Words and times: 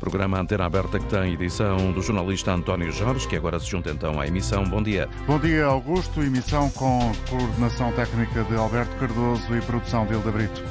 Programa 0.00 0.40
Antena 0.40 0.64
Aberta 0.64 0.98
que 0.98 1.04
tem 1.04 1.34
edição 1.34 1.92
do 1.92 2.00
jornalista 2.00 2.52
António 2.52 2.90
Jorge, 2.90 3.28
que 3.28 3.36
agora 3.36 3.60
se 3.60 3.70
junta 3.70 3.90
então 3.90 4.18
à 4.18 4.26
emissão. 4.26 4.64
Bom 4.64 4.82
dia. 4.82 5.06
Bom 5.26 5.38
dia, 5.38 5.66
Augusto. 5.66 6.22
Emissão 6.22 6.70
com 6.70 7.12
coordenação 7.28 7.92
técnica 7.92 8.42
de 8.44 8.56
Alberto 8.56 8.96
Cardoso 8.96 9.54
e 9.54 9.60
produção 9.60 10.06
de 10.06 10.14
Hilda 10.14 10.32
Brito. 10.32 10.64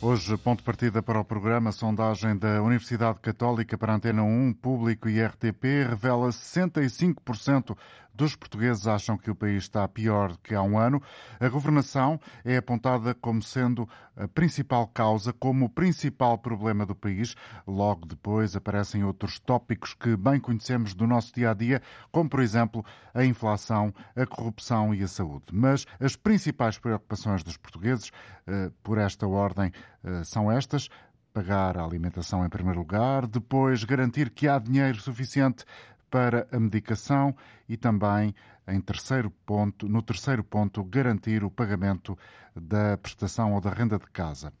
Hoje, 0.00 0.36
ponto 0.38 0.60
de 0.60 0.64
partida 0.64 1.02
para 1.02 1.20
o 1.20 1.24
programa, 1.24 1.70
sondagem 1.70 2.36
da 2.36 2.62
Universidade 2.62 3.18
Católica 3.20 3.76
para 3.76 3.94
Antena 3.94 4.22
1, 4.22 4.54
Público 4.54 5.08
e 5.08 5.20
RTP 5.20 5.86
revela 5.88 6.28
65% 6.28 7.76
dos 8.18 8.34
portugueses 8.34 8.88
acham 8.88 9.16
que 9.16 9.30
o 9.30 9.34
país 9.34 9.62
está 9.62 9.86
pior 9.86 10.36
que 10.42 10.52
há 10.52 10.60
um 10.60 10.76
ano. 10.76 11.00
A 11.38 11.48
governação 11.48 12.18
é 12.44 12.56
apontada 12.56 13.14
como 13.14 13.40
sendo 13.40 13.88
a 14.16 14.26
principal 14.26 14.88
causa, 14.88 15.32
como 15.32 15.66
o 15.66 15.68
principal 15.68 16.36
problema 16.36 16.84
do 16.84 16.96
país. 16.96 17.36
Logo 17.64 18.04
depois 18.04 18.56
aparecem 18.56 19.04
outros 19.04 19.38
tópicos 19.38 19.94
que 19.94 20.16
bem 20.16 20.40
conhecemos 20.40 20.94
do 20.94 21.06
nosso 21.06 21.32
dia 21.32 21.52
a 21.52 21.54
dia, 21.54 21.80
como, 22.10 22.28
por 22.28 22.40
exemplo, 22.40 22.84
a 23.14 23.24
inflação, 23.24 23.94
a 24.16 24.26
corrupção 24.26 24.92
e 24.92 25.04
a 25.04 25.08
saúde. 25.08 25.46
Mas 25.52 25.86
as 26.00 26.16
principais 26.16 26.76
preocupações 26.76 27.44
dos 27.44 27.56
portugueses, 27.56 28.10
eh, 28.48 28.72
por 28.82 28.98
esta 28.98 29.28
ordem, 29.28 29.70
eh, 30.02 30.24
são 30.24 30.50
estas 30.50 30.88
pagar 31.32 31.78
a 31.78 31.84
alimentação 31.84 32.44
em 32.44 32.48
primeiro 32.48 32.80
lugar, 32.80 33.24
depois 33.24 33.84
garantir 33.84 34.30
que 34.30 34.48
há 34.48 34.58
dinheiro 34.58 34.98
suficiente 34.98 35.64
para 36.10 36.46
a 36.52 36.58
medicação 36.58 37.34
e 37.68 37.76
também, 37.76 38.34
em 38.66 38.80
terceiro 38.80 39.30
ponto, 39.44 39.88
no 39.88 40.02
terceiro 40.02 40.42
ponto, 40.42 40.82
garantir 40.84 41.44
o 41.44 41.50
pagamento 41.50 42.16
da 42.54 42.96
prestação 42.98 43.54
ou 43.54 43.60
da 43.60 43.70
renda 43.70 43.98
de 43.98 44.06
casa. 44.06 44.52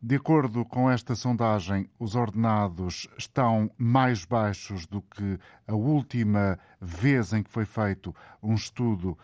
De 0.00 0.14
acordo 0.14 0.64
com 0.64 0.88
esta 0.88 1.16
sondagem, 1.16 1.90
os 1.98 2.14
ordenados 2.14 3.08
estão 3.18 3.68
mais 3.76 4.24
baixos 4.24 4.86
do 4.86 5.02
que 5.02 5.40
a 5.66 5.74
última 5.74 6.56
vez 6.80 7.32
em 7.32 7.42
que 7.42 7.50
foi 7.50 7.64
feito 7.64 8.14
um 8.40 8.54
estudo 8.54 9.18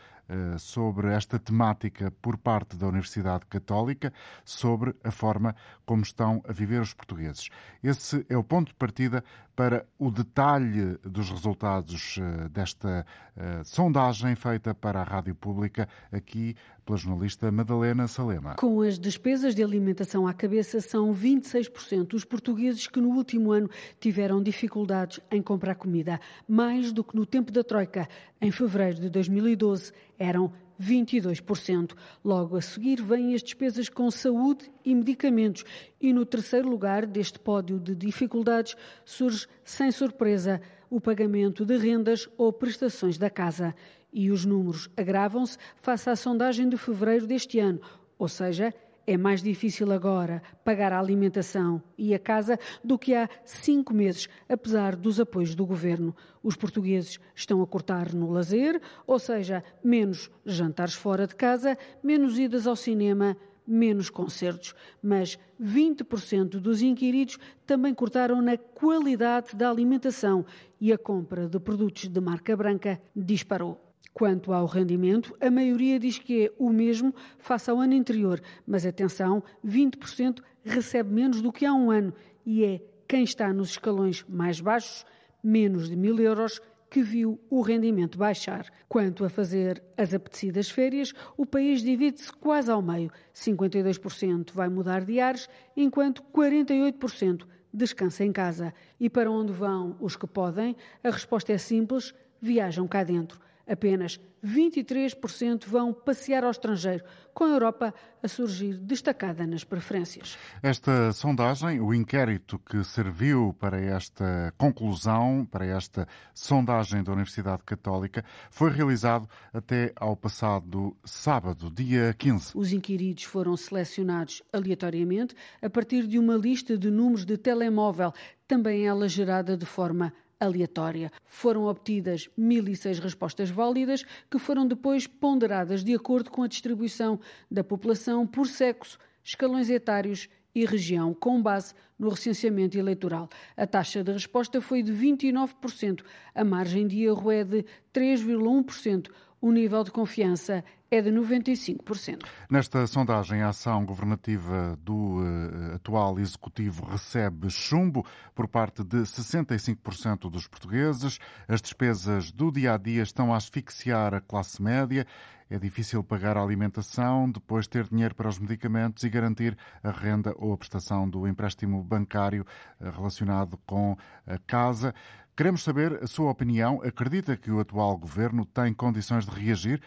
sobre 0.58 1.08
esta 1.12 1.38
temática 1.38 2.10
por 2.22 2.36
parte 2.36 2.76
da 2.76 2.86
Universidade 2.88 3.44
Católica, 3.46 4.12
sobre 4.44 4.94
a 5.04 5.10
forma 5.10 5.54
como 5.84 6.02
estão 6.02 6.42
a 6.48 6.52
viver 6.52 6.80
os 6.80 6.94
portugueses. 6.94 7.48
Esse 7.82 8.24
é 8.28 8.36
o 8.36 8.44
ponto 8.44 8.68
de 8.68 8.74
partida 8.74 9.22
para 9.54 9.86
o 9.98 10.10
detalhe 10.10 10.98
dos 11.04 11.30
resultados 11.30 12.18
eh, 12.18 12.48
desta 12.48 13.06
eh, 13.36 13.62
sondagem 13.64 14.34
feita 14.34 14.74
para 14.74 15.00
a 15.00 15.04
Rádio 15.04 15.34
Pública, 15.34 15.88
aqui 16.10 16.56
pela 16.84 16.98
jornalista 16.98 17.50
Madalena 17.52 18.08
Salema. 18.08 18.56
Com 18.56 18.82
as 18.82 18.98
despesas 18.98 19.54
de 19.54 19.62
alimentação 19.62 20.26
à 20.26 20.34
cabeça, 20.34 20.80
são 20.80 21.14
26% 21.14 22.14
os 22.14 22.24
portugueses 22.24 22.86
que 22.88 23.00
no 23.00 23.10
último 23.10 23.52
ano 23.52 23.70
tiveram 24.00 24.42
dificuldades 24.42 25.20
em 25.30 25.40
comprar 25.40 25.76
comida, 25.76 26.20
mais 26.48 26.92
do 26.92 27.04
que 27.04 27.14
no 27.14 27.24
tempo 27.24 27.52
da 27.52 27.62
Troika, 27.62 28.08
em 28.40 28.50
fevereiro 28.50 29.00
de 29.00 29.08
2012 29.08 29.92
eram 30.18 30.52
22%. 30.80 31.92
Logo 32.24 32.56
a 32.56 32.62
seguir 32.62 33.02
vêm 33.02 33.34
as 33.34 33.42
despesas 33.42 33.88
com 33.88 34.10
saúde 34.10 34.70
e 34.84 34.94
medicamentos. 34.94 35.64
E 36.00 36.12
no 36.12 36.24
terceiro 36.24 36.68
lugar 36.68 37.06
deste 37.06 37.38
pódio 37.38 37.78
de 37.78 37.94
dificuldades 37.94 38.76
surge, 39.04 39.46
sem 39.64 39.90
surpresa, 39.90 40.60
o 40.90 41.00
pagamento 41.00 41.64
de 41.64 41.76
rendas 41.76 42.28
ou 42.36 42.52
prestações 42.52 43.18
da 43.18 43.30
casa. 43.30 43.74
E 44.12 44.30
os 44.30 44.44
números 44.44 44.88
agravam-se 44.96 45.58
face 45.76 46.08
à 46.08 46.16
sondagem 46.16 46.68
de 46.68 46.76
fevereiro 46.76 47.26
deste 47.26 47.58
ano, 47.58 47.80
ou 48.16 48.28
seja, 48.28 48.72
é 49.06 49.16
mais 49.16 49.42
difícil 49.42 49.92
agora 49.92 50.42
pagar 50.64 50.92
a 50.92 50.98
alimentação 50.98 51.82
e 51.96 52.14
a 52.14 52.18
casa 52.18 52.58
do 52.82 52.98
que 52.98 53.14
há 53.14 53.28
cinco 53.44 53.92
meses, 53.92 54.28
apesar 54.48 54.96
dos 54.96 55.20
apoios 55.20 55.54
do 55.54 55.66
governo. 55.66 56.14
Os 56.42 56.56
portugueses 56.56 57.18
estão 57.34 57.62
a 57.62 57.66
cortar 57.66 58.12
no 58.12 58.30
lazer, 58.30 58.80
ou 59.06 59.18
seja, 59.18 59.62
menos 59.82 60.30
jantares 60.44 60.94
fora 60.94 61.26
de 61.26 61.34
casa, 61.34 61.76
menos 62.02 62.38
idas 62.38 62.66
ao 62.66 62.76
cinema, 62.76 63.36
menos 63.66 64.10
concertos. 64.10 64.74
Mas 65.02 65.38
20% 65.60 66.60
dos 66.60 66.82
inquiridos 66.82 67.38
também 67.66 67.94
cortaram 67.94 68.40
na 68.42 68.56
qualidade 68.56 69.54
da 69.54 69.70
alimentação 69.70 70.44
e 70.80 70.92
a 70.92 70.98
compra 70.98 71.48
de 71.48 71.58
produtos 71.58 72.08
de 72.08 72.20
marca 72.20 72.56
branca 72.56 73.00
disparou. 73.14 73.93
Quanto 74.14 74.52
ao 74.52 74.64
rendimento, 74.64 75.36
a 75.40 75.50
maioria 75.50 75.98
diz 75.98 76.18
que 76.20 76.44
é 76.44 76.52
o 76.56 76.70
mesmo 76.70 77.12
face 77.36 77.68
ao 77.68 77.80
ano 77.80 77.96
anterior, 77.96 78.40
mas 78.64 78.86
atenção, 78.86 79.42
20% 79.66 80.40
recebe 80.62 81.12
menos 81.12 81.42
do 81.42 81.52
que 81.52 81.66
há 81.66 81.74
um 81.74 81.90
ano 81.90 82.14
e 82.46 82.64
é 82.64 82.80
quem 83.08 83.24
está 83.24 83.52
nos 83.52 83.70
escalões 83.70 84.24
mais 84.28 84.60
baixos, 84.60 85.04
menos 85.42 85.88
de 85.88 85.96
mil 85.96 86.16
euros, 86.20 86.60
que 86.88 87.02
viu 87.02 87.40
o 87.50 87.60
rendimento 87.60 88.16
baixar. 88.16 88.66
Quanto 88.88 89.24
a 89.24 89.28
fazer 89.28 89.82
as 89.96 90.14
apetecidas 90.14 90.70
férias, 90.70 91.12
o 91.36 91.44
país 91.44 91.82
divide-se 91.82 92.32
quase 92.34 92.70
ao 92.70 92.80
meio. 92.80 93.10
52% 93.34 94.52
vai 94.52 94.68
mudar 94.68 95.04
de 95.04 95.18
ares, 95.18 95.48
enquanto 95.76 96.22
48% 96.32 97.48
descansa 97.72 98.24
em 98.24 98.30
casa. 98.30 98.72
E 99.00 99.10
para 99.10 99.28
onde 99.28 99.52
vão 99.52 99.96
os 99.98 100.14
que 100.14 100.28
podem? 100.28 100.76
A 101.02 101.10
resposta 101.10 101.52
é 101.52 101.58
simples: 101.58 102.14
viajam 102.40 102.86
cá 102.86 103.02
dentro. 103.02 103.40
Apenas 103.66 104.20
23% 104.44 105.66
vão 105.66 105.92
passear 105.92 106.44
ao 106.44 106.50
estrangeiro, 106.50 107.02
com 107.32 107.44
a 107.44 107.48
Europa 107.48 107.94
a 108.22 108.28
surgir 108.28 108.76
destacada 108.78 109.46
nas 109.46 109.64
preferências. 109.64 110.36
Esta 110.62 111.12
sondagem, 111.12 111.80
o 111.80 111.94
inquérito 111.94 112.58
que 112.58 112.84
serviu 112.84 113.56
para 113.58 113.80
esta 113.80 114.52
conclusão, 114.58 115.46
para 115.50 115.64
esta 115.64 116.06
sondagem 116.34 117.02
da 117.02 117.12
Universidade 117.12 117.62
Católica, 117.64 118.24
foi 118.50 118.70
realizado 118.70 119.28
até 119.52 119.92
ao 119.96 120.14
passado 120.14 120.96
sábado, 121.04 121.70
dia 121.70 122.14
15. 122.18 122.52
Os 122.54 122.72
inquiridos 122.72 123.24
foram 123.24 123.56
selecionados 123.56 124.42
aleatoriamente 124.52 125.34
a 125.62 125.70
partir 125.70 126.06
de 126.06 126.18
uma 126.18 126.36
lista 126.36 126.76
de 126.76 126.90
números 126.90 127.24
de 127.24 127.38
telemóvel, 127.38 128.12
também 128.46 128.86
ela 128.86 129.08
gerada 129.08 129.56
de 129.56 129.64
forma 129.64 130.12
aleatória. 130.38 131.10
Foram 131.24 131.64
obtidas 131.64 132.28
1.006 132.38 133.00
respostas 133.00 133.50
válidas, 133.50 134.04
que 134.30 134.38
foram 134.38 134.66
depois 134.66 135.06
ponderadas 135.06 135.82
de 135.82 135.94
acordo 135.94 136.30
com 136.30 136.42
a 136.42 136.48
distribuição 136.48 137.18
da 137.50 137.64
população 137.64 138.26
por 138.26 138.46
sexo, 138.46 138.98
escalões 139.22 139.70
etários 139.70 140.28
e 140.54 140.64
região, 140.64 141.12
com 141.12 141.42
base 141.42 141.74
no 141.98 142.08
recenseamento 142.08 142.78
eleitoral. 142.78 143.28
A 143.56 143.66
taxa 143.66 144.04
de 144.04 144.12
resposta 144.12 144.60
foi 144.60 144.82
de 144.82 144.92
29%, 144.92 146.02
a 146.34 146.44
margem 146.44 146.86
de 146.86 147.02
erro 147.02 147.30
é 147.30 147.42
de 147.42 147.64
3,1%. 147.92 149.10
O 149.44 149.52
nível 149.52 149.84
de 149.84 149.90
confiança 149.90 150.64
é 150.90 151.02
de 151.02 151.10
95%. 151.10 152.24
Nesta 152.48 152.86
sondagem, 152.86 153.42
a 153.42 153.50
ação 153.50 153.84
governativa 153.84 154.74
do 154.82 155.18
uh, 155.18 155.74
atual 155.74 156.18
executivo 156.18 156.86
recebe 156.86 157.50
chumbo 157.50 158.06
por 158.34 158.48
parte 158.48 158.82
de 158.82 159.02
65% 159.02 160.30
dos 160.30 160.48
portugueses. 160.48 161.18
As 161.46 161.60
despesas 161.60 162.32
do 162.32 162.50
dia 162.50 162.72
a 162.72 162.78
dia 162.78 163.02
estão 163.02 163.34
a 163.34 163.36
asfixiar 163.36 164.14
a 164.14 164.20
classe 164.22 164.62
média. 164.62 165.06
É 165.50 165.58
difícil 165.58 166.02
pagar 166.02 166.36
a 166.36 166.42
alimentação, 166.42 167.30
depois 167.30 167.66
ter 167.66 167.86
dinheiro 167.88 168.14
para 168.14 168.28
os 168.28 168.38
medicamentos 168.38 169.04
e 169.04 169.08
garantir 169.08 169.56
a 169.82 169.90
renda 169.90 170.34
ou 170.36 170.52
a 170.52 170.56
prestação 170.56 171.08
do 171.08 171.26
empréstimo 171.26 171.82
bancário 171.82 172.46
uh, 172.80 172.90
relacionado 172.90 173.58
com 173.66 173.96
a 174.26 174.38
casa. 174.38 174.94
Queremos 175.36 175.62
saber 175.62 176.02
a 176.02 176.06
sua 176.06 176.30
opinião. 176.30 176.80
Acredita 176.82 177.36
que 177.36 177.50
o 177.50 177.60
atual 177.60 177.98
governo 177.98 178.44
tem 178.46 178.72
condições 178.72 179.26
de 179.26 179.32
reagir 179.38 179.80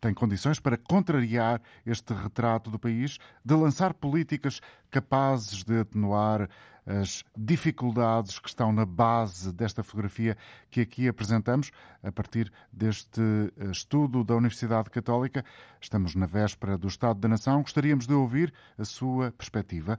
tem 0.00 0.14
condições 0.14 0.60
para 0.60 0.76
contrariar 0.76 1.60
este 1.84 2.14
retrato 2.14 2.70
do 2.70 2.78
país, 2.78 3.18
de 3.44 3.54
lançar 3.54 3.92
políticas 3.92 4.60
capazes 4.90 5.64
de 5.64 5.80
atenuar 5.80 6.48
as 6.88 7.22
dificuldades 7.36 8.38
que 8.38 8.48
estão 8.48 8.72
na 8.72 8.86
base 8.86 9.52
desta 9.52 9.82
fotografia 9.82 10.38
que 10.70 10.80
aqui 10.80 11.06
apresentamos, 11.06 11.70
a 12.02 12.10
partir 12.10 12.50
deste 12.72 13.20
eh, 13.20 13.70
estudo 13.70 14.24
da 14.24 14.34
Universidade 14.34 14.88
Católica. 14.88 15.44
Estamos 15.78 16.14
na 16.14 16.24
véspera 16.24 16.78
do 16.78 16.88
Estado 16.88 17.20
da 17.20 17.28
Nação. 17.28 17.60
Gostaríamos 17.60 18.06
de 18.06 18.14
ouvir 18.14 18.54
a 18.78 18.86
sua 18.86 19.30
perspectiva 19.32 19.98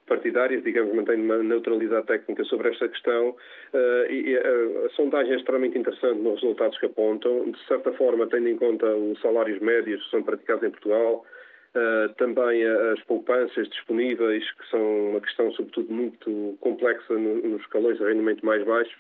partidárias, 0.09 0.65
digamos, 0.65 0.93
mantendo 0.93 1.23
uma 1.23 1.39
neutralidade 1.45 2.09
técnica 2.09 2.43
sobre 2.47 2.71
esta 2.71 2.89
questão. 2.89 3.37
Uh, 3.73 4.11
e, 4.11 4.37
a 4.37 4.89
sondagem 4.97 5.35
é 5.35 5.37
extremamente 5.37 5.79
interessante 5.79 6.21
nos 6.21 6.43
resultados 6.43 6.77
que 6.77 6.87
apontam. 6.87 7.53
De 7.53 7.67
certa 7.69 7.93
forma, 7.93 8.27
tendo 8.27 8.49
em 8.49 8.57
conta 8.57 8.85
os 8.85 9.21
salários 9.21 9.61
médios 9.61 10.03
que 10.03 10.11
são 10.11 10.25
praticados 10.25 10.65
em 10.65 10.71
Portugal, 10.71 11.25
Uh, 11.75 12.13
também 12.17 12.63
as 12.67 13.01
poupanças 13.05 13.67
disponíveis, 13.71 14.45
que 14.53 14.69
são 14.69 15.11
uma 15.11 15.21
questão, 15.23 15.51
sobretudo, 15.53 15.91
muito 15.91 16.55
complexa 16.61 17.15
no, 17.15 17.37
nos 17.37 17.63
escalões 17.63 17.97
de 17.97 18.05
rendimento 18.05 18.45
mais 18.45 18.63
baixos. 18.63 18.95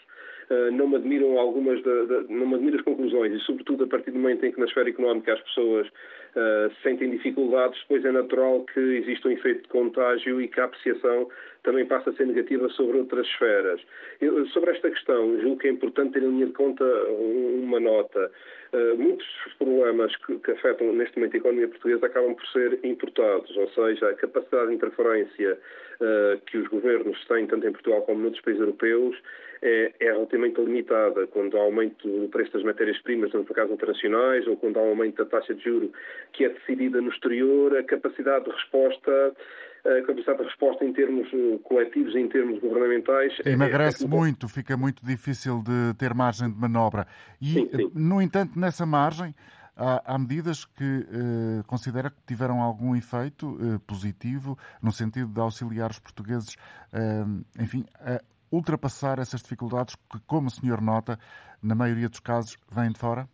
Uh, 0.50 0.72
não 0.72 0.88
me 0.88 0.96
admiram 0.96 1.38
algumas, 1.38 1.82
não 2.30 2.46
me 2.46 2.74
as 2.74 2.80
conclusões 2.80 3.34
e, 3.34 3.40
sobretudo, 3.40 3.84
a 3.84 3.86
partir 3.86 4.10
do 4.10 4.18
momento 4.18 4.46
em 4.46 4.52
que 4.52 4.58
na 4.58 4.64
esfera 4.64 4.88
económica 4.88 5.34
as 5.34 5.40
pessoas 5.42 5.86
uh, 5.86 6.72
sentem 6.82 7.10
dificuldades, 7.10 7.78
depois 7.82 8.04
é 8.06 8.10
natural 8.10 8.64
que 8.72 8.80
exista 8.80 9.28
um 9.28 9.32
efeito 9.32 9.62
de 9.62 9.68
contágio 9.68 10.40
e 10.40 10.48
que 10.48 10.58
a 10.58 10.64
apreciação 10.64 11.28
também 11.62 11.86
passa 11.86 12.10
a 12.10 12.12
ser 12.14 12.26
negativa 12.26 12.68
sobre 12.70 12.98
outras 12.98 13.26
esferas. 13.26 13.80
Eu, 14.20 14.46
sobre 14.48 14.70
esta 14.70 14.90
questão, 14.90 15.40
julgo 15.40 15.58
que 15.58 15.68
é 15.68 15.70
importante 15.70 16.14
ter 16.14 16.22
em 16.22 16.30
linha 16.30 16.46
de 16.46 16.52
conta 16.52 16.84
uma 16.84 17.80
nota. 17.80 18.30
Uh, 18.72 18.96
muitos 18.96 19.26
problemas 19.58 20.16
que, 20.16 20.38
que, 20.38 20.50
afetam 20.50 20.92
neste 20.94 21.16
momento 21.16 21.34
a 21.34 21.38
economia 21.38 21.68
portuguesa 21.68 22.06
acabam 22.06 22.34
por 22.34 22.46
ser 22.48 22.80
importados, 22.82 23.54
ou 23.56 23.68
seja, 23.70 24.08
a 24.08 24.14
capacidade 24.14 24.68
de 24.68 24.74
interferência 24.74 25.58
uh, 26.00 26.40
que 26.46 26.56
os 26.56 26.68
governos 26.68 27.22
têm, 27.26 27.46
tanto 27.46 27.66
em 27.66 27.72
Portugal 27.72 28.02
como 28.02 28.22
noutros 28.22 28.42
países 28.42 28.60
europeus, 28.60 29.16
é, 29.60 29.92
é 30.00 30.12
relativamente 30.12 30.60
limitada. 30.60 31.26
Quando 31.28 31.56
há 31.56 31.60
aumento 31.60 32.08
do 32.08 32.28
preço 32.28 32.52
das 32.52 32.64
matérias-primas, 32.64 33.32
nos 33.32 33.44
mercados 33.44 33.72
internacionais, 33.72 34.46
ou 34.46 34.56
quando 34.56 34.78
há 34.78 34.82
um 34.82 34.88
aumento 34.88 35.16
da 35.16 35.26
taxa 35.26 35.54
de 35.54 35.62
juro 35.62 35.92
que 36.32 36.44
é 36.44 36.48
decidida 36.48 37.00
no 37.00 37.10
exterior, 37.10 37.76
a 37.76 37.82
capacidade 37.82 38.46
de 38.46 38.50
resposta 38.50 39.36
a 39.84 40.06
capacidade 40.06 40.38
de 40.38 40.44
resposta 40.44 40.84
em 40.84 40.92
termos 40.92 41.28
eh, 41.32 41.58
coletivos, 41.64 42.14
em 42.14 42.28
termos 42.28 42.60
governamentais. 42.60 43.32
Emagrece 43.44 44.04
é, 44.04 44.06
é 44.06 44.10
muito, 44.10 44.48
fica 44.48 44.76
muito 44.76 45.04
difícil 45.04 45.62
de 45.62 45.94
ter 45.98 46.14
margem 46.14 46.50
de 46.50 46.56
manobra. 46.56 47.06
E, 47.40 47.52
sim, 47.52 47.68
sim. 47.74 47.90
no 47.94 48.22
entanto, 48.22 48.58
nessa 48.58 48.86
margem, 48.86 49.34
há, 49.76 50.14
há 50.14 50.18
medidas 50.18 50.64
que 50.64 50.84
eh, 50.84 51.62
considera 51.66 52.10
que 52.10 52.22
tiveram 52.26 52.60
algum 52.60 52.94
efeito 52.94 53.58
eh, 53.60 53.78
positivo 53.86 54.56
no 54.80 54.92
sentido 54.92 55.28
de 55.28 55.40
auxiliar 55.40 55.90
os 55.90 55.98
portugueses, 55.98 56.56
eh, 56.92 57.24
enfim, 57.60 57.84
a 58.00 58.20
ultrapassar 58.50 59.18
essas 59.18 59.42
dificuldades 59.42 59.94
que, 59.94 60.20
como 60.26 60.48
o 60.48 60.50
senhor 60.50 60.80
nota, 60.80 61.18
na 61.62 61.74
maioria 61.74 62.08
dos 62.08 62.20
casos, 62.20 62.56
vêm 62.70 62.90
de 62.92 62.98
fora? 62.98 63.28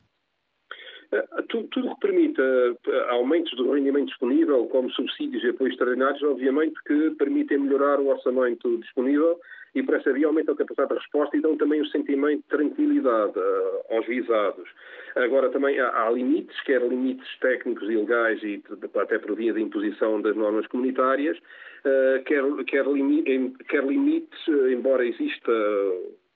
Eh, 1.11 1.25
tudo, 1.49 1.69
tudo 1.69 1.95
que 1.95 2.01
permita 2.01 2.43
eh, 2.43 3.07
aumentos 3.11 3.53
do 3.57 3.73
rendimento 3.73 4.09
disponível, 4.09 4.67
como 4.67 4.91
subsídios 4.91 5.43
e 5.43 5.49
apoios 5.49 5.73
extraordinários, 5.73 6.23
obviamente 6.23 6.75
que 6.87 7.11
permitem 7.13 7.59
melhorar 7.59 7.99
o 7.99 8.09
orçamento 8.09 8.77
disponível 8.79 9.41
e 9.75 9.83
por 9.83 9.95
essa 9.95 10.13
via 10.13 10.27
aumentam 10.27 10.55
a 10.55 10.57
capacidade 10.59 10.91
de 10.91 10.99
resposta 10.99 11.37
e 11.37 11.41
dão 11.41 11.57
também 11.57 11.81
o 11.81 11.87
sentimento 11.87 12.43
de 12.43 12.49
tranquilidade 12.49 13.39
uh, 13.39 13.95
aos 13.95 14.07
visados. 14.07 14.69
Agora 15.15 15.51
também 15.51 15.79
há, 15.79 15.89
há, 15.89 16.11
limites, 16.11 16.59
quer 16.63 16.83
limites 16.83 17.29
técnicos 17.41 17.89
e 17.89 17.97
legais 17.97 18.43
e 18.43 18.63
até 18.95 19.19
por 19.19 19.37
via 19.37 19.53
da 19.53 19.61
imposição 19.61 20.21
das 20.21 20.37
normas 20.37 20.67
comunitárias, 20.67 21.39
uh, 21.39 22.23
quer, 22.25 22.43
quer, 22.67 22.87
limi, 22.87 23.23
quer 23.69 23.85
limites, 23.85 24.49
embora 24.71 25.07
exista 25.07 25.53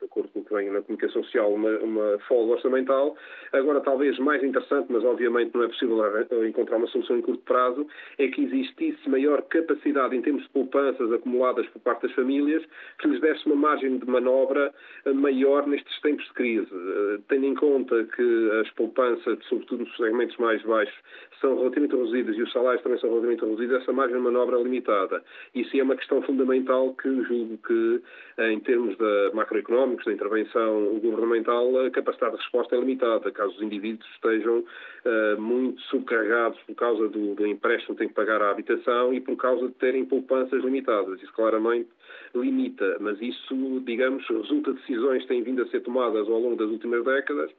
de 0.03 0.07
acordo 0.07 0.29
com 0.31 0.41
o 0.41 0.45
que 0.45 0.53
vem 0.53 0.71
na 0.71 0.83
comunicação 0.83 1.23
social, 1.23 1.53
uma, 1.53 1.71
uma 1.79 2.19
folga 2.27 2.55
orçamental. 2.55 3.17
Agora, 3.53 3.81
talvez 3.81 4.19
mais 4.19 4.43
interessante, 4.43 4.91
mas 4.91 5.05
obviamente 5.05 5.55
não 5.55 5.63
é 5.63 5.69
possível 5.69 5.99
encontrar 6.47 6.77
uma 6.77 6.89
solução 6.89 7.17
em 7.17 7.23
curto 7.23 7.43
prazo, 7.45 7.87
é 8.19 8.27
que 8.29 8.43
existisse 8.43 9.09
maior 9.09 9.43
capacidade 9.43 10.17
em 10.17 10.23
termos 10.23 10.43
de 10.43 10.49
poupanças 10.51 11.13
acumuladas 11.13 11.67
por 11.69 11.81
parte 11.81 12.03
das 12.03 12.13
famílias, 12.13 12.63
que 12.99 13.09
lhes 13.09 13.21
desse 13.21 13.47
uma 13.47 13.55
margem 13.55 13.99
de 13.99 14.07
manobra 14.07 14.75
eh, 15.05 15.13
maior 15.13 15.67
nestes 15.67 16.01
tempos 16.01 16.25
de 16.27 16.33
crise. 16.33 16.73
Eh, 16.73 17.19
tendo 17.29 17.47
em 17.47 17.55
conta 17.55 18.05
que 18.05 18.51
as 18.61 18.71
poupanças, 18.71 19.39
sobretudo 19.49 19.85
nos 19.85 19.97
segmentos 19.97 20.37
mais 20.39 20.61
baixos, 20.63 20.95
são 21.41 21.57
relativamente 21.59 21.97
reduzidas 21.97 22.37
e 22.37 22.43
os 22.43 22.53
salários 22.53 22.83
também 22.83 22.99
são 22.99 23.11
relativamente 23.11 23.45
reduzidos, 23.45 23.83
essa 23.83 23.93
margem 23.93 24.17
de 24.17 24.23
manobra 24.23 24.59
é 24.59 24.63
limitada. 24.63 25.23
Isso 25.55 25.77
é 25.77 25.83
uma 25.83 25.97
questão 25.97 26.23
fundamental 26.23 26.95
que 26.95 27.09
julgo 27.25 27.59
que, 27.59 28.03
em 28.39 28.61
termos 28.61 28.97
da 28.97 29.31
macroeconómica, 29.35 29.92
económicos, 29.93 30.05
da 30.05 30.13
intervenção 30.13 30.99
governamental, 31.01 31.87
a 31.87 31.91
capacidade 31.91 32.37
de 32.37 32.43
resposta 32.43 32.75
é 32.75 32.81
limitada, 32.81 33.31
caso 33.31 33.55
os 33.55 33.63
indivíduos 33.63 34.09
estejam 34.15 34.59
uh, 34.61 35.41
muito 35.41 35.81
subcarregados 35.83 36.59
por 36.63 36.75
causa 36.75 37.09
do, 37.09 37.35
do 37.35 37.47
empréstimo 37.47 37.95
que 37.95 38.01
têm 38.01 38.09
que 38.09 38.15
pagar 38.15 38.43
à 38.43 38.51
habitação 38.51 39.13
e 39.13 39.21
por 39.21 39.37
causa 39.37 39.69
de 39.69 39.75
terem 39.75 40.05
poupanças 40.05 40.63
limitadas. 40.63 41.23
Isso 41.23 41.33
claramente 41.33 41.89
limita, 42.35 42.97
mas 43.01 43.21
isso, 43.21 43.81
digamos, 43.85 44.27
resulta 44.27 44.73
de 44.73 44.81
decisões 44.81 45.23
que 45.23 45.29
têm 45.29 45.43
vindo 45.43 45.63
a 45.63 45.67
ser 45.67 45.81
tomadas 45.81 46.29
ao 46.29 46.39
longo 46.39 46.57
das 46.57 46.69
últimas 46.69 47.05
décadas, 47.05 47.51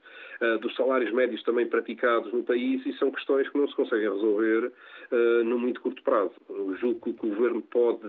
dos 0.61 0.75
salários 0.75 1.13
médios 1.13 1.41
também 1.43 1.67
praticados 1.67 2.31
no 2.33 2.43
país 2.43 2.85
e 2.85 2.93
são 2.97 3.11
questões 3.11 3.47
que 3.49 3.57
não 3.57 3.67
se 3.67 3.75
conseguem 3.75 4.09
resolver 4.11 4.71
uh, 5.11 5.43
no 5.43 5.57
muito 5.57 5.81
curto 5.81 6.01
prazo. 6.03 6.33
Eu 6.49 6.75
julgo 6.77 6.99
que 6.99 7.27
o 7.27 7.29
Governo 7.29 7.61
pode, 7.61 8.07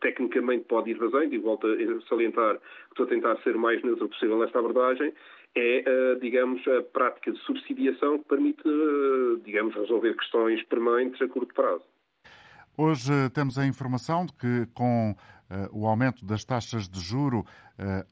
tecnicamente, 0.00 0.64
pode 0.64 0.90
ir 0.90 0.98
fazendo, 0.98 1.34
e 1.34 1.38
volto 1.38 1.66
a 1.66 2.08
salientar 2.08 2.56
que 2.56 2.62
estou 2.90 3.06
a 3.06 3.08
tentar 3.08 3.36
ser 3.42 3.54
mais 3.56 3.82
neutro 3.82 4.08
possível 4.08 4.38
nesta 4.38 4.58
abordagem, 4.58 5.12
é, 5.54 5.84
uh, 5.86 6.20
digamos, 6.20 6.66
a 6.68 6.82
prática 6.82 7.32
de 7.32 7.38
subsidiação 7.40 8.18
que 8.18 8.24
permite, 8.24 8.62
digamos, 9.44 9.74
resolver 9.74 10.14
questões 10.14 10.62
permanentes 10.64 11.20
a 11.22 11.28
curto 11.28 11.54
prazo. 11.54 11.84
Hoje 12.76 13.12
temos 13.34 13.58
a 13.58 13.66
informação 13.66 14.26
de 14.26 14.32
que, 14.32 14.66
com 14.74 15.14
o 15.72 15.86
aumento 15.86 16.24
das 16.24 16.44
taxas 16.44 16.88
de 16.88 17.00
juro, 17.00 17.44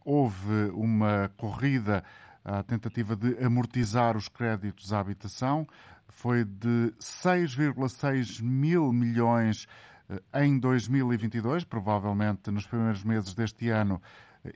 houve 0.05 0.71
uma 0.75 1.31
corrida 1.37 2.03
à 2.49 2.63
tentativa 2.63 3.15
de 3.15 3.37
amortizar 3.45 4.17
os 4.17 4.29
créditos 4.29 4.93
à 4.93 5.01
habitação. 5.01 5.67
Foi 6.09 6.45
de 6.45 6.95
6,6 6.99 8.43
mil 8.43 8.91
milhões 8.91 9.67
uh, 10.09 10.39
em 10.39 10.59
2022. 10.59 11.65
Provavelmente 11.65 12.51
nos 12.51 12.67
primeiros 12.67 13.05
meses 13.05 13.35
deste 13.35 13.69
ano 13.69 14.01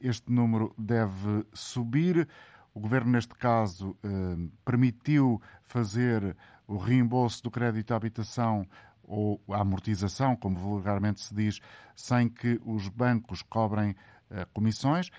este 0.01 0.33
número 0.33 0.75
deve 0.79 1.45
subir. 1.53 2.27
O 2.75 2.81
governo, 2.81 3.13
neste 3.13 3.35
caso, 3.35 3.95
permitiu 4.65 5.43
fazer 5.63 6.35
o 6.67 6.79
reembolso 6.79 7.43
do 7.43 7.51
crédito 7.51 7.93
à 7.93 7.97
habitação 7.97 8.67
ou 9.03 9.39
a 9.51 9.61
amortização, 9.61 10.35
como 10.35 10.57
vulgarmente 10.57 11.21
se 11.21 11.35
diz, 11.35 11.61
sem 11.95 12.31
que 12.31 12.59
os 12.65 12.89
bancos 12.89 13.43
cobrem 13.43 13.95
comissões. 14.55 15.11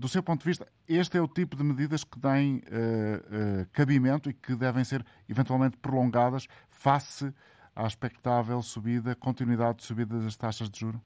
Do 0.00 0.08
seu 0.08 0.22
ponto 0.22 0.40
de 0.40 0.46
vista, 0.46 0.66
este 0.88 1.18
é 1.18 1.20
o 1.20 1.28
tipo 1.28 1.54
de 1.54 1.62
medidas 1.62 2.04
que 2.04 2.18
têm 2.18 2.56
uh, 2.56 3.60
uh, 3.60 3.66
cabimento 3.70 4.30
e 4.30 4.32
que 4.32 4.56
devem 4.56 4.82
ser 4.82 5.04
eventualmente 5.28 5.76
prolongadas 5.76 6.46
face 6.70 7.30
à 7.76 7.86
expectável 7.86 8.62
subida, 8.62 9.14
continuidade 9.14 9.80
de 9.80 9.84
subida 9.84 10.18
das 10.18 10.38
taxas 10.38 10.70
de 10.70 10.80
juros? 10.80 11.00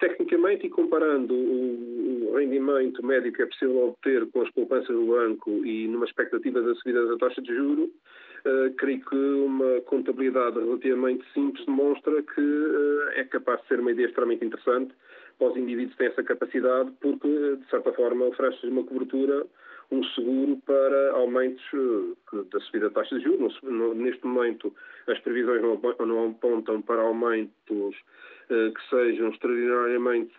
Tecnicamente, 0.00 0.66
e 0.66 0.70
comparando 0.70 1.32
o 1.32 2.34
rendimento 2.36 3.06
médio 3.06 3.32
que 3.32 3.42
é 3.42 3.46
possível 3.46 3.88
obter 3.90 4.26
com 4.32 4.42
as 4.42 4.50
poupanças 4.50 4.88
do 4.88 5.06
banco 5.06 5.64
e 5.64 5.86
numa 5.86 6.04
expectativa 6.04 6.60
da 6.60 6.74
subida 6.74 7.06
da 7.06 7.16
taxa 7.16 7.40
de 7.40 7.54
juros, 7.54 7.88
uh, 7.88 8.74
creio 8.76 9.04
que 9.04 9.14
uma 9.14 9.80
contabilidade 9.82 10.58
relativamente 10.58 11.24
simples 11.32 11.64
demonstra 11.64 12.22
que 12.24 12.40
uh, 12.40 13.08
é 13.14 13.24
capaz 13.24 13.62
de 13.62 13.68
ser 13.68 13.78
uma 13.78 13.92
ideia 13.92 14.06
extremamente 14.06 14.44
interessante 14.44 14.92
para 15.38 15.48
os 15.48 15.56
indivíduos 15.56 15.96
têm 15.96 16.08
essa 16.08 16.22
capacidade, 16.22 16.90
porque, 17.00 17.56
de 17.56 17.70
certa 17.70 17.92
forma, 17.92 18.26
oferece 18.26 18.66
uma 18.66 18.84
cobertura 18.84 19.46
um 19.90 20.02
seguro 20.02 20.60
para 20.66 21.12
aumentos 21.12 21.62
da 22.50 22.60
subida 22.60 22.88
da 22.88 22.94
taxa 22.94 23.16
de 23.18 23.24
juros. 23.24 23.58
Neste 23.94 24.26
momento, 24.26 24.74
as 25.06 25.18
previsões 25.20 25.62
não 25.62 26.30
apontam 26.30 26.82
para 26.82 27.02
aumentos 27.02 27.96
que 28.48 28.90
sejam 28.90 29.30
extraordinariamente 29.30 30.34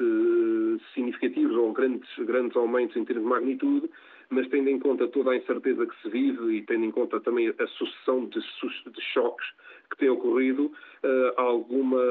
significativos 0.93 1.55
ou 1.55 1.73
grandes, 1.73 2.09
grandes 2.19 2.55
aumentos 2.55 2.95
em 2.95 3.05
termos 3.05 3.23
de 3.23 3.29
magnitude, 3.29 3.89
mas 4.29 4.47
tendo 4.49 4.69
em 4.69 4.79
conta 4.79 5.07
toda 5.07 5.31
a 5.31 5.37
incerteza 5.37 5.85
que 5.85 6.01
se 6.01 6.09
vive 6.09 6.57
e 6.57 6.61
tendo 6.63 6.85
em 6.85 6.91
conta 6.91 7.19
também 7.19 7.47
a 7.49 7.67
sucessão 7.67 8.25
de, 8.25 8.39
de 8.39 9.01
choques 9.13 9.47
que 9.89 9.97
tem 9.97 10.09
ocorrido, 10.09 10.71
alguma 11.37 12.01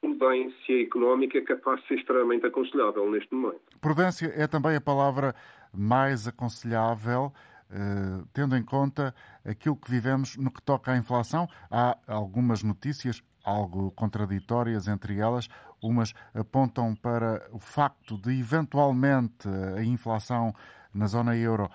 prudência 0.00 0.82
económica 0.82 1.42
capaz 1.42 1.80
de 1.82 1.88
ser 1.88 1.94
extremamente 1.94 2.46
aconselhável 2.46 3.10
neste 3.10 3.34
momento. 3.34 3.60
Prudência 3.80 4.32
é 4.34 4.46
também 4.46 4.76
a 4.76 4.80
palavra 4.80 5.34
mais 5.72 6.26
aconselhável, 6.26 7.32
eh, 7.70 8.22
tendo 8.32 8.56
em 8.56 8.62
conta 8.62 9.14
aquilo 9.44 9.76
que 9.76 9.90
vivemos 9.90 10.36
no 10.36 10.50
que 10.50 10.62
toca 10.62 10.92
à 10.92 10.96
inflação. 10.96 11.48
Há 11.70 11.96
algumas 12.06 12.62
notícias 12.62 13.22
algo 13.44 13.92
contraditórias 13.92 14.88
entre 14.88 15.18
elas. 15.18 15.48
Umas 15.82 16.12
apontam 16.34 16.94
para 16.96 17.46
o 17.52 17.60
facto 17.60 18.18
de, 18.18 18.38
eventualmente, 18.38 19.48
a 19.76 19.84
inflação 19.84 20.52
na 20.92 21.06
zona 21.06 21.36
euro 21.36 21.70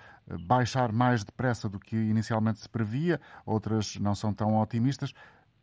baixar 0.48 0.92
mais 0.92 1.24
depressa 1.24 1.70
do 1.70 1.80
que 1.80 1.96
inicialmente 1.96 2.60
se 2.60 2.70
previa, 2.70 3.20
outras 3.46 3.98
não 3.98 4.16
são 4.16 4.34
tão 4.34 4.60
otimistas. 4.60 5.13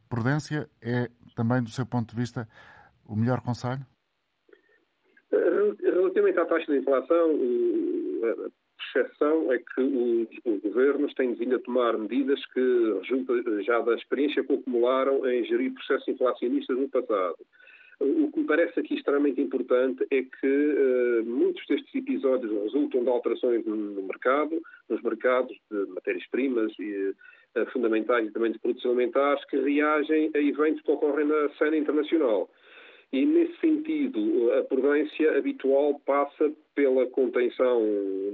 Prudência 0.08 0.68
é 0.82 1.08
também, 1.36 1.62
do 1.62 1.70
seu 1.70 1.86
ponto 1.86 2.10
de 2.10 2.16
vista, 2.16 2.48
o 3.06 3.14
melhor 3.14 3.40
conselho? 3.40 3.84
Relativamente 5.30 6.38
à 6.38 6.46
taxa 6.46 6.72
de 6.72 6.78
inflação, 6.78 7.30
a 8.22 8.50
percepção 8.92 9.52
é 9.52 9.58
que 9.58 9.80
os, 10.44 10.62
governos 10.62 11.12
têm 11.14 11.34
vindo 11.34 11.56
a 11.56 11.58
tomar 11.58 11.96
medidas 11.98 12.44
que 12.46 12.60
resultam 13.02 13.62
já 13.62 13.80
da 13.80 13.94
experiência 13.94 14.44
que 14.44 14.54
acumularam 14.54 15.26
em 15.28 15.44
gerir 15.44 15.72
processos 15.74 16.08
inflacionistas 16.08 16.76
no 16.76 16.88
passado. 16.88 17.36
O 18.00 18.30
que 18.30 18.40
me 18.40 18.46
parece 18.46 18.78
aqui 18.78 18.94
extremamente 18.94 19.40
importante 19.40 20.06
é 20.10 20.22
que 20.22 20.46
uh, 20.46 21.24
muitos 21.26 21.66
destes 21.66 21.92
episódios 21.92 22.52
resultam 22.62 23.02
de 23.02 23.08
alterações 23.08 23.66
no 23.66 24.02
mercado, 24.02 24.62
nos 24.88 25.02
mercados 25.02 25.56
de 25.68 25.86
matérias-primas 25.86 26.72
e 26.78 27.12
fundamentais 27.66 28.28
e 28.28 28.32
também 28.32 28.52
de 28.52 28.58
produtos 28.58 28.86
alimentares, 28.86 29.44
que 29.46 29.56
reagem 29.56 30.30
a 30.34 30.38
eventos 30.38 30.82
que 30.82 30.90
ocorrem 30.90 31.26
na 31.26 31.48
cena 31.58 31.76
internacional. 31.76 32.48
E, 33.12 33.24
nesse 33.24 33.56
sentido, 33.58 34.52
a 34.52 34.64
prudência 34.64 35.38
habitual 35.38 35.98
passa 36.04 36.52
pela 36.74 37.06
contenção 37.06 37.82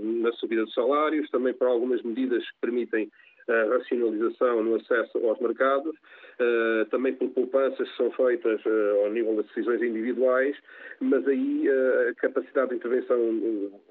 na 0.02 0.32
subida 0.32 0.64
de 0.64 0.74
salários, 0.74 1.30
também 1.30 1.54
por 1.54 1.68
algumas 1.68 2.02
medidas 2.02 2.42
que 2.42 2.60
permitem 2.60 3.08
a 3.48 3.64
racionalização 3.76 4.64
no 4.64 4.76
acesso 4.76 5.18
aos 5.18 5.38
mercados, 5.38 5.94
uh, 5.94 6.86
também 6.90 7.14
por 7.14 7.28
poupanças 7.30 7.88
que 7.88 7.96
são 7.96 8.10
feitas 8.12 8.60
uh, 8.64 9.04
ao 9.04 9.12
nível 9.12 9.36
das 9.36 9.46
decisões 9.46 9.82
individuais, 9.82 10.56
mas 11.00 11.26
aí 11.28 11.68
a 12.08 12.14
capacidade 12.14 12.70
de 12.70 12.76
intervenção 12.76 13.18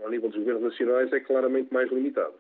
ao 0.04 0.10
nível 0.10 0.30
dos 0.30 0.40
governos 0.40 0.64
nacionais 0.64 1.14
é 1.14 1.20
claramente 1.20 1.72
mais 1.74 1.90
limitada. 1.92 2.34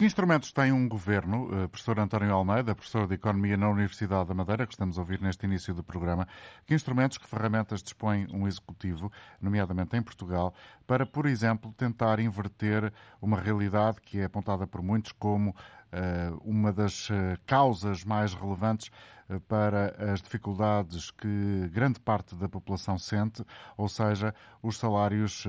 Que 0.00 0.06
instrumentos 0.06 0.50
tem 0.50 0.72
um 0.72 0.88
governo, 0.88 1.68
professor 1.68 2.00
António 2.00 2.32
Almeida, 2.32 2.74
professor 2.74 3.06
de 3.06 3.16
Economia 3.16 3.54
na 3.54 3.68
Universidade 3.68 4.28
da 4.28 4.34
Madeira, 4.34 4.66
que 4.66 4.72
estamos 4.72 4.96
a 4.96 5.02
ouvir 5.02 5.20
neste 5.20 5.44
início 5.44 5.74
do 5.74 5.84
programa, 5.84 6.26
que 6.66 6.74
instrumentos, 6.74 7.18
que 7.18 7.28
ferramentas 7.28 7.82
dispõe 7.82 8.26
um 8.32 8.48
executivo, 8.48 9.12
nomeadamente 9.42 9.94
em 9.98 10.00
Portugal, 10.00 10.54
para, 10.86 11.04
por 11.04 11.26
exemplo, 11.26 11.70
tentar 11.76 12.18
inverter 12.18 12.90
uma 13.20 13.38
realidade 13.38 14.00
que 14.00 14.20
é 14.20 14.24
apontada 14.24 14.66
por 14.66 14.80
muitos 14.80 15.12
como 15.12 15.54
eh, 15.92 16.30
uma 16.44 16.72
das 16.72 17.08
eh, 17.10 17.36
causas 17.44 18.04
mais 18.04 18.32
relevantes 18.32 18.92
eh, 19.28 19.40
para 19.48 20.12
as 20.12 20.22
dificuldades 20.22 21.10
que 21.10 21.68
grande 21.72 21.98
parte 21.98 22.36
da 22.36 22.48
população 22.48 22.96
sente, 22.96 23.44
ou 23.76 23.88
seja, 23.88 24.32
os 24.62 24.78
salários 24.78 25.44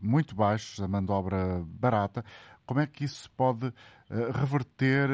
muito 0.00 0.34
baixos, 0.34 0.80
a 0.80 0.88
mão 0.88 1.04
de 1.04 1.12
obra 1.12 1.62
barata. 1.66 2.24
Como 2.66 2.80
é 2.80 2.86
que 2.86 3.04
isso 3.04 3.22
se 3.22 3.30
pode 3.30 3.72
reverter, 4.32 5.08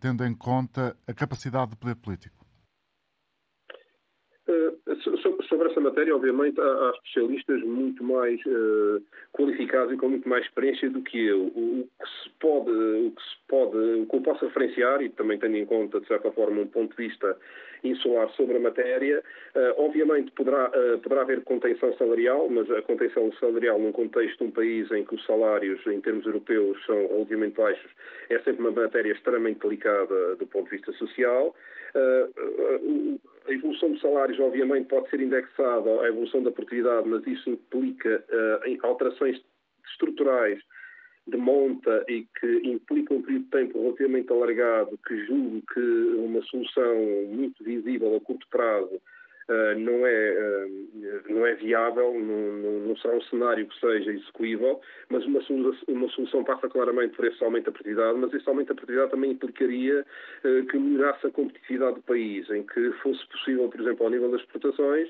tendo 0.00 0.24
em 0.24 0.34
conta 0.34 0.96
a 1.06 1.12
capacidade 1.14 1.72
de 1.72 1.76
poder 1.76 1.96
político? 1.96 2.44
sobre 5.48 5.70
essa 5.70 5.80
matéria, 5.80 6.14
obviamente, 6.14 6.60
há, 6.60 6.92
especialistas 6.96 7.62
muito 7.62 8.02
mais 8.02 8.40
uh, 8.46 9.02
qualificados 9.32 9.94
e 9.94 9.96
com 9.96 10.08
muito 10.08 10.28
mais 10.28 10.44
experiência 10.44 10.90
do 10.90 11.02
que 11.02 11.18
eu. 11.18 11.46
O, 11.46 11.88
que 12.00 12.22
se 12.22 12.30
pode, 12.40 12.70
o 12.70 13.12
que 13.12 13.22
se 13.22 13.36
pode, 13.48 13.76
o 13.76 14.06
que 14.06 14.16
eu 14.16 14.20
posso 14.20 14.44
referenciar, 14.46 15.02
e 15.02 15.08
também 15.10 15.38
tendo 15.38 15.56
em 15.56 15.64
conta, 15.66 16.00
de 16.00 16.06
certa 16.06 16.30
forma, 16.32 16.62
um 16.62 16.66
ponto 16.66 16.96
de 16.96 17.08
vista 17.08 17.36
insular 17.84 18.28
sobre 18.30 18.56
a 18.56 18.60
matéria, 18.60 19.22
uh, 19.54 19.82
obviamente 19.82 20.30
poderá, 20.32 20.68
uh, 20.70 20.98
poderá 20.98 21.22
haver 21.22 21.42
contenção 21.42 21.92
salarial, 21.96 22.48
mas 22.48 22.70
a 22.70 22.82
contenção 22.82 23.32
salarial 23.34 23.78
num 23.78 23.92
contexto 23.92 24.38
de 24.38 24.44
um 24.44 24.50
país 24.50 24.90
em 24.90 25.04
que 25.04 25.14
os 25.14 25.24
salários, 25.26 25.86
em 25.86 26.00
termos 26.00 26.26
europeus, 26.26 26.82
são 26.86 26.96
relativamente 27.08 27.56
baixos, 27.56 27.90
é 28.30 28.38
sempre 28.40 28.60
uma 28.60 28.70
matéria 28.70 29.12
extremamente 29.12 29.60
delicada 29.60 30.36
do 30.36 30.46
ponto 30.46 30.64
de 30.64 30.76
vista 30.76 30.92
social. 30.92 31.54
Uh, 31.94 33.20
a 33.46 33.52
evolução 33.52 33.92
dos 33.92 34.00
salários, 34.00 34.40
obviamente, 34.40 34.88
pode 34.88 35.08
ser 35.10 35.20
indexada 35.20 36.00
à 36.00 36.08
evolução 36.08 36.42
da 36.42 36.50
produtividade, 36.50 37.06
mas 37.06 37.26
isso 37.26 37.50
implica 37.50 38.24
alterações 38.82 39.38
estruturais 39.92 40.58
de 41.26 41.36
monta 41.36 42.04
e 42.08 42.26
que 42.38 42.68
implicam 42.68 43.18
um 43.18 43.22
período 43.22 43.44
de 43.44 43.50
tempo 43.50 43.80
relativamente 43.80 44.30
alargado, 44.30 44.98
que 45.06 45.26
julgo 45.26 45.62
que 45.72 45.80
uma 46.18 46.42
solução 46.42 46.96
muito 47.28 47.64
visível 47.64 48.14
a 48.16 48.20
curto 48.20 48.46
prazo 48.50 49.00
uh, 49.48 49.78
não, 49.78 50.06
é, 50.06 50.66
uh, 50.66 51.32
não 51.32 51.46
é 51.46 51.54
viável, 51.54 52.14
não, 52.14 52.80
não, 52.88 52.96
será 52.96 53.14
um 53.14 53.22
cenário 53.22 53.66
que 53.66 53.80
seja 53.80 54.12
execuível, 54.12 54.80
mas 55.08 55.24
uma, 55.24 55.40
uma 55.88 56.08
solução 56.10 56.44
passa 56.44 56.68
claramente 56.68 57.16
por 57.16 57.24
esse 57.26 57.42
aumento 57.42 57.66
da 57.66 57.72
produtividade, 57.72 58.18
mas 58.18 58.34
esse 58.34 58.48
aumento 58.48 58.68
da 58.68 58.74
produtividade 58.74 59.10
também 59.10 59.32
implicaria 59.32 60.00
uh, 60.44 60.66
que 60.66 60.78
melhorasse 60.78 61.26
a 61.26 61.30
competitividade 61.30 61.96
do 61.96 62.02
país, 62.02 62.48
em 62.50 62.62
que 62.62 62.92
fosse 63.02 63.26
possível, 63.28 63.68
por 63.68 63.80
exemplo, 63.80 64.04
ao 64.04 64.10
nível 64.10 64.30
das 64.30 64.40
exportações, 64.40 65.08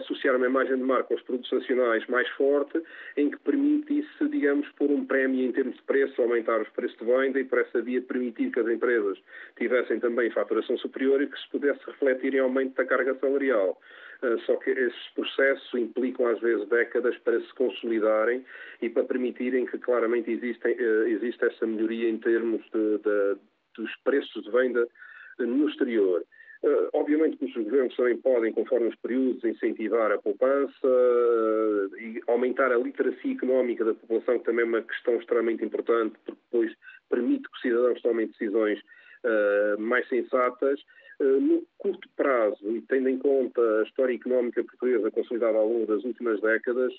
associar 0.00 0.36
uma 0.36 0.46
imagem 0.46 0.76
de 0.76 0.82
marca 0.82 1.14
aos 1.14 1.22
produtos 1.22 1.50
nacionais 1.52 2.06
mais 2.06 2.28
forte, 2.30 2.82
em 3.16 3.30
que 3.30 3.38
permitisse, 3.38 4.28
digamos, 4.30 4.68
pôr 4.72 4.90
um 4.90 5.04
prémio 5.04 5.44
em 5.44 5.52
termos 5.52 5.76
de 5.76 5.82
preço, 5.82 6.20
aumentar 6.20 6.60
os 6.60 6.68
preços 6.70 6.96
de 6.98 7.04
venda 7.04 7.40
e, 7.40 7.44
por 7.44 7.58
essa 7.58 7.80
via, 7.82 8.00
permitir 8.02 8.50
que 8.50 8.60
as 8.60 8.68
empresas 8.68 9.18
tivessem 9.56 10.00
também 10.00 10.30
faturação 10.30 10.76
superior 10.78 11.22
e 11.22 11.26
que 11.26 11.38
se 11.38 11.48
pudesse 11.50 11.80
refletir 11.86 12.34
em 12.34 12.40
aumento 12.40 12.74
da 12.74 12.84
carga 12.84 13.14
salarial. 13.16 13.78
Uh, 14.22 14.38
só 14.40 14.56
que 14.56 14.70
esses 14.70 15.08
processos 15.14 15.74
implicam 15.74 16.26
às 16.26 16.40
vezes 16.40 16.66
décadas 16.68 17.16
para 17.18 17.40
se 17.40 17.54
consolidarem 17.54 18.44
e 18.80 18.88
para 18.88 19.04
permitirem 19.04 19.66
que 19.66 19.78
claramente 19.78 20.30
existem, 20.30 20.72
uh, 20.74 21.08
exista 21.08 21.46
essa 21.46 21.66
melhoria 21.66 22.08
em 22.08 22.18
termos 22.18 22.62
de, 22.72 22.98
de, 22.98 23.36
dos 23.76 23.94
preços 24.04 24.44
de 24.44 24.50
venda 24.50 24.88
no 25.38 25.68
exterior. 25.68 26.24
Uh, 26.64 26.88
obviamente 26.94 27.36
que 27.36 27.44
os 27.44 27.52
governos 27.52 27.94
também 27.94 28.16
podem, 28.16 28.50
conforme 28.50 28.86
os 28.88 28.94
períodos, 28.96 29.44
incentivar 29.44 30.10
a 30.10 30.16
poupança 30.16 30.72
uh, 30.82 31.98
e 31.98 32.22
aumentar 32.26 32.72
a 32.72 32.78
literacia 32.78 33.34
económica 33.34 33.84
da 33.84 33.92
população, 33.92 34.38
que 34.38 34.46
também 34.46 34.64
é 34.64 34.68
uma 34.68 34.80
questão 34.80 35.16
extremamente 35.16 35.62
importante, 35.62 36.16
porque 36.24 36.40
depois 36.50 36.72
permite 37.10 37.42
que 37.42 37.54
os 37.54 37.60
cidadãos 37.60 38.00
tomem 38.00 38.28
decisões 38.28 38.80
uh, 38.80 39.78
mais 39.78 40.08
sensatas. 40.08 40.80
no 41.20 41.62
curto 41.78 42.08
prazo, 42.16 42.66
e 42.74 42.80
tendo 42.88 43.08
em 43.10 43.18
conta 43.18 43.60
a 43.60 43.82
história 43.82 44.14
económica 44.14 44.64
portuguesa 44.64 45.10
consolidada 45.10 45.58
ao 45.58 45.68
longo 45.68 45.86
das 45.86 46.02
últimas 46.02 46.40
décadas, 46.40 46.92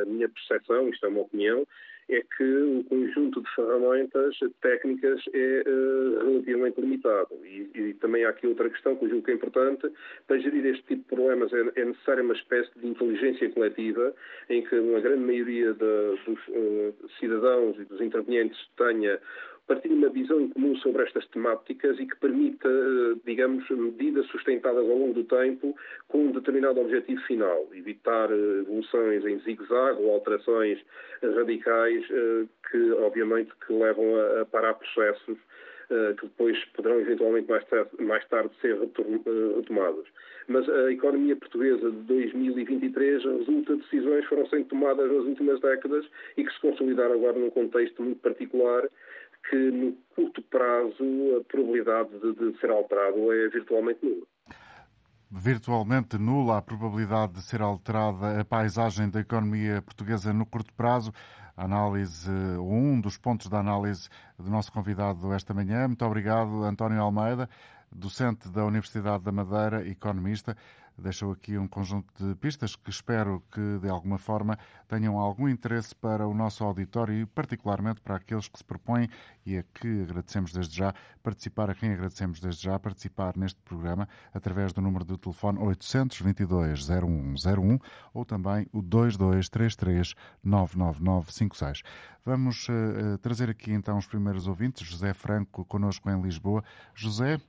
a 0.00 0.04
minha 0.06 0.28
percepção, 0.28 0.88
isto 0.88 1.04
é 1.04 1.08
uma 1.08 1.20
opinião, 1.22 1.66
é 2.10 2.22
que 2.36 2.44
o 2.44 2.84
conjunto 2.84 3.42
de 3.42 3.54
ferramentas 3.54 4.38
técnicas 4.62 5.22
é 5.34 5.62
uh, 5.66 6.26
relativamente 6.26 6.80
limitado. 6.80 7.28
E, 7.44 7.70
e, 7.74 7.94
também 7.94 8.24
há 8.24 8.30
aqui 8.30 8.46
outra 8.46 8.70
questão 8.70 8.96
que 8.96 9.04
eu 9.04 9.10
julgo 9.10 9.24
que 9.24 9.30
é 9.30 9.34
importante. 9.34 9.92
Para 10.26 10.38
gerir 10.38 10.64
este 10.66 10.82
tipo 10.84 11.02
de 11.02 11.08
problemas 11.16 11.52
é, 11.52 11.80
é 11.80 11.84
necessária 11.84 12.22
uma 12.22 12.34
espécie 12.34 12.70
de 12.78 12.86
inteligência 12.86 13.50
coletiva 13.50 14.14
em 14.48 14.62
que 14.64 14.78
uma 14.78 15.00
grande 15.00 15.24
maioria 15.24 15.72
de, 15.72 15.78
dos 16.26 16.48
uh, 16.48 16.94
cidadãos 17.20 17.78
e 17.78 17.84
dos 17.84 18.00
intervenientes 18.00 18.58
tenha 18.76 19.20
partilhe 19.68 19.94
uma 19.94 20.08
visão 20.08 20.40
em 20.40 20.48
comum 20.48 20.74
sobre 20.76 21.02
estas 21.02 21.26
temáticas 21.28 22.00
e 22.00 22.06
que 22.06 22.16
permita, 22.16 22.68
eh, 22.68 23.16
digamos, 23.24 23.68
medidas 23.68 24.26
sustentadas 24.26 24.88
ao 24.88 24.96
longo 24.96 25.12
do 25.12 25.24
tempo 25.24 25.76
com 26.08 26.26
um 26.26 26.32
determinado 26.32 26.80
objetivo 26.80 27.20
final, 27.22 27.68
evitar 27.74 28.32
eh, 28.32 28.60
evoluções 28.60 29.24
em 29.26 29.38
zigue-zague 29.40 30.02
ou 30.02 30.14
alterações 30.14 30.82
radicais 31.22 32.04
eh, 32.10 32.46
que, 32.70 32.92
obviamente, 32.92 33.52
que 33.66 33.72
levam 33.72 34.16
a 34.40 34.44
parar 34.46 34.74
processos 34.74 35.38
que 36.20 36.26
depois 36.26 36.62
poderão 36.76 37.00
eventualmente 37.00 37.48
mais 37.48 37.64
tarde, 37.64 37.88
mais 37.98 38.22
tarde 38.28 38.50
ser 38.60 38.78
retomados. 39.56 40.06
Mas 40.46 40.68
a 40.68 40.92
economia 40.92 41.34
portuguesa 41.34 41.90
de 41.90 41.96
2023 42.02 43.24
resulta 43.24 43.74
de 43.74 43.80
decisões 43.80 44.20
que 44.20 44.28
foram 44.28 44.46
sendo 44.48 44.66
tomadas 44.66 45.10
nas 45.10 45.24
últimas 45.24 45.58
décadas 45.62 46.04
e 46.36 46.44
que 46.44 46.52
se 46.52 46.60
consolidaram 46.60 47.14
agora 47.14 47.38
num 47.38 47.48
contexto 47.48 48.02
muito 48.02 48.20
particular 48.20 48.86
que 49.48 49.56
no 49.56 49.92
curto 50.14 50.42
prazo 50.42 51.04
a 51.40 51.44
probabilidade 51.44 52.10
de, 52.18 52.32
de 52.34 52.58
ser 52.58 52.70
alterado 52.70 53.32
é 53.32 53.48
virtualmente 53.48 54.04
nula 54.04 54.26
virtualmente 55.30 56.16
nula 56.16 56.58
a 56.58 56.62
probabilidade 56.62 57.34
de 57.34 57.42
ser 57.42 57.60
alterada 57.60 58.40
a 58.40 58.44
paisagem 58.44 59.10
da 59.10 59.20
economia 59.20 59.82
portuguesa 59.82 60.32
no 60.32 60.46
curto 60.46 60.72
prazo. 60.74 61.12
Análise, 61.56 62.30
um 62.30 63.00
dos 63.00 63.18
pontos 63.18 63.48
da 63.48 63.58
análise 63.58 64.08
do 64.38 64.50
nosso 64.50 64.72
convidado 64.72 65.32
esta 65.32 65.52
manhã. 65.52 65.88
Muito 65.88 66.04
obrigado, 66.04 66.62
António 66.62 67.02
Almeida, 67.02 67.48
docente 67.90 68.48
da 68.48 68.64
Universidade 68.64 69.24
da 69.24 69.32
Madeira, 69.32 69.86
economista 69.86 70.56
deixou 71.02 71.32
aqui 71.32 71.56
um 71.56 71.68
conjunto 71.68 72.12
de 72.16 72.34
pistas 72.36 72.76
que 72.76 72.90
espero 72.90 73.42
que, 73.50 73.78
de 73.80 73.88
alguma 73.88 74.18
forma, 74.18 74.58
tenham 74.88 75.18
algum 75.18 75.48
interesse 75.48 75.94
para 75.94 76.26
o 76.26 76.34
nosso 76.34 76.64
auditório 76.64 77.14
e, 77.14 77.26
particularmente, 77.26 78.00
para 78.00 78.16
aqueles 78.16 78.48
que 78.48 78.58
se 78.58 78.64
propõem 78.64 79.08
e 79.44 79.58
a 79.58 79.62
que 79.62 80.02
agradecemos 80.02 80.52
desde 80.52 80.76
já 80.76 80.94
participar, 81.22 81.70
a 81.70 81.74
quem 81.74 81.92
agradecemos 81.92 82.40
desde 82.40 82.64
já 82.64 82.78
participar 82.78 83.36
neste 83.36 83.60
programa 83.62 84.08
através 84.32 84.72
do 84.72 84.80
número 84.80 85.04
do 85.04 85.16
telefone 85.16 85.58
822 85.58 86.86
0101 86.88 87.78
ou 88.14 88.24
também 88.24 88.66
o 88.72 88.82
2233 88.82 90.14
99956. 90.42 91.82
Vamos 92.28 92.68
uh, 92.68 93.16
trazer 93.22 93.48
aqui 93.48 93.72
então 93.72 93.96
os 93.96 94.06
primeiros 94.06 94.46
ouvintes. 94.46 94.86
José 94.86 95.14
Franco, 95.14 95.64
conosco 95.64 96.10
em 96.10 96.20
Lisboa. 96.20 96.62
José, 96.94 97.40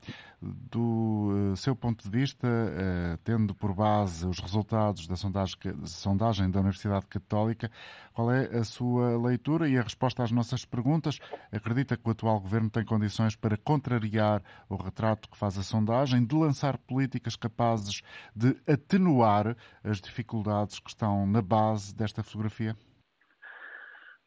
do 0.42 1.52
uh, 1.52 1.58
seu 1.58 1.76
ponto 1.76 2.02
de 2.04 2.10
vista, 2.10 2.48
uh, 2.48 3.18
tendo 3.26 3.39
por 3.48 3.74
base 3.74 4.26
os 4.28 4.40
resultados 4.40 5.08
da 5.08 5.16
sondagem, 5.16 5.56
sondagem 5.86 6.50
da 6.50 6.60
Universidade 6.60 7.06
Católica, 7.08 7.72
qual 8.14 8.32
é 8.32 8.46
a 8.58 8.64
sua 8.64 9.18
leitura 9.22 9.68
e 9.68 9.78
a 9.78 9.82
resposta 9.82 10.24
às 10.24 10.32
nossas 10.32 10.66
perguntas? 10.66 11.20
Acredita 11.52 11.98
que 11.98 12.08
o 12.08 12.12
atual 12.12 12.40
governo 12.40 12.70
tem 12.70 12.84
condições 12.84 13.36
para 13.36 13.58
contrariar 13.58 14.42
o 14.70 14.76
retrato 14.76 15.30
que 15.30 15.38
faz 15.38 15.58
a 15.58 15.64
sondagem, 15.64 16.26
de 16.26 16.36
lançar 16.36 16.78
políticas 16.78 17.36
capazes 17.36 18.02
de 18.36 18.56
atenuar 18.68 19.56
as 19.84 20.02
dificuldades 20.02 20.80
que 20.80 20.90
estão 20.90 21.26
na 21.26 21.42
base 21.42 21.96
desta 21.96 22.24
fotografia? 22.24 22.76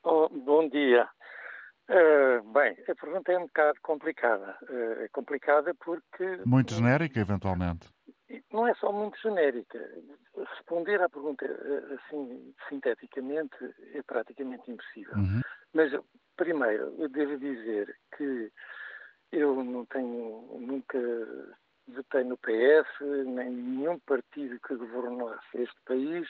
Oh, 0.05 0.29
bom 0.29 0.69
dia. 0.69 1.09
Uh, 1.89 2.53
bem, 2.53 2.77
a 2.89 2.95
pergunta 2.95 3.33
é 3.33 3.39
um 3.39 3.47
bocado 3.47 3.79
complicada. 3.83 4.57
Uh, 4.63 5.03
é 5.03 5.09
complicada 5.09 5.75
porque. 5.75 6.41
Muito 6.47 6.73
genérica, 6.73 7.21
eventualmente. 7.21 7.89
Não 8.53 8.67
é 8.67 8.75
só 8.75 8.93
muito 8.93 9.19
genérica. 9.21 9.79
Responder 10.37 11.01
à 11.03 11.09
pergunta 11.09 11.45
eh, 11.45 11.95
assim, 11.95 12.55
sinteticamente, 12.69 13.57
é 13.95 14.03
praticamente 14.03 14.71
impossível. 14.71 15.15
Uhum. 15.17 15.41
Mas, 15.73 15.93
primeiro, 16.37 16.95
eu 16.99 17.09
devo 17.09 17.39
dizer 17.39 17.95
que 18.17 18.51
eu 19.33 19.63
não 19.65 19.85
tenho, 19.87 20.59
nunca 20.61 20.99
votei 21.89 22.25
no 22.25 22.37
PS, 22.39 22.89
nem 23.27 23.51
nenhum 23.51 23.99
partido 24.01 24.59
que 24.61 24.77
governasse 24.77 25.59
este 25.59 25.81
país 25.85 26.29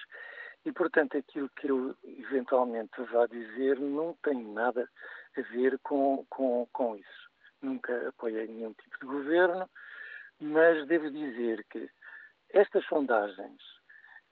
e, 0.65 0.73
portanto, 0.73 1.17
aquilo 1.17 1.51
que 1.57 1.69
eu 1.69 1.95
eventualmente 2.05 3.03
vá 3.13 3.27
dizer 3.27 3.79
não 3.81 4.17
tem 4.23 4.43
nada 4.53 4.89
a 5.37 5.41
ver 5.53 5.79
com, 5.83 6.25
com, 6.31 6.67
com 6.73 6.97
isso. 6.97 7.31
Nunca 7.61 8.09
apoiei 8.09 8.47
nenhum 8.47 8.73
tipo 8.75 8.99
de 9.01 9.07
governo, 9.07 9.69
mas 10.43 10.87
devo 10.87 11.11
dizer 11.11 11.65
que 11.71 11.89
estas 12.51 12.85
sondagens, 12.87 13.63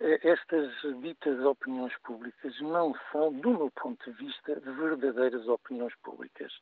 eh, 0.01 0.21
estas 0.23 0.73
ditas 1.01 1.39
opiniões 1.45 1.97
públicas 2.03 2.61
não 2.61 2.95
são, 3.13 3.33
do 3.33 3.51
meu 3.51 3.71
ponto 3.71 4.11
de 4.11 4.17
vista, 4.25 4.61
verdadeiras 4.61 5.47
opiniões 5.47 5.95
públicas. 6.03 6.53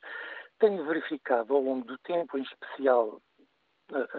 Tenho 0.58 0.84
verificado 0.84 1.54
ao 1.54 1.62
longo 1.62 1.86
do 1.86 1.98
tempo, 1.98 2.36
em 2.36 2.42
especial 2.42 3.20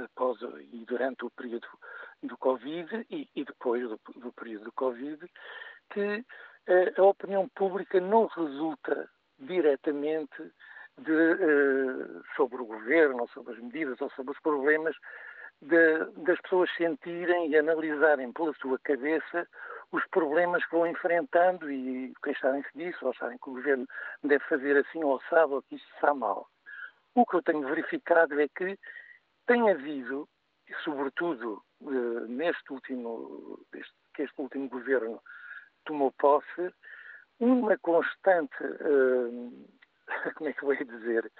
após 0.03 0.41
e 0.71 0.83
durante 0.85 1.25
o 1.25 1.29
período 1.29 1.67
do 2.23 2.37
Covid 2.37 3.05
e, 3.09 3.27
depois 3.35 3.87
do, 3.87 3.99
do, 4.15 4.33
período 4.33 4.65
do 4.65 4.71
Covid, 4.71 5.19
que 5.91 6.17
uh, 6.17 7.01
a 7.01 7.03
opinião 7.03 7.47
pública 7.49 7.99
não 7.99 8.25
resulta 8.25 9.09
diretamente 9.37 10.51
de, 10.99 11.11
uh, 11.11 12.23
sobre 12.35 12.61
o 12.61 12.65
governo, 12.65 13.21
ou 13.21 13.27
sobre 13.29 13.53
as 13.53 13.59
medidas, 13.59 13.99
ou 14.01 14.09
sobre 14.11 14.31
os 14.31 14.39
problemas 14.39 14.95
de, 15.61 16.05
das 16.23 16.39
pessoas 16.41 16.69
sentirem 16.75 17.49
e 17.49 17.57
analisarem 17.57 18.31
pela 18.31 18.53
sua 18.53 18.79
cabeça 18.79 19.47
os 19.91 20.05
problemas 20.07 20.63
que 20.65 20.75
vão 20.75 20.87
enfrentando 20.87 21.69
e 21.71 22.13
queixarem-se 22.23 22.69
disso, 22.75 23.05
ou 23.05 23.11
acharem 23.11 23.37
que 23.37 23.49
o 23.49 23.53
governo 23.53 23.87
deve 24.23 24.43
fazer 24.45 24.77
assim 24.77 25.03
ou 25.03 25.19
sabe, 25.29 25.53
ou 25.53 25.61
que 25.63 25.75
isso 25.75 25.87
está 25.95 26.13
mal. 26.13 26.47
O 27.15 27.25
que 27.25 27.35
eu 27.37 27.41
tenho 27.41 27.67
verificado 27.67 28.39
é 28.39 28.47
que 28.47 28.77
tem 29.47 29.69
havido, 29.69 30.29
e 30.67 30.73
sobretudo 30.83 31.63
eh, 31.81 32.27
neste 32.27 32.71
último, 32.71 33.59
este, 33.73 33.93
que 34.13 34.21
este 34.23 34.39
último 34.39 34.69
governo 34.69 35.19
tomou 35.85 36.11
posse, 36.11 36.71
uma 37.39 37.75
constante, 37.79 38.63
eh, 38.63 39.49
como 40.35 40.49
é 40.49 40.53
que 40.53 40.63
eu 40.63 40.73
ia 40.73 40.85
dizer, 40.85 41.31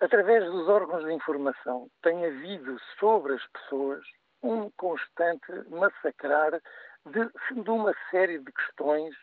através 0.00 0.44
dos 0.44 0.68
órgãos 0.68 1.04
de 1.04 1.12
informação, 1.12 1.90
tem 2.02 2.24
havido 2.24 2.78
sobre 2.98 3.34
as 3.34 3.46
pessoas 3.48 4.04
um 4.42 4.70
constante 4.76 5.50
massacrar 5.68 6.60
de, 7.06 7.62
de 7.62 7.70
uma 7.70 7.94
série 8.10 8.38
de 8.38 8.52
questões, 8.52 9.14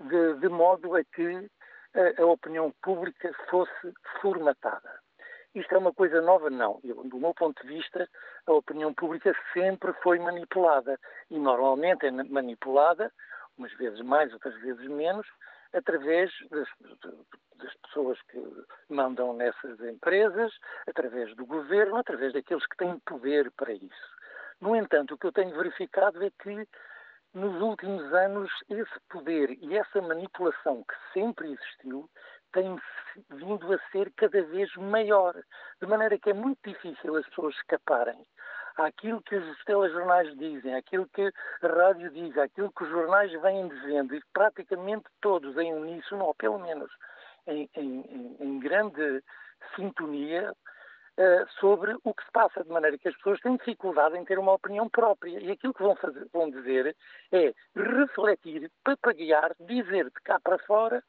de, 0.00 0.34
de 0.40 0.48
modo 0.48 0.96
a 0.96 1.04
que 1.04 1.48
a, 1.94 2.22
a 2.22 2.26
opinião 2.26 2.72
pública 2.82 3.32
fosse 3.48 3.94
formatada. 4.20 4.90
Isto 5.54 5.74
é 5.74 5.78
uma 5.78 5.94
coisa 5.94 6.20
nova? 6.20 6.50
Não. 6.50 6.80
Eu, 6.84 7.02
do 7.04 7.18
meu 7.18 7.32
ponto 7.32 7.62
de 7.62 7.74
vista, 7.74 8.06
a 8.46 8.52
opinião 8.52 8.92
pública 8.92 9.34
sempre 9.54 9.92
foi 10.02 10.18
manipulada. 10.18 11.00
E 11.30 11.38
normalmente 11.38 12.04
é 12.04 12.10
manipulada, 12.10 13.10
umas 13.56 13.72
vezes 13.74 14.00
mais, 14.02 14.30
outras 14.34 14.54
vezes 14.60 14.86
menos, 14.86 15.26
através 15.72 16.30
das, 16.50 16.68
das, 17.56 17.74
pessoas 17.82 18.20
que 18.22 18.42
mandam 18.88 19.32
nessas 19.32 19.80
empresas, 19.80 20.52
através 20.86 21.34
do 21.36 21.46
governo, 21.46 21.96
através 21.96 22.32
daqueles 22.32 22.66
que 22.66 22.76
têm 22.76 22.98
poder 23.00 23.50
para 23.52 23.72
isso. 23.72 24.16
No 24.60 24.74
entanto, 24.74 25.14
o 25.14 25.18
que 25.18 25.26
eu 25.26 25.32
tenho 25.32 25.56
verificado 25.56 26.22
é 26.24 26.30
que 26.42 26.68
nos 27.34 27.60
últimos 27.60 28.12
anos 28.14 28.50
esse 28.70 29.00
poder 29.10 29.50
e 29.60 29.76
essa 29.76 30.00
manipulação 30.00 30.82
que 30.84 30.94
sempre 31.12 31.52
existiu 31.52 32.08
tem 32.52 32.78
vindo 33.30 33.72
a 33.72 33.78
ser 33.90 34.10
cada 34.16 34.42
vez 34.42 34.74
maior, 34.76 35.34
de 35.80 35.86
maneira 35.86 36.18
que 36.18 36.30
é 36.30 36.32
muito 36.32 36.58
difícil 36.64 37.16
as 37.16 37.26
pessoas 37.28 37.54
escaparem 37.56 38.26
àquilo 38.76 39.22
que 39.22 39.36
os 39.36 39.64
telejornais 39.64 40.36
dizem, 40.36 40.74
àquilo 40.74 41.08
que 41.08 41.32
a 41.62 41.66
rádio 41.66 42.10
diz, 42.10 42.36
àquilo 42.36 42.72
que 42.72 42.84
os 42.84 42.90
jornais 42.90 43.32
vêm 43.40 43.68
dizendo, 43.68 44.14
e 44.14 44.22
praticamente 44.32 45.04
todos 45.20 45.56
em 45.56 45.72
uníssono, 45.72 46.24
ou 46.24 46.34
pelo 46.34 46.58
menos 46.58 46.90
em, 47.46 47.68
em, 47.74 48.36
em 48.40 48.58
grande 48.58 49.22
sintonia, 49.74 50.52
uh, 51.16 51.48
sobre 51.58 51.96
o 52.04 52.14
que 52.14 52.24
se 52.24 52.30
passa, 52.30 52.62
de 52.62 52.70
maneira 52.70 52.98
que 52.98 53.08
as 53.08 53.16
pessoas 53.16 53.40
têm 53.40 53.56
dificuldade 53.56 54.16
em 54.16 54.24
ter 54.24 54.38
uma 54.38 54.52
opinião 54.52 54.88
própria. 54.88 55.38
E 55.40 55.50
aquilo 55.50 55.74
que 55.74 55.82
vão, 55.82 55.96
fazer, 55.96 56.26
vão 56.32 56.50
dizer 56.50 56.94
é 57.32 57.54
refletir, 57.74 58.70
papaguear, 58.84 59.54
dizer 59.60 60.04
de 60.06 60.20
cá 60.22 60.38
para 60.40 60.58
fora 60.58 61.02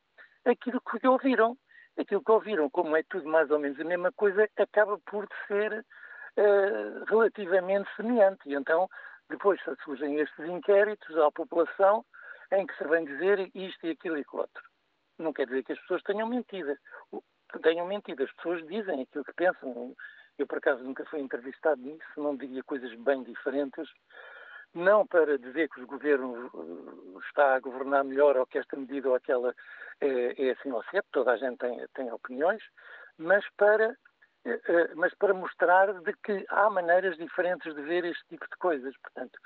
aquilo 0.46 0.82
que 0.82 1.06
ouviram. 1.08 1.58
Aquilo 2.00 2.24
que 2.24 2.32
ouviram, 2.32 2.70
como 2.70 2.96
é 2.96 3.02
tudo 3.10 3.28
mais 3.28 3.50
ou 3.50 3.58
menos 3.58 3.80
a 3.80 3.84
mesma 3.84 4.12
coisa, 4.12 4.48
acaba 4.56 5.00
por 5.00 5.28
ser 5.48 5.84
uh, 6.38 7.06
relativamente 7.06 7.90
semelhante. 7.96 8.50
E 8.50 8.56
então, 8.56 8.90
depois 9.30 9.60
surgem 9.84 10.20
estes 10.20 10.46
inquéritos 10.46 11.18
à 11.18 11.32
população 11.32 12.06
em 12.52 12.66
que 12.66 12.78
se 12.78 12.84
vem 12.86 13.06
dizer 13.06 13.52
isto 13.54 13.86
e 13.86 13.92
aquilo 13.92 14.18
e 14.18 14.22
aquilo 14.22 14.42
outro. 14.42 14.64
Não 15.20 15.34
quer 15.34 15.48
dizer 15.48 15.64
que 15.64 15.74
as 15.74 15.80
pessoas 15.82 16.04
tenham 16.04 16.28
mentido. 16.28 16.78
Tenham 17.62 17.88
mentido. 17.88 18.24
As 18.24 18.32
pessoas 18.34 18.66
dizem 18.68 19.02
aquilo 19.02 19.26
que 19.26 19.34
pensam. 19.34 19.96
Eu, 20.38 20.46
por 20.46 20.60
acaso, 20.60 20.84
nunca 20.84 21.04
fui 21.06 21.20
entrevistado 21.20 21.82
nisso, 21.82 22.06
não 22.16 22.38
diria 22.38 22.64
coisas 22.64 22.94
bem 23.00 23.24
diferentes 23.24 23.90
não 24.74 25.06
para 25.06 25.38
dizer 25.38 25.70
que 25.70 25.82
o 25.82 25.88
governo 25.88 26.46
eh, 26.54 27.20
está 27.28 27.56
a 27.56 27.60
governar 27.60 28.04
melhor 28.04 28.38
ou 28.38 28.46
que 28.46 28.58
esta 28.58 28.78
medida 28.78 29.10
ou 29.10 29.16
aquela 29.16 29.54
é, 30.00 30.48
é 30.48 30.52
assim 30.52 30.72
ou 30.72 30.84
certo, 30.86 31.08
toda 31.12 31.32
a 31.32 31.38
gente 31.38 31.58
tem, 31.58 31.86
tem 31.96 32.12
opiniões, 32.12 32.62
mas 33.18 33.44
para, 33.58 33.86
eh, 33.86 33.96
eh, 33.96 34.07
mas 34.96 35.14
para 35.16 35.34
mostrar 35.34 35.94
de 36.02 36.14
que 36.24 36.46
há 36.50 36.70
maneiras 36.70 37.18
diferentes 37.18 37.74
de 37.76 37.82
ver 37.82 38.06
este 38.06 38.24
tipo 38.30 38.46
de 38.50 38.58
coisas. 38.58 38.96
Portanto, 39.02 39.38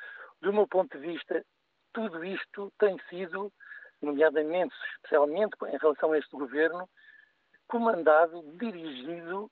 do 0.41 0.53
meu 0.53 0.67
ponto 0.67 0.97
de 0.97 1.07
vista, 1.07 1.43
tudo 1.93 2.23
isto 2.23 2.71
tem 2.79 2.97
sido, 3.09 3.51
nomeadamente, 4.01 4.75
especialmente 4.95 5.55
em 5.67 5.77
relação 5.77 6.11
a 6.11 6.17
este 6.17 6.31
governo, 6.31 6.87
comandado, 7.67 8.43
dirigido 8.57 9.49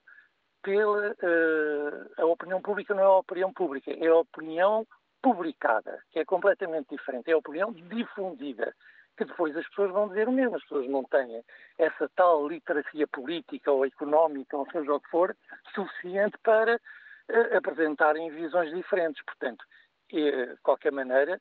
pela 0.62 1.12
uh, 1.12 2.22
a 2.22 2.26
opinião 2.26 2.62
pública 2.62 2.94
não 2.94 3.04
é 3.04 3.06
a 3.06 3.18
opinião 3.18 3.54
pública, 3.54 3.92
é 3.92 4.08
a 4.08 4.16
opinião 4.16 4.86
publicada, 5.22 6.02
que 6.12 6.20
é 6.20 6.26
completamente 6.26 6.88
diferente, 6.90 7.30
é 7.30 7.34
a 7.34 7.38
opinião 7.38 7.72
difundida, 7.72 8.74
que 9.20 9.26
depois 9.26 9.54
as 9.58 9.68
pessoas 9.68 9.92
vão 9.92 10.08
dizer 10.08 10.30
o 10.30 10.32
mesmo, 10.32 10.56
as 10.56 10.62
pessoas 10.62 10.88
não 10.88 11.04
têm 11.04 11.44
essa 11.78 12.10
tal 12.16 12.48
literacia 12.48 13.06
política 13.06 13.70
ou 13.70 13.86
económica, 13.86 14.56
ou 14.56 14.66
seja 14.72 14.94
o 14.94 15.02
que 15.02 15.10
for, 15.10 15.36
suficiente 15.76 16.38
para 16.42 16.78
uh, 16.78 17.58
apresentarem 17.58 18.32
visões 18.32 18.74
diferentes. 18.74 19.22
Portanto, 19.26 19.62
de 20.10 20.56
qualquer 20.64 20.94
maneira, 20.94 21.38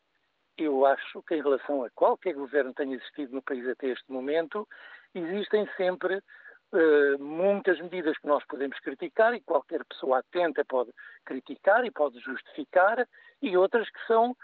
eu 0.56 0.84
acho 0.86 1.22
que 1.22 1.36
em 1.36 1.42
relação 1.42 1.84
a 1.84 1.90
qualquer 1.90 2.34
governo 2.34 2.70
que 2.70 2.82
tenha 2.82 2.96
existido 2.96 3.32
no 3.32 3.42
país 3.42 3.66
até 3.68 3.86
este 3.86 4.10
momento, 4.10 4.66
existem 5.14 5.64
sempre 5.76 6.16
uh, 6.16 7.22
muitas 7.22 7.80
medidas 7.80 8.18
que 8.18 8.26
nós 8.26 8.44
podemos 8.46 8.76
criticar 8.80 9.34
e 9.34 9.40
qualquer 9.40 9.84
pessoa 9.84 10.18
atenta 10.18 10.64
pode 10.64 10.90
criticar 11.24 11.84
e 11.84 11.92
pode 11.92 12.18
justificar, 12.18 13.06
e 13.40 13.56
outras 13.56 13.88
que 13.88 14.04
são 14.08 14.36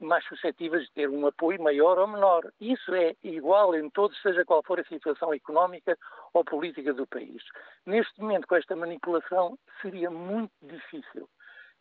mais 0.00 0.24
suscetíveis 0.26 0.84
de 0.84 0.92
ter 0.92 1.08
um 1.08 1.26
apoio 1.26 1.62
maior 1.62 1.98
ou 1.98 2.06
menor. 2.06 2.50
Isso 2.60 2.94
é 2.94 3.14
igual 3.22 3.74
em 3.74 3.90
todos, 3.90 4.20
seja 4.22 4.44
qual 4.44 4.62
for 4.64 4.80
a 4.80 4.84
situação 4.84 5.32
económica 5.32 5.96
ou 6.32 6.44
política 6.44 6.92
do 6.92 7.06
país. 7.06 7.42
Neste 7.84 8.20
momento, 8.20 8.46
com 8.46 8.56
esta 8.56 8.74
manipulação, 8.74 9.58
seria 9.82 10.10
muito 10.10 10.52
difícil 10.62 11.28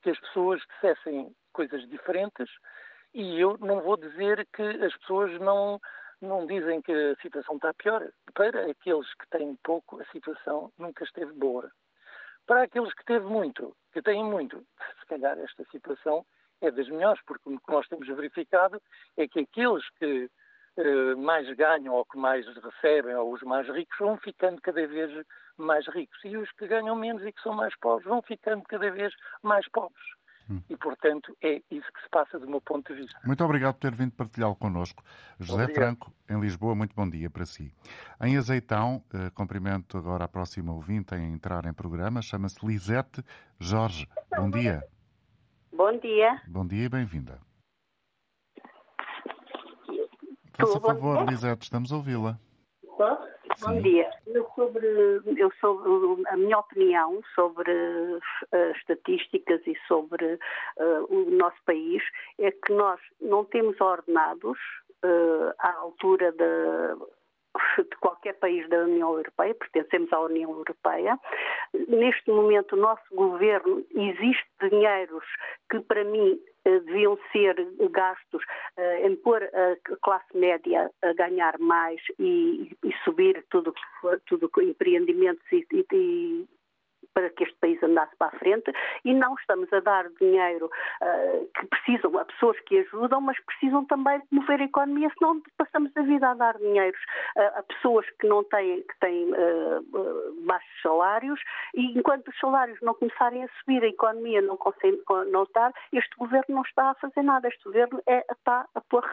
que 0.02 0.10
as 0.10 0.19
pessoas 0.19 0.62
dissessem 0.73 1.34
coisas 1.54 1.88
diferentes 1.89 2.49
e 3.13 3.39
eu 3.39 3.58
não 3.60 3.82
vou 3.82 3.95
dizer 3.95 4.47
que 4.54 4.63
as 4.84 4.95
pessoas 4.97 5.39
não 5.39 5.80
não 6.21 6.45
dizem 6.45 6.82
que 6.82 6.91
a 6.91 7.15
situação 7.21 7.58
está 7.58 7.73
pior. 7.73 8.10
Para 8.34 8.71
aqueles 8.71 9.13
que 9.15 9.28
têm 9.30 9.58
pouco, 9.62 10.02
a 10.02 10.06
situação 10.06 10.71
nunca 10.78 11.04
esteve 11.04 11.34
boa. 11.34 11.69
Para 12.47 12.63
aqueles 12.63 12.93
que 12.93 13.04
têm 13.04 13.19
muito, 13.19 13.76
que 13.91 14.02
têm 14.02 14.23
muito, 14.23 14.65
se 15.02 15.06
calhar 15.06 15.38
esta 15.38 15.65
situação 15.65 16.26
é 16.65 16.71
das 16.71 16.88
melhores, 16.89 17.21
porque 17.26 17.49
o 17.49 17.60
que 17.60 17.71
nós 17.71 17.88
temos 17.88 18.08
verificado 18.08 18.82
é 19.17 19.28
que 19.28 19.39
aqueles 19.39 19.84
que 19.99 20.30
eh, 20.78 21.15
mais 21.15 21.47
ganham 21.56 21.93
ou 21.93 22.06
que 22.06 22.17
mais 22.17 22.45
recebem, 22.47 23.15
ou 23.15 23.34
os 23.34 23.41
mais 23.43 23.67
ricos, 23.69 23.97
vão 23.99 24.17
ficando 24.17 24.60
cada 24.62 24.86
vez 24.88 25.26
mais 25.58 25.88
ricos. 25.88 26.17
E 26.26 26.36
os 26.36 26.52
que 26.54 26.67
ganham 26.67 26.95
menos 26.95 27.23
e 27.23 27.32
que 27.32 27.41
são 27.41 27.54
mais 27.54 27.76
pobres 27.78 28.08
vão 28.08 28.21
ficando 28.21 28.63
cada 28.63 28.89
vez 28.89 29.13
mais 29.43 29.67
pobres. 29.69 30.04
Hum. 30.49 30.62
E, 30.69 30.76
portanto, 30.76 31.36
é 31.41 31.62
isso 31.71 31.88
que 31.93 32.02
se 32.02 32.10
passa 32.10 32.38
do 32.38 32.47
meu 32.47 32.60
ponto 32.60 32.93
de 32.93 33.02
vista. 33.02 33.17
Muito 33.23 33.43
obrigado 33.43 33.76
por 33.76 33.82
ter 33.82 33.95
vindo 33.95 34.12
partilhá-lo 34.12 34.56
connosco. 34.56 35.02
José 35.39 35.63
obrigado. 35.63 35.76
Franco, 35.76 36.13
em 36.30 36.39
Lisboa, 36.39 36.76
muito 36.76 36.95
bom 36.95 37.10
dia 37.10 37.30
para 37.30 37.45
si. 37.45 37.73
Em 38.21 38.38
Azeitão, 38.38 39.04
eh, 39.13 39.30
cumprimento 39.34 39.97
agora 39.97 40.26
a 40.26 40.28
próxima 40.28 40.73
ouvinte 40.73 41.13
a 41.13 41.17
entrar 41.17 41.65
em 41.65 41.73
programa, 41.73 42.21
chama-se 42.21 42.65
Lisete 42.65 43.23
Jorge. 43.60 44.08
Bom 44.36 44.49
dia. 44.49 44.84
Bom 45.73 45.97
dia. 45.97 46.39
Bom 46.47 46.67
dia 46.67 46.86
e 46.86 46.89
bem-vinda. 46.89 47.39
Faça 50.55 50.79
favor, 50.79 51.25
Lisete, 51.27 51.63
estamos 51.63 51.91
a 51.91 51.95
ouvi-la. 51.95 52.38
Bom 53.59 53.81
dia. 53.81 54.09
Eu 54.27 54.47
sobre, 54.55 54.86
eu 55.38 55.51
sobre 55.59 55.89
a 56.27 56.38
minha 56.38 56.59
opinião 56.59 57.21
sobre 57.33 57.71
uh, 57.71 58.71
estatísticas 58.77 59.62
e 59.65 59.75
sobre 59.88 60.25
uh, 60.36 61.05
o 61.09 61.31
nosso 61.31 61.57
país 61.65 62.03
é 62.38 62.51
que 62.51 62.71
nós 62.71 62.99
não 63.19 63.43
temos 63.43 63.79
ordenados 63.81 64.59
uh, 65.03 65.53
à 65.57 65.73
altura 65.77 66.31
da 66.33 66.97
de 67.78 67.96
qualquer 68.00 68.34
país 68.39 68.68
da 68.70 68.84
União 68.84 69.13
Europeia, 69.13 69.56
pertencemos 69.56 70.12
à 70.12 70.20
União 70.22 70.52
Europeia. 70.52 71.20
Neste 71.88 72.30
momento, 72.32 72.74
o 72.74 72.80
nosso 72.80 73.04
governo 73.13 73.84
existe 73.94 74.48
dinheiros 74.70 75.24
que, 75.70 75.80
para 75.82 76.04
mim, 76.04 76.39
eh, 76.66 76.80
deviam 76.80 77.18
ser 77.32 77.56
gastos 77.92 78.44
uh, 78.78 79.06
em 79.06 79.16
pôr 79.18 79.44
a 79.44 79.76
classe 80.02 80.38
média 80.38 80.89
a 81.02 81.13
ganhar 81.13 81.60
mais 81.60 82.00
e, 82.18 82.72
e 82.84 82.94
subir 83.04 83.44
tudo 83.50 83.74
tudo 84.28 84.50
empreendimentos 84.62 85.44
e, 85.52 85.66
e, 85.72 86.46
para 87.13 87.30
que 87.30 87.43
este 87.43 87.56
país 87.60 87.82
andasse 87.84 88.15
para 88.17 88.28
a 88.28 88.39
frente 88.39 88.71
e 89.06 89.13
não 89.13 89.36
estamos 89.36 89.71
a 89.73 89.80
dar 89.80 90.08
dinheiro 90.19 90.69
uh, 91.02 91.49
que 91.54 91.65
precisam 91.67 92.17
a 92.17 92.26
pessoas 92.26 92.60
que 92.62 92.80
ajudam, 92.80 93.21
mas 93.21 93.39
precisam 93.45 93.86
também 93.86 94.19
de 94.19 94.28
mover 94.32 94.62
a 94.62 94.65
economia, 94.65 95.12
senão 95.17 95.41
passamos 95.58 95.95
a 95.95 96.02
vida 96.02 96.30
a 96.30 96.34
dar 96.34 96.58
dinheiros 96.58 96.99
uh, 97.38 97.60
a 97.60 97.63
pessoas 97.63 98.10
que 98.19 98.28
não 98.28 98.43
têm, 98.43 98.82
que 98.82 98.99
têm 98.99 99.32
uh, 99.32 100.45
baixos 100.45 100.82
salários 100.82 101.39
e 101.76 101.97
enquanto 101.97 102.28
os 102.28 102.39
salários 102.39 102.80
não 102.82 102.93
começarem 102.93 103.43
a 103.43 103.49
subir, 103.60 103.84
a 103.84 103.88
economia 103.88 104.41
não 104.41 104.58
consegue 104.58 105.02
não 105.32 105.43
este 105.91 106.15
governo 106.17 106.56
não 106.56 106.62
está 106.63 106.91
a 106.91 106.95
fazer 106.95 107.21
nada. 107.21 107.47
Este 107.47 107.63
governo 107.63 108.02
é, 108.08 108.26
está 108.32 108.65
a 108.73 108.82
pôr 108.82 109.04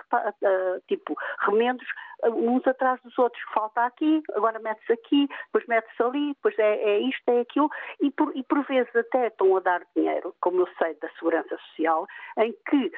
tipo 0.88 1.16
remendos 1.40 1.86
uns 2.24 2.66
atrás 2.66 3.00
dos 3.02 3.18
outros. 3.18 3.42
Falta 3.52 3.84
aqui, 3.84 4.22
agora 4.34 4.58
mete-se 4.58 4.92
aqui, 4.92 5.28
depois 5.46 5.66
mete-se 5.66 6.02
ali, 6.02 6.28
depois 6.34 6.58
é, 6.58 6.76
é 6.76 6.98
isto, 7.00 7.28
é 7.28 7.40
aquilo 7.40 7.70
e 8.00 8.10
por, 8.10 8.36
e 8.36 8.42
por 8.42 8.64
vezes 8.66 8.94
até 8.94 9.26
estão 9.26 9.56
a 9.56 9.60
dar 9.60 9.82
dinheiro, 9.94 10.34
como 10.40 10.60
eu 10.60 10.68
sei 10.78 10.94
da 10.94 11.08
Segurança 11.10 11.56
Social, 11.68 12.06
em 12.38 12.54
que 12.68 12.92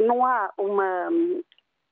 não 0.00 0.24
há 0.24 0.52
uma 0.58 1.08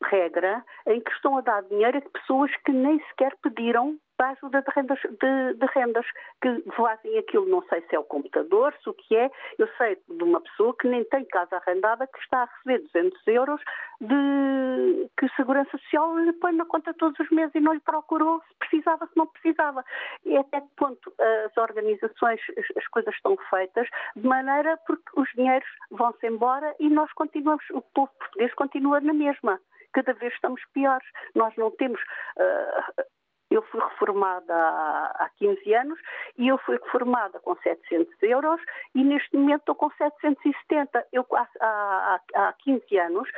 regra 0.03 0.65
em 0.87 1.01
que 1.01 1.11
estão 1.13 1.37
a 1.37 1.41
dar 1.41 1.63
dinheiro 1.63 1.99
a 1.99 2.19
pessoas 2.19 2.51
que 2.65 2.73
nem 2.73 2.99
sequer 3.09 3.37
pediram 3.43 3.99
para 4.17 4.29
a 4.29 4.33
ajuda 4.33 4.63
de 4.63 4.71
rendas, 4.75 5.01
de, 5.01 5.55
de 5.55 5.67
rendas, 5.75 6.07
que 6.41 6.63
fazem 6.77 7.19
aquilo, 7.19 7.49
não 7.49 7.63
sei 7.69 7.81
se 7.83 7.97
é 7.97 7.99
o 7.99 8.05
computador, 8.05 8.73
se 8.83 8.89
o 8.89 8.95
que 8.95 9.17
é, 9.17 9.31
eu 9.59 9.69
sei 9.77 9.99
de 10.09 10.23
uma 10.23 10.41
pessoa 10.41 10.77
que 10.79 10.87
nem 10.87 11.03
tem 11.05 11.25
casa 11.25 11.57
arrendada 11.57 12.07
que 12.07 12.19
está 12.21 12.43
a 12.43 12.45
receber 12.45 12.87
200 12.93 13.27
euros 13.27 13.61
de 14.01 15.11
que 15.19 15.29
Segurança 15.35 15.71
Social 15.73 16.17
lhe 16.19 16.33
põe 16.35 16.53
na 16.53 16.65
conta 16.65 16.95
todos 16.95 17.19
os 17.19 17.31
meses 17.31 17.55
e 17.55 17.61
não 17.61 17.73
lhe 17.73 17.81
procurou 17.81 18.41
se 18.49 18.55
precisava, 18.59 19.07
se 19.07 19.17
não 19.17 19.27
precisava. 19.27 19.85
E 20.25 20.37
até 20.37 20.61
que 20.61 20.69
ponto 20.77 21.13
as 21.47 21.57
organizações, 21.57 22.41
as 22.77 22.87
coisas 22.89 23.15
estão 23.15 23.37
feitas 23.51 23.89
de 24.15 24.27
maneira 24.27 24.79
porque 24.87 25.03
os 25.17 25.29
dinheiros 25.35 25.69
vão-se 25.91 26.27
embora 26.27 26.75
e 26.79 26.89
nós 26.89 27.13
continuamos, 27.15 27.65
o 27.71 27.83
povo 27.95 28.11
português 28.19 28.55
continua 28.55 29.01
na 29.01 29.13
mesma 29.13 29.59
cada 29.93 30.13
vez 30.15 30.33
estamos 30.35 30.61
piores. 30.73 31.07
Nós 31.35 31.55
não 31.57 31.71
temos 31.71 32.01
uh, 32.01 33.03
eu 33.53 33.63
fui 33.65 33.81
reformada 33.81 34.55
há, 34.55 35.25
há 35.25 35.31
15 35.37 35.75
anos 35.75 35.99
e 36.39 36.49
eu 36.49 36.57
fui 36.59 36.79
reformada 36.79 37.39
com 37.41 37.55
700 37.57 38.11
euros 38.23 38.61
e 38.95 39.05
neste 39.05 39.37
momento 39.37 39.61
estou 39.61 39.75
com 39.75 39.91
770. 39.91 41.07
Eu, 41.13 41.27
há, 41.35 41.49
há, 41.61 42.21
há 42.35 42.53
15 42.55 42.99
anos 42.99 43.29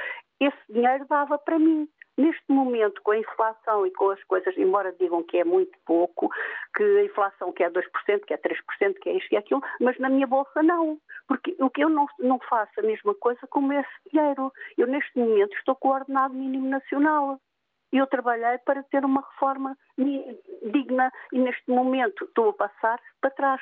esse 0.41 0.73
dinheiro 0.73 1.05
dava 1.09 1.39
para 1.39 1.59
mim. 1.59 1.89
Neste 2.17 2.45
momento, 2.49 3.03
com 3.03 3.11
a 3.11 3.19
inflação 3.19 3.87
e 3.87 3.91
com 3.93 4.11
as 4.11 4.23
coisas, 4.25 4.57
embora 4.57 4.93
digam 4.93 5.23
que 5.23 5.39
é 5.39 5.45
muito 5.45 5.77
pouco, 5.85 6.31
que 6.77 6.83
a 6.83 7.05
inflação 7.05 7.53
que 7.53 7.65
é 7.65 7.71
2%, 7.71 7.83
que 8.27 8.35
é 8.35 8.39
3%, 8.39 8.95
que 9.01 9.09
é 9.09 9.17
isto 9.17 9.33
e 9.33 9.37
aquilo, 9.37 9.63
mas 9.81 9.99
na 9.99 10.09
minha 10.09 10.27
bolsa 10.27 10.63
não. 10.63 10.99
Porque 11.27 11.57
o 11.59 11.71
que 11.71 11.83
eu 11.83 11.89
não, 11.89 12.07
não 12.19 12.39
faço 12.39 12.79
a 12.79 12.83
mesma 12.83 13.15
coisa 13.15 13.41
como 13.49 13.73
esse 13.73 13.89
dinheiro. 14.13 14.53
Eu, 14.79 14.87
neste 14.87 15.19
momento, 15.19 15.57
estou 15.57 15.75
com 15.75 15.89
o 15.89 15.93
ordenado 15.93 16.35
mínimo 16.35 16.69
nacional 16.69 17.39
eu 17.99 18.07
trabalhei 18.07 18.59
para 18.59 18.83
ter 18.85 19.05
uma 19.05 19.21
reforma 19.21 19.77
digna 19.97 21.13
e 21.33 21.39
neste 21.39 21.71
momento 21.71 22.25
estou 22.25 22.49
a 22.49 22.53
passar 22.53 23.01
para 23.21 23.31
trás. 23.31 23.61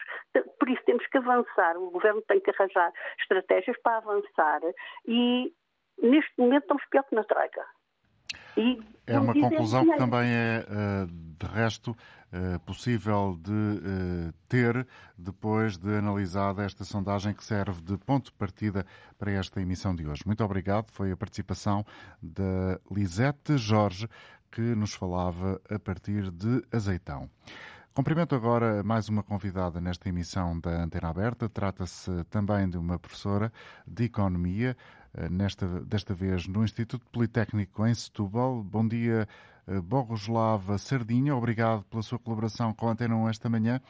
Por 0.58 0.68
isso 0.70 0.82
temos 0.84 1.06
que 1.06 1.18
avançar, 1.18 1.76
o 1.76 1.90
governo 1.90 2.22
tem 2.22 2.40
que 2.40 2.50
arranjar 2.50 2.92
estratégias 3.20 3.76
para 3.82 3.98
avançar 3.98 4.60
e 5.06 5.52
neste 6.00 6.32
momento 6.38 6.62
estamos 6.62 6.84
pior 6.90 7.04
que 7.04 7.14
na 7.14 7.24
Troika. 7.24 7.66
E 8.56 8.80
é 9.06 9.18
uma 9.18 9.34
conclusão 9.34 9.84
que 9.84 9.96
também 9.96 10.28
é, 10.28 10.66
eh, 10.68 11.06
de 11.38 11.46
resto, 11.46 11.96
eh, 12.32 12.58
possível 12.64 13.36
de 13.40 13.52
eh, 13.52 14.32
ter 14.48 14.86
depois 15.18 15.76
de 15.76 15.96
analisada 15.96 16.62
esta 16.62 16.84
sondagem 16.84 17.34
que 17.34 17.44
serve 17.44 17.82
de 17.82 17.98
ponto 17.98 18.26
de 18.26 18.32
partida 18.32 18.86
para 19.18 19.32
esta 19.32 19.60
emissão 19.60 19.94
de 19.94 20.06
hoje. 20.06 20.22
Muito 20.24 20.44
obrigado. 20.44 20.90
Foi 20.92 21.10
a 21.10 21.16
participação 21.16 21.84
da 22.22 22.78
Lisete 22.90 23.56
Jorge 23.56 24.08
que 24.50 24.60
nos 24.60 24.94
falava 24.94 25.60
a 25.68 25.78
partir 25.78 26.30
de 26.30 26.62
Azeitão. 26.70 27.28
Cumprimento 27.94 28.34
agora 28.34 28.82
mais 28.82 29.10
uma 29.10 29.22
convidada 29.22 29.78
nesta 29.78 30.08
emissão 30.08 30.58
da 30.58 30.82
Antena 30.82 31.08
Aberta. 31.08 31.46
Trata-se 31.46 32.24
também 32.30 32.66
de 32.66 32.78
uma 32.78 32.98
professora 32.98 33.52
de 33.86 34.04
Economia, 34.04 34.74
nesta, 35.30 35.66
desta 35.84 36.14
vez 36.14 36.46
no 36.46 36.64
Instituto 36.64 37.04
Politécnico 37.10 37.86
em 37.86 37.94
Setúbal. 37.94 38.62
Bom 38.62 38.86
dia, 38.86 39.28
eh, 39.66 39.80
Bogoslava 39.80 40.78
Sardinha. 40.78 41.36
Obrigado 41.36 41.84
pela 41.84 42.02
sua 42.02 42.18
colaboração 42.18 42.72
com 42.72 42.88
a 42.88 42.92
Antena 42.92 43.16
1 43.16 43.28
esta 43.28 43.48
manhã. 43.48 43.80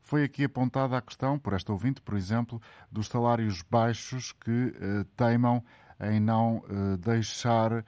Foi 0.00 0.24
aqui 0.24 0.44
apontada 0.44 0.96
a 0.96 1.02
questão, 1.02 1.38
por 1.38 1.52
esta 1.52 1.72
ouvinte, 1.72 2.00
por 2.00 2.16
exemplo, 2.16 2.60
dos 2.90 3.08
salários 3.08 3.62
baixos 3.62 4.32
que 4.32 4.74
eh, 4.80 5.04
teimam 5.16 5.62
em 6.00 6.18
não 6.18 6.62
deixar 6.98 7.84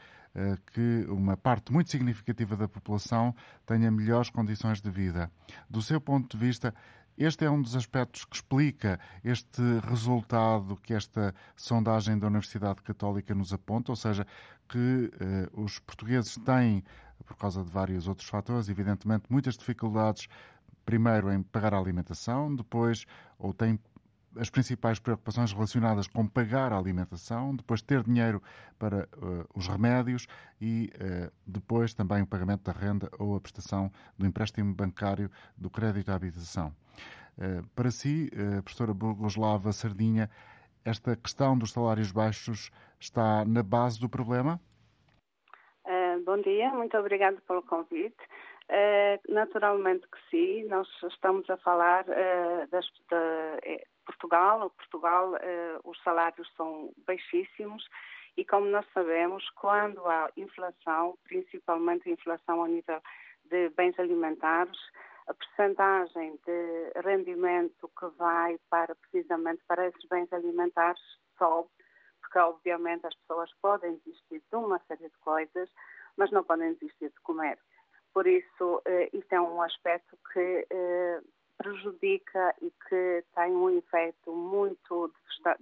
que 0.73 1.07
uma 1.09 1.35
parte 1.35 1.73
muito 1.73 1.91
significativa 1.91 2.55
da 2.55 2.69
população 2.69 3.35
tenha 3.65 3.91
melhores 3.91 4.29
condições 4.29 4.83
de 4.83 4.91
vida. 4.91 5.31
Do 5.69 5.81
seu 5.81 5.99
ponto 5.99 6.37
de 6.37 6.45
vista, 6.47 6.75
Este 7.17 7.45
é 7.45 7.51
um 7.51 7.61
dos 7.61 7.77
aspectos 7.77 8.25
que 8.25 8.37
explica 8.37 8.99
este 9.23 9.63
resultado 9.85 10.77
que 10.77 10.95
esta 10.95 11.35
sondagem 11.55 12.19
da 12.19 12.27
Universidade 12.27 12.83
Católica 12.83 13.35
nos 13.35 13.53
aponta, 13.53 13.93
ou 13.93 13.97
seja, 13.97 14.27
que 14.69 15.11
eh, 15.21 15.49
os 15.53 15.79
portugueses 15.79 16.37
têm, 16.39 16.83
por 17.27 17.37
causa 17.37 17.63
de 17.63 17.71
vários 17.71 18.09
outros 18.09 18.29
fatores, 18.29 18.69
evidentemente, 18.69 19.25
muitas 19.29 19.57
dificuldades, 19.57 20.27
primeiro 20.87 21.31
em 21.31 21.43
pagar 21.43 21.75
a 21.75 21.79
alimentação, 21.79 22.55
depois, 22.55 23.05
ou 23.39 23.53
têm 23.53 23.79
as 24.37 24.49
principais 24.49 24.99
preocupações 24.99 25.53
relacionadas 25.53 26.07
com 26.07 26.27
pagar 26.27 26.73
a 26.73 26.79
alimentação, 26.79 27.55
depois 27.55 27.83
ter 27.83 28.03
dinheiro 28.03 28.43
para 28.79 29.09
uh, 29.17 29.47
os 29.55 29.69
remédios 29.69 30.27
e 30.61 30.91
uh, 30.95 31.31
depois 31.47 31.93
também 31.93 32.23
o 32.23 32.27
pagamento 32.27 32.63
da 32.63 32.73
renda 32.73 33.11
ou 33.19 33.37
a 33.37 33.41
prestação 33.41 33.93
do 34.17 34.27
empréstimo 34.27 34.75
bancário 34.75 35.31
do 35.57 35.69
crédito 35.69 36.11
à 36.11 36.15
habitação. 36.15 36.75
Uh, 37.39 37.67
para 37.75 37.91
si, 37.91 38.31
professora 38.63 38.93
Bogoslava 38.93 39.73
Sardinha, 39.73 40.31
esta 40.85 41.17
questão 41.17 41.57
dos 41.57 41.73
salários 41.73 42.13
baixos 42.13 42.71
está 43.01 43.45
na 43.45 43.63
base 43.63 44.01
do 44.01 44.09
problema? 44.09 44.61
bom 46.25 46.41
dia, 46.41 46.71
muito 46.71 46.97
obrigado 46.97 47.41
pelo 47.43 47.63
convite. 47.63 48.17
Naturalmente 49.29 50.07
que 50.07 50.19
sim, 50.31 50.65
nós 50.69 50.89
estamos 51.03 51.51
a 51.51 51.57
falar 51.57 52.05
de, 52.05 52.69
Portugal. 54.05 54.71
Portugal, 54.71 55.37
eh, 55.37 55.79
os 55.85 56.01
salários 56.03 56.49
são 56.57 56.93
baixíssimos 57.07 57.87
e, 58.37 58.45
como 58.45 58.67
nós 58.67 58.87
sabemos, 58.93 59.49
quando 59.51 60.05
há 60.07 60.31
inflação, 60.37 61.17
principalmente 61.25 62.11
inflação 62.11 62.61
ao 62.61 62.67
nível 62.67 63.01
de 63.45 63.69
bens 63.71 63.99
alimentares, 63.99 64.79
a 65.27 65.35
percentagem 65.35 66.39
de 66.45 67.01
rendimento 67.05 67.91
que 67.99 68.07
vai 68.19 68.59
para 68.71 68.95
precisamente 68.95 69.63
para 69.67 69.87
esses 69.87 70.05
bens 70.09 70.33
alimentares 70.33 71.01
sobe, 71.39 71.69
porque 72.21 72.39
obviamente 72.39 73.07
as 73.07 73.15
pessoas 73.17 73.51
podem 73.61 74.01
desistir 74.05 74.43
de 74.51 74.57
uma 74.57 74.81
série 74.89 75.09
de 75.09 75.19
coisas, 75.21 75.71
mas 76.17 76.31
não 76.31 76.45
podem 76.45 76.75
desistir 76.75 77.11
de 77.11 77.21
comer. 77.23 77.59
Por 78.13 78.27
isso, 78.27 78.83
eh, 78.85 79.09
isso 79.13 79.29
é 79.31 79.41
um 79.41 79.63
aspecto 79.63 80.19
que 80.33 80.67
eh, 80.71 81.21
prejudica 81.57 82.55
e 82.61 82.71
que 82.89 83.25
tem 83.35 83.53
um 83.53 83.71
efeito 83.71 84.33
muito 84.33 85.13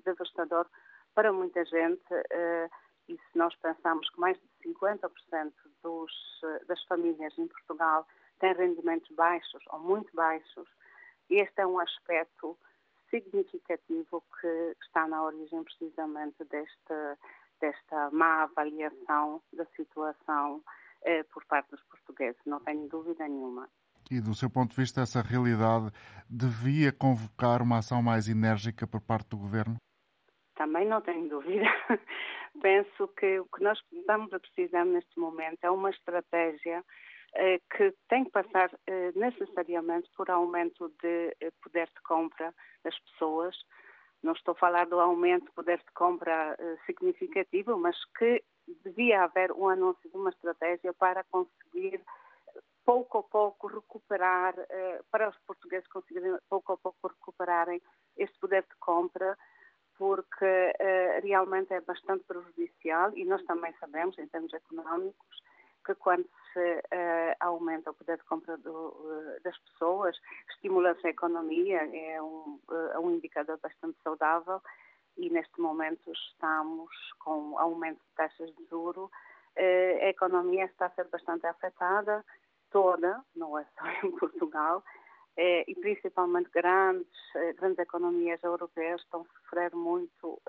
devastador 0.05 0.66
para 1.14 1.33
muita 1.33 1.64
gente. 1.64 2.03
Eh, 2.31 2.70
e 3.09 3.14
se 3.14 3.38
nós 3.38 3.55
pensamos 3.57 4.09
que 4.11 4.20
mais 4.20 4.38
de 4.38 4.68
50% 4.68 5.53
dos, 5.83 6.12
eh, 6.44 6.64
das 6.66 6.83
famílias 6.85 7.37
em 7.38 7.46
Portugal 7.46 8.07
têm 8.40 8.55
rendimentos 8.55 9.14
baixos 9.14 9.62
ou 9.68 9.79
muito 9.79 10.14
baixos, 10.14 10.68
este 11.29 11.61
é 11.61 11.66
um 11.66 11.79
aspecto 11.79 12.59
significativo 13.11 14.22
que 14.40 14.76
está 14.83 15.07
na 15.07 15.22
origem 15.22 15.62
precisamente 15.64 16.44
desta, 16.44 17.18
desta 17.61 18.11
má 18.11 18.42
avaliação 18.42 19.42
da 19.53 19.64
situação 19.76 20.62
eh, 21.03 21.22
por 21.24 21.44
parte 21.46 21.70
dos 21.70 21.83
portugueses, 21.85 22.40
não 22.46 22.61
tenho 22.61 22.88
dúvida 22.88 23.26
nenhuma 23.29 23.68
e 24.11 24.20
do 24.20 24.35
seu 24.35 24.50
ponto 24.50 24.70
de 24.70 24.76
vista, 24.76 25.03
essa 25.03 25.22
realidade 25.22 25.90
devia 26.29 26.92
convocar 26.92 27.62
uma 27.62 27.79
ação 27.79 28.03
mais 28.03 28.29
enérgica 28.29 28.85
por 28.87 29.00
parte 29.00 29.29
do 29.31 29.38
governo? 29.38 29.76
Também 30.57 30.87
não 30.87 31.00
tenho 31.00 31.29
dúvida. 31.29 31.64
Penso 32.61 33.07
que 33.16 33.38
o 33.38 33.46
que 33.46 33.62
nós 33.62 33.79
estamos 33.92 34.33
a 34.33 34.40
precisar 34.40 34.85
neste 34.85 35.18
momento 35.18 35.59
é 35.62 35.70
uma 35.70 35.90
estratégia 35.90 36.85
que 37.77 37.95
tem 38.09 38.25
que 38.25 38.31
passar 38.31 38.71
eh, 38.87 39.12
necessariamente 39.14 40.11
por 40.16 40.31
aumento 40.31 40.88
de 41.01 41.37
eh, 41.40 41.51
poder 41.62 41.87
de 41.88 42.03
compra 42.03 42.55
das 42.83 42.99
pessoas. 43.01 43.57
Não 44.23 44.33
estou 44.33 44.53
a 44.53 44.59
falar 44.59 44.87
do 44.87 45.01
aumento 45.01 45.47
de 45.47 45.53
poder 45.53 45.79
de 45.79 45.93
compra 45.95 46.57
eh, 46.59 46.77
significativo, 46.87 47.79
mas 47.79 47.97
que 48.19 48.43
devia 48.85 49.23
haver 49.23 49.53
um 49.53 49.69
anúncio 49.69 50.11
de 50.11 50.16
uma 50.16 50.31
estratégia 50.31 50.93
para 50.93 51.25
conseguir 51.25 52.03
pouco 52.85 53.19
a 53.19 53.23
pouco 53.23 53.66
recuperar, 53.69 54.55
eh, 54.69 55.01
para 55.11 55.29
os 55.29 55.38
portugueses 55.47 55.87
conseguirem 55.88 56.37
pouco 56.49 56.73
a 56.73 56.77
pouco 56.77 57.09
recuperarem 57.09 57.81
este 58.16 58.38
poder 58.40 58.62
de 58.62 58.77
compra, 58.81 59.38
porque 59.97 60.75
eh, 60.79 61.21
realmente 61.23 61.73
é 61.73 61.81
bastante 61.81 62.25
prejudicial 62.25 63.16
e 63.16 63.25
nós 63.25 63.43
também 63.45 63.73
sabemos, 63.79 64.19
em 64.19 64.27
termos 64.27 64.53
económicos, 64.53 65.43
que 65.85 65.95
quando 65.95 66.29
eh, 66.59 67.37
aumenta 67.41 67.91
o 67.91 67.95
poder 67.95 68.17
de 68.19 68.25
compra 68.25 68.57
do, 68.59 68.95
das 69.43 69.57
pessoas, 69.59 70.17
estimula-se 70.51 71.07
a 71.07 71.11
economia, 71.11 71.79
é 71.95 72.23
um, 72.23 72.59
é 72.93 72.99
um 72.99 73.11
indicador 73.11 73.59
bastante 73.63 73.97
saudável 74.03 74.61
e 75.17 75.29
neste 75.31 75.61
momento 75.61 76.11
estamos 76.11 76.91
com 77.19 77.59
aumento 77.59 77.99
de 77.99 78.15
taxas 78.17 78.55
de 78.57 78.65
juro, 78.67 79.11
a 79.57 80.09
economia 80.09 80.65
está 80.65 80.87
a 80.87 80.91
ser 80.91 81.09
bastante 81.09 81.47
afetada 81.47 82.25
toda, 82.71 83.23
não 83.35 83.59
é 83.59 83.67
só 83.77 83.85
em 84.07 84.11
Portugal, 84.17 84.83
e 85.37 85.75
principalmente 85.81 86.51
grandes, 86.51 87.11
grandes 87.57 87.79
economias 87.79 88.43
europeias 88.43 89.01
estão 89.03 89.23
a 89.23 89.41
sofrer 89.41 89.75
muito 89.75 90.41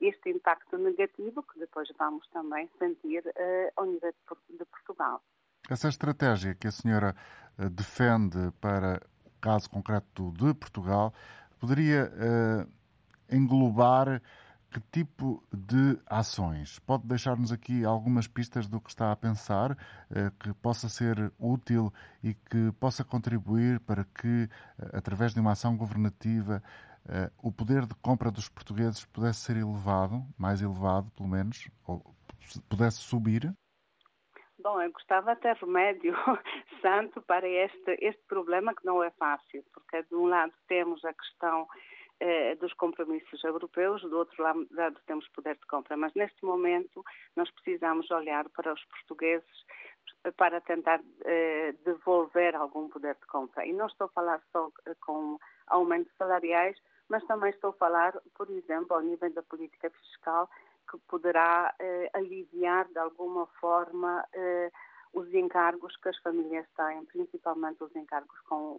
este 0.00 0.30
impacto 0.30 0.76
negativo 0.78 1.42
que 1.42 1.58
depois 1.58 1.88
vamos 1.98 2.26
também 2.28 2.68
sentir 2.78 3.22
é, 3.36 3.72
ao 3.76 3.86
nível 3.86 4.12
de 4.50 4.64
Portugal. 4.64 5.22
Essa 5.68 5.88
estratégia 5.88 6.54
que 6.54 6.66
a 6.66 6.70
senhora 6.70 7.16
defende 7.72 8.52
para 8.60 9.00
o 9.24 9.40
caso 9.40 9.70
concreto 9.70 10.32
de 10.32 10.52
Portugal 10.54 11.14
poderia 11.58 12.12
englobar 13.30 14.20
que 14.74 14.80
tipo 14.90 15.40
de 15.52 15.96
ações? 16.04 16.80
Pode 16.80 17.06
deixar-nos 17.06 17.52
aqui 17.52 17.84
algumas 17.84 18.26
pistas 18.26 18.66
do 18.66 18.80
que 18.80 18.90
está 18.90 19.12
a 19.12 19.16
pensar, 19.16 19.78
eh, 20.10 20.32
que 20.40 20.52
possa 20.54 20.88
ser 20.88 21.32
útil 21.38 21.92
e 22.20 22.34
que 22.34 22.72
possa 22.80 23.04
contribuir 23.04 23.78
para 23.78 24.04
que, 24.04 24.48
eh, 24.78 24.90
através 24.92 25.32
de 25.32 25.38
uma 25.38 25.52
ação 25.52 25.76
governativa, 25.76 26.60
eh, 27.08 27.30
o 27.42 27.52
poder 27.52 27.86
de 27.86 27.94
compra 27.96 28.30
dos 28.30 28.48
portugueses 28.48 29.04
pudesse 29.06 29.40
ser 29.40 29.56
elevado, 29.56 30.22
mais 30.38 30.62
elevado, 30.62 31.10
pelo 31.16 31.28
menos, 31.28 31.68
ou 31.86 32.02
pudesse 32.68 32.98
subir? 32.98 33.52
Bom, 34.58 34.80
eu 34.80 34.90
gostava 34.92 35.34
de 35.34 35.52
remédio 35.52 36.14
santo 36.80 37.20
para 37.22 37.46
este, 37.46 37.98
este 38.00 38.22
problema 38.26 38.74
que 38.74 38.84
não 38.84 39.02
é 39.02 39.10
fácil, 39.10 39.62
porque 39.72 40.02
de 40.04 40.14
um 40.14 40.26
lado 40.26 40.52
temos 40.66 41.04
a 41.04 41.12
questão 41.12 41.66
eh, 42.20 42.54
dos 42.54 42.72
compromissos 42.72 43.44
europeus, 43.44 44.00
do 44.00 44.16
outro 44.16 44.42
lado 44.42 45.00
temos 45.06 45.28
poder 45.28 45.56
de 45.56 45.66
compra. 45.66 45.96
Mas 45.96 46.14
neste 46.14 46.42
momento 46.44 47.04
nós 47.36 47.50
precisamos 47.50 48.10
olhar 48.10 48.48
para 48.50 48.72
os 48.72 48.84
portugueses 48.86 49.66
para 50.38 50.60
tentar 50.62 51.00
eh, 51.26 51.74
devolver 51.84 52.54
algum 52.56 52.88
poder 52.88 53.16
de 53.16 53.26
compra. 53.26 53.66
E 53.66 53.72
não 53.74 53.86
estou 53.86 54.06
a 54.06 54.10
falar 54.10 54.40
só 54.52 54.70
com 55.04 55.38
aumentos 55.66 56.14
salariais, 56.16 56.78
mas 57.08 57.24
também 57.24 57.50
estou 57.50 57.70
a 57.70 57.74
falar, 57.74 58.14
por 58.34 58.50
exemplo, 58.50 58.96
ao 58.96 59.02
nível 59.02 59.32
da 59.32 59.42
política 59.42 59.90
fiscal, 59.90 60.48
que 60.90 60.98
poderá 61.08 61.74
aliviar 62.12 62.86
de 62.88 62.98
alguma 62.98 63.46
forma 63.58 64.24
os 65.12 65.32
encargos 65.32 65.96
que 65.96 66.10
as 66.10 66.18
famílias 66.18 66.66
têm, 66.76 67.04
principalmente 67.06 67.82
os 67.82 67.94
encargos 67.96 68.38
com 68.40 68.78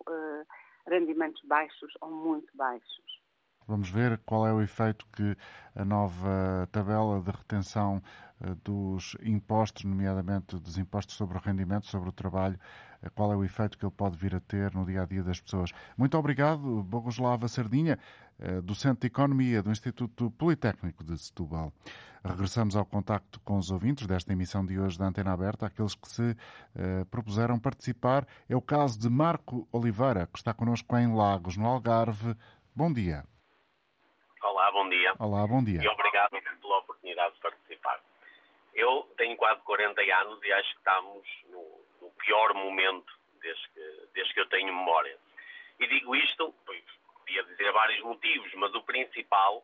rendimentos 0.87 1.41
baixos 1.45 1.91
ou 2.01 2.11
muito 2.11 2.55
baixos. 2.55 3.05
Vamos 3.67 3.89
ver 3.89 4.19
qual 4.25 4.45
é 4.45 4.53
o 4.53 4.61
efeito 4.61 5.07
que 5.07 5.35
a 5.75 5.83
nova 5.83 6.69
tabela 6.71 7.19
de 7.19 7.31
retenção 7.31 7.99
eh, 8.39 8.53
dos 8.63 9.17
impostos, 9.23 9.85
nomeadamente 9.85 10.57
dos 10.57 10.77
impostos 10.77 11.15
sobre 11.15 11.37
o 11.37 11.41
rendimento, 11.41 11.87
sobre 11.87 12.09
o 12.09 12.11
trabalho, 12.11 12.59
eh, 12.94 12.94
qual 13.09 13.31
é 13.31 13.35
o 13.35 13.43
efeito 13.43 13.77
que 13.77 13.85
ele 13.85 13.93
pode 13.95 14.17
vir 14.17 14.35
a 14.35 14.39
ter 14.39 14.73
no 14.73 14.85
dia 14.85 15.03
a 15.03 15.05
dia 15.05 15.23
das 15.23 15.39
pessoas. 15.39 15.71
Muito 15.97 16.17
obrigado, 16.17 16.83
Bogoslava 16.83 17.47
Sardinha, 17.47 17.99
eh, 18.39 18.61
docente 18.61 19.01
de 19.01 19.07
Economia 19.07 19.61
do 19.61 19.71
Instituto 19.71 20.31
Politécnico 20.31 21.03
de 21.03 21.17
Setúbal. 21.17 21.71
Regressamos 22.23 22.75
ao 22.75 22.85
contacto 22.85 23.39
com 23.41 23.57
os 23.57 23.69
ouvintes 23.69 24.07
desta 24.07 24.33
emissão 24.33 24.65
de 24.65 24.79
hoje 24.79 24.97
da 24.97 25.05
Antena 25.05 25.31
Aberta, 25.31 25.67
aqueles 25.67 25.93
que 25.93 26.07
se 26.07 26.35
propuseram 27.11 27.59
participar. 27.59 28.25
É 28.49 28.55
o 28.55 28.61
caso 28.61 28.99
de 28.99 29.07
Marco 29.07 29.67
Oliveira, 29.71 30.25
que 30.25 30.39
está 30.39 30.51
connosco 30.51 30.97
em 30.97 31.15
Lagos, 31.15 31.55
no 31.55 31.67
Algarve. 31.67 32.35
Bom 32.75 32.91
dia. 32.91 33.23
Olá, 34.41 34.71
bom 34.71 34.89
dia. 34.89 35.13
Olá, 35.19 35.47
bom 35.47 35.63
dia. 35.63 35.81
E 35.83 35.87
obrigado 35.87 36.31
pela 36.61 36.79
oportunidade 36.79 37.35
de 37.35 37.41
participar. 37.41 37.99
Eu 38.73 39.03
tenho 39.17 39.37
quase 39.37 39.61
40 39.61 40.01
anos 40.01 40.43
e 40.43 40.51
acho 40.51 40.71
que 40.71 40.77
estamos 40.77 41.23
no 41.49 41.84
pior 42.19 42.53
momento 42.53 43.13
desde 43.41 43.69
que, 43.69 44.07
desde 44.13 44.33
que 44.33 44.39
eu 44.39 44.49
tenho 44.49 44.73
memória. 44.73 45.17
E 45.79 45.87
digo 45.87 46.15
isto, 46.15 46.53
podia 47.19 47.43
dizer 47.43 47.71
vários 47.71 48.01
motivos, 48.01 48.53
mas 48.55 48.73
o 48.73 48.81
principal 48.83 49.63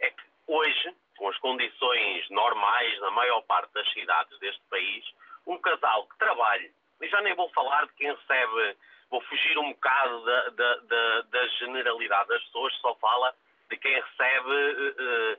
é 0.00 0.10
que 0.10 0.22
hoje, 0.46 0.94
com 1.16 1.28
as 1.28 1.38
condições 1.38 2.28
normais 2.30 3.00
na 3.00 3.10
maior 3.10 3.42
parte 3.42 3.72
das 3.72 3.90
cidades 3.92 4.38
deste 4.38 4.62
país, 4.70 5.04
um 5.46 5.58
casal 5.58 6.06
que 6.06 6.18
trabalhe, 6.18 6.72
e 7.00 7.08
já 7.08 7.20
nem 7.22 7.34
vou 7.34 7.48
falar 7.50 7.86
de 7.86 7.92
quem 7.94 8.12
recebe 8.12 8.76
vou 9.10 9.20
fugir 9.22 9.58
um 9.58 9.72
bocado 9.72 10.24
da, 10.24 10.48
da, 10.50 10.76
da, 10.76 11.22
da 11.22 11.46
generalidade 11.58 12.28
das 12.28 12.42
pessoas, 12.44 12.74
só 12.80 12.94
fala 12.96 13.34
de 13.70 13.76
quem 13.76 13.94
recebe 13.94 14.50
uh, 14.50 15.38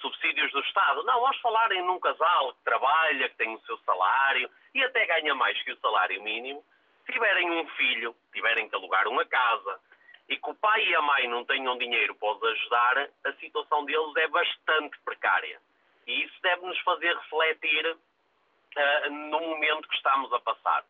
subsídios 0.00 0.50
do 0.52 0.60
Estado. 0.60 1.02
Não, 1.04 1.20
vamos 1.20 1.38
falar 1.40 1.70
em 1.72 1.82
um 1.82 2.00
casal 2.00 2.54
que 2.54 2.64
trabalha, 2.64 3.28
que 3.28 3.36
tem 3.36 3.54
o 3.54 3.60
seu 3.60 3.76
salário 3.78 4.50
e 4.74 4.82
até 4.82 5.06
ganha 5.06 5.34
mais 5.34 5.60
que 5.62 5.72
o 5.72 5.80
salário 5.80 6.22
mínimo. 6.22 6.64
Tiverem 7.06 7.50
um 7.50 7.66
filho, 7.70 8.14
tiverem 8.32 8.68
que 8.68 8.74
alugar 8.74 9.06
uma 9.08 9.24
casa 9.24 9.80
e 10.28 10.36
que 10.36 10.50
o 10.50 10.54
pai 10.54 10.86
e 10.86 10.94
a 10.94 11.02
mãe 11.02 11.26
não 11.28 11.44
tenham 11.44 11.78
dinheiro 11.78 12.14
para 12.14 12.32
os 12.32 12.42
ajudar, 12.42 13.08
a 13.24 13.32
situação 13.34 13.84
deles 13.84 14.16
é 14.16 14.28
bastante 14.28 14.98
precária. 15.00 15.60
E 16.06 16.24
isso 16.24 16.34
deve 16.42 16.66
nos 16.66 16.78
fazer 16.80 17.16
refletir 17.16 17.86
uh, 17.86 19.10
no 19.10 19.40
momento 19.40 19.88
que 19.88 19.96
estamos 19.96 20.32
a 20.32 20.40
passar. 20.40 20.84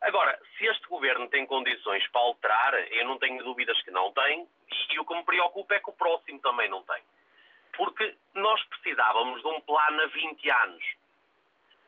Agora, 0.00 0.38
se 0.56 0.66
este 0.66 0.86
governo 0.88 1.28
tem 1.28 1.46
condições 1.46 2.06
para 2.08 2.20
alterar, 2.20 2.74
eu 2.92 3.06
não 3.06 3.18
tenho 3.18 3.42
dúvidas 3.44 3.80
que 3.82 3.90
não 3.90 4.12
tem, 4.12 4.48
e, 4.70 4.94
e 4.94 4.98
o 4.98 5.04
que 5.04 5.14
me 5.14 5.24
preocupa 5.24 5.74
é 5.74 5.80
que 5.80 5.90
o 5.90 5.94
próximo 5.94 6.40
também 6.40 6.68
não 6.68 6.82
tem. 6.82 7.02
Porque 7.76 8.14
nós 8.34 8.62
precisávamos 8.64 9.40
de 9.40 9.48
um 9.48 9.60
plano 9.60 10.02
a 10.02 10.06
20 10.06 10.50
anos. 10.50 10.84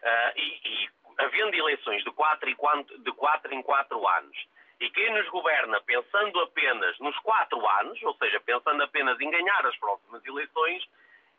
Uh, 0.02 0.32
e, 0.36 0.60
e, 0.64 0.88
havendo 1.18 1.54
eleições 1.54 2.02
de 2.04 2.10
4, 2.10 2.48
e 2.50 2.54
4, 2.54 2.98
de 2.98 3.12
4 3.12 3.54
em 3.54 3.62
4 3.62 4.08
anos, 4.08 4.46
e 4.80 4.90
quem 4.90 5.12
nos 5.14 5.28
governa 5.28 5.80
pensando 5.82 6.40
apenas 6.40 6.98
nos 6.98 7.16
4 7.20 7.70
anos, 7.80 8.02
ou 8.02 8.14
seja, 8.16 8.40
pensando 8.40 8.82
apenas 8.82 9.18
em 9.20 9.30
ganhar 9.30 9.66
as 9.66 9.76
próximas 9.76 10.24
eleições, 10.26 10.84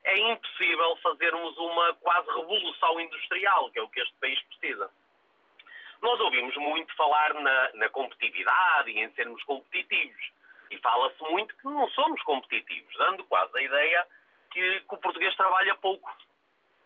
é 0.03 0.17
impossível 0.31 0.95
fazermos 0.97 1.57
uma 1.57 1.93
quase 1.95 2.27
revolução 2.27 2.99
industrial, 2.99 3.71
que 3.71 3.79
é 3.79 3.81
o 3.81 3.89
que 3.89 3.99
este 3.99 4.13
país 4.15 4.39
precisa. 4.43 4.89
Nós 6.01 6.19
ouvimos 6.19 6.55
muito 6.57 6.95
falar 6.95 7.33
na, 7.33 7.71
na 7.73 7.89
competitividade 7.89 8.91
e 8.91 8.99
em 8.99 9.09
sermos 9.13 9.43
competitivos. 9.43 10.31
E 10.69 10.77
fala-se 10.77 11.21
muito 11.23 11.55
que 11.57 11.65
não 11.65 11.89
somos 11.89 12.21
competitivos, 12.23 12.95
dando 12.97 13.23
quase 13.25 13.57
a 13.57 13.61
ideia 13.61 14.07
que, 14.55 14.79
que 14.87 14.95
o 14.95 14.97
português 14.97 15.35
trabalha 15.35 15.75
pouco. 15.75 16.09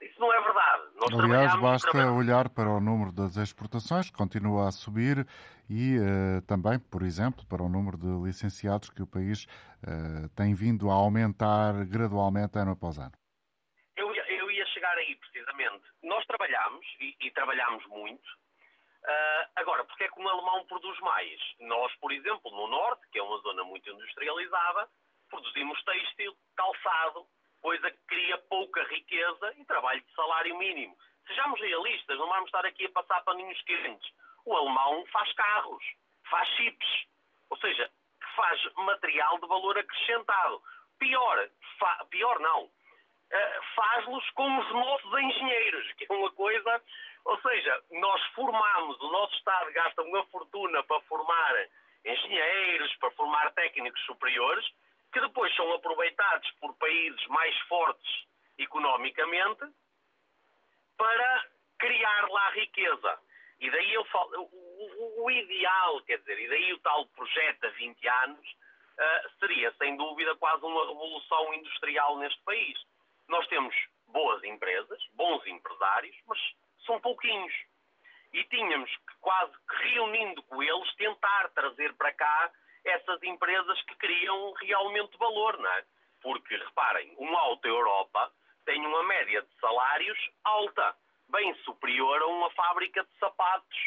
Isso 0.01 0.19
não 0.19 0.33
é 0.33 0.41
verdade. 0.41 0.83
Nós 0.95 1.19
Aliás, 1.19 1.55
basta 1.61 2.11
olhar 2.11 2.49
para 2.49 2.69
o 2.69 2.79
número 2.79 3.11
das 3.11 3.37
exportações, 3.37 4.09
que 4.09 4.17
continua 4.17 4.67
a 4.67 4.71
subir, 4.71 5.27
e 5.69 5.97
uh, 5.99 6.41
também, 6.47 6.79
por 6.79 7.03
exemplo, 7.03 7.45
para 7.45 7.61
o 7.61 7.69
número 7.69 7.97
de 7.97 8.07
licenciados 8.25 8.89
que 8.89 9.03
o 9.03 9.07
país 9.07 9.45
uh, 9.83 10.27
tem 10.35 10.55
vindo 10.55 10.89
a 10.89 10.93
aumentar 10.93 11.85
gradualmente 11.85 12.57
ano 12.57 12.71
após 12.71 12.97
ano. 12.97 13.11
Eu, 13.95 14.15
eu 14.15 14.49
ia 14.49 14.65
chegar 14.67 14.97
aí, 14.97 15.15
precisamente. 15.17 15.83
Nós 16.01 16.25
trabalhamos, 16.25 16.85
e, 16.99 17.15
e 17.21 17.31
trabalhamos 17.31 17.85
muito, 17.87 18.27
Uh, 19.01 19.43
agora, 19.55 19.85
porque 19.85 20.03
é 20.03 20.09
que 20.09 20.19
um 20.19 20.27
alemão 20.27 20.65
produz 20.67 20.99
mais? 20.99 21.39
Nós, 21.61 21.89
por 22.01 22.11
exemplo, 22.11 22.51
no 22.51 22.67
Norte, 22.67 23.07
que 23.09 23.17
é 23.17 23.23
uma 23.23 23.37
zona 23.37 23.63
muito 23.63 23.89
industrializada, 23.89 24.89
produzimos 25.29 25.81
têxtil, 25.85 26.35
calçado, 26.55 27.25
coisa 27.61 27.91
que 27.91 27.97
cria 28.07 28.37
pouca 28.49 28.83
riqueza 28.85 29.53
e 29.57 29.65
trabalho 29.65 30.01
de 30.01 30.13
salário 30.13 30.57
mínimo. 30.57 30.97
Sejamos 31.27 31.59
realistas, 31.59 32.17
não 32.17 32.27
vamos 32.27 32.45
estar 32.45 32.65
aqui 32.65 32.85
a 32.85 32.91
passar 32.91 33.21
paninhos 33.23 33.61
quentes. 33.63 34.11
O 34.45 34.55
alemão 34.55 35.05
faz 35.07 35.31
carros, 35.33 35.83
faz 36.29 36.47
chips, 36.55 37.05
ou 37.49 37.57
seja, 37.57 37.89
faz 38.35 38.73
material 38.75 39.39
de 39.39 39.47
valor 39.47 39.77
acrescentado. 39.77 40.61
Pior, 40.97 41.49
pior 42.09 42.39
não, 42.39 42.63
uh, 42.63 42.71
faz-los 43.75 44.29
com 44.31 44.57
os 44.59 44.71
nossos 44.71 45.13
engenheiros, 45.19 45.93
que 45.93 46.05
é 46.09 46.13
uma 46.13 46.31
coisa 46.31 46.81
ou 47.25 47.39
seja, 47.41 47.83
nós 47.91 48.23
formamos, 48.33 48.99
o 49.01 49.11
nosso 49.11 49.35
Estado 49.35 49.71
gasta 49.71 50.01
uma 50.01 50.23
fortuna 50.27 50.83
para 50.83 50.99
formar 51.01 51.67
engenheiros, 52.05 52.95
para 52.95 53.11
formar 53.11 53.51
técnicos 53.51 54.01
superiores, 54.05 54.65
que 55.11 55.19
depois 55.21 55.53
são 55.55 55.71
aproveitados 55.73 56.49
por 56.59 56.75
países 56.77 57.25
mais 57.27 57.57
fortes 57.61 58.27
economicamente 58.57 59.65
para 60.97 61.45
criar 61.77 62.29
lá 62.29 62.49
riqueza. 62.51 63.19
E 63.59 63.69
daí 63.71 63.93
eu 63.93 64.05
falo, 64.05 64.49
o, 64.51 65.23
o, 65.23 65.31
ideal, 65.31 66.01
quer 66.03 66.19
dizer, 66.19 66.39
e 66.39 66.47
daí 66.47 66.73
o 66.73 66.79
tal 66.79 67.05
projeto 67.07 67.65
a 67.65 67.69
20 67.69 68.07
anos, 68.07 68.47
uh, 68.47 69.39
seria 69.39 69.73
sem 69.77 69.97
dúvida 69.97 70.35
quase 70.35 70.63
uma 70.63 70.87
revolução 70.87 71.53
industrial 71.53 72.17
neste 72.17 72.41
país. 72.43 72.77
Nós 73.27 73.45
temos 73.47 73.75
boas 74.07 74.43
empresas, 74.43 75.01
bons 75.13 75.45
empresários, 75.47 76.15
mas 76.27 76.39
são 76.85 76.99
pouquinhos. 77.01 77.53
E 78.33 78.43
tínhamos 78.45 78.89
que, 78.89 79.15
quase 79.19 79.53
que 79.67 79.75
reunindo 79.89 80.43
com 80.43 80.61
eles, 80.61 80.95
tentar 80.95 81.49
trazer 81.49 81.93
para 81.95 82.13
cá 82.13 82.51
essas 82.85 83.21
empresas 83.23 83.81
que 83.83 83.95
criam 83.95 84.53
realmente 84.53 85.17
valor, 85.17 85.57
não 85.57 85.71
é? 85.71 85.85
Porque, 86.21 86.55
reparem, 86.55 87.13
uma 87.17 87.39
alta 87.39 87.67
Europa 87.67 88.31
tem 88.65 88.85
uma 88.85 89.03
média 89.03 89.41
de 89.41 89.59
salários 89.59 90.17
alta, 90.43 90.95
bem 91.29 91.53
superior 91.63 92.21
a 92.21 92.27
uma 92.27 92.49
fábrica 92.51 93.03
de 93.03 93.19
sapatos 93.19 93.77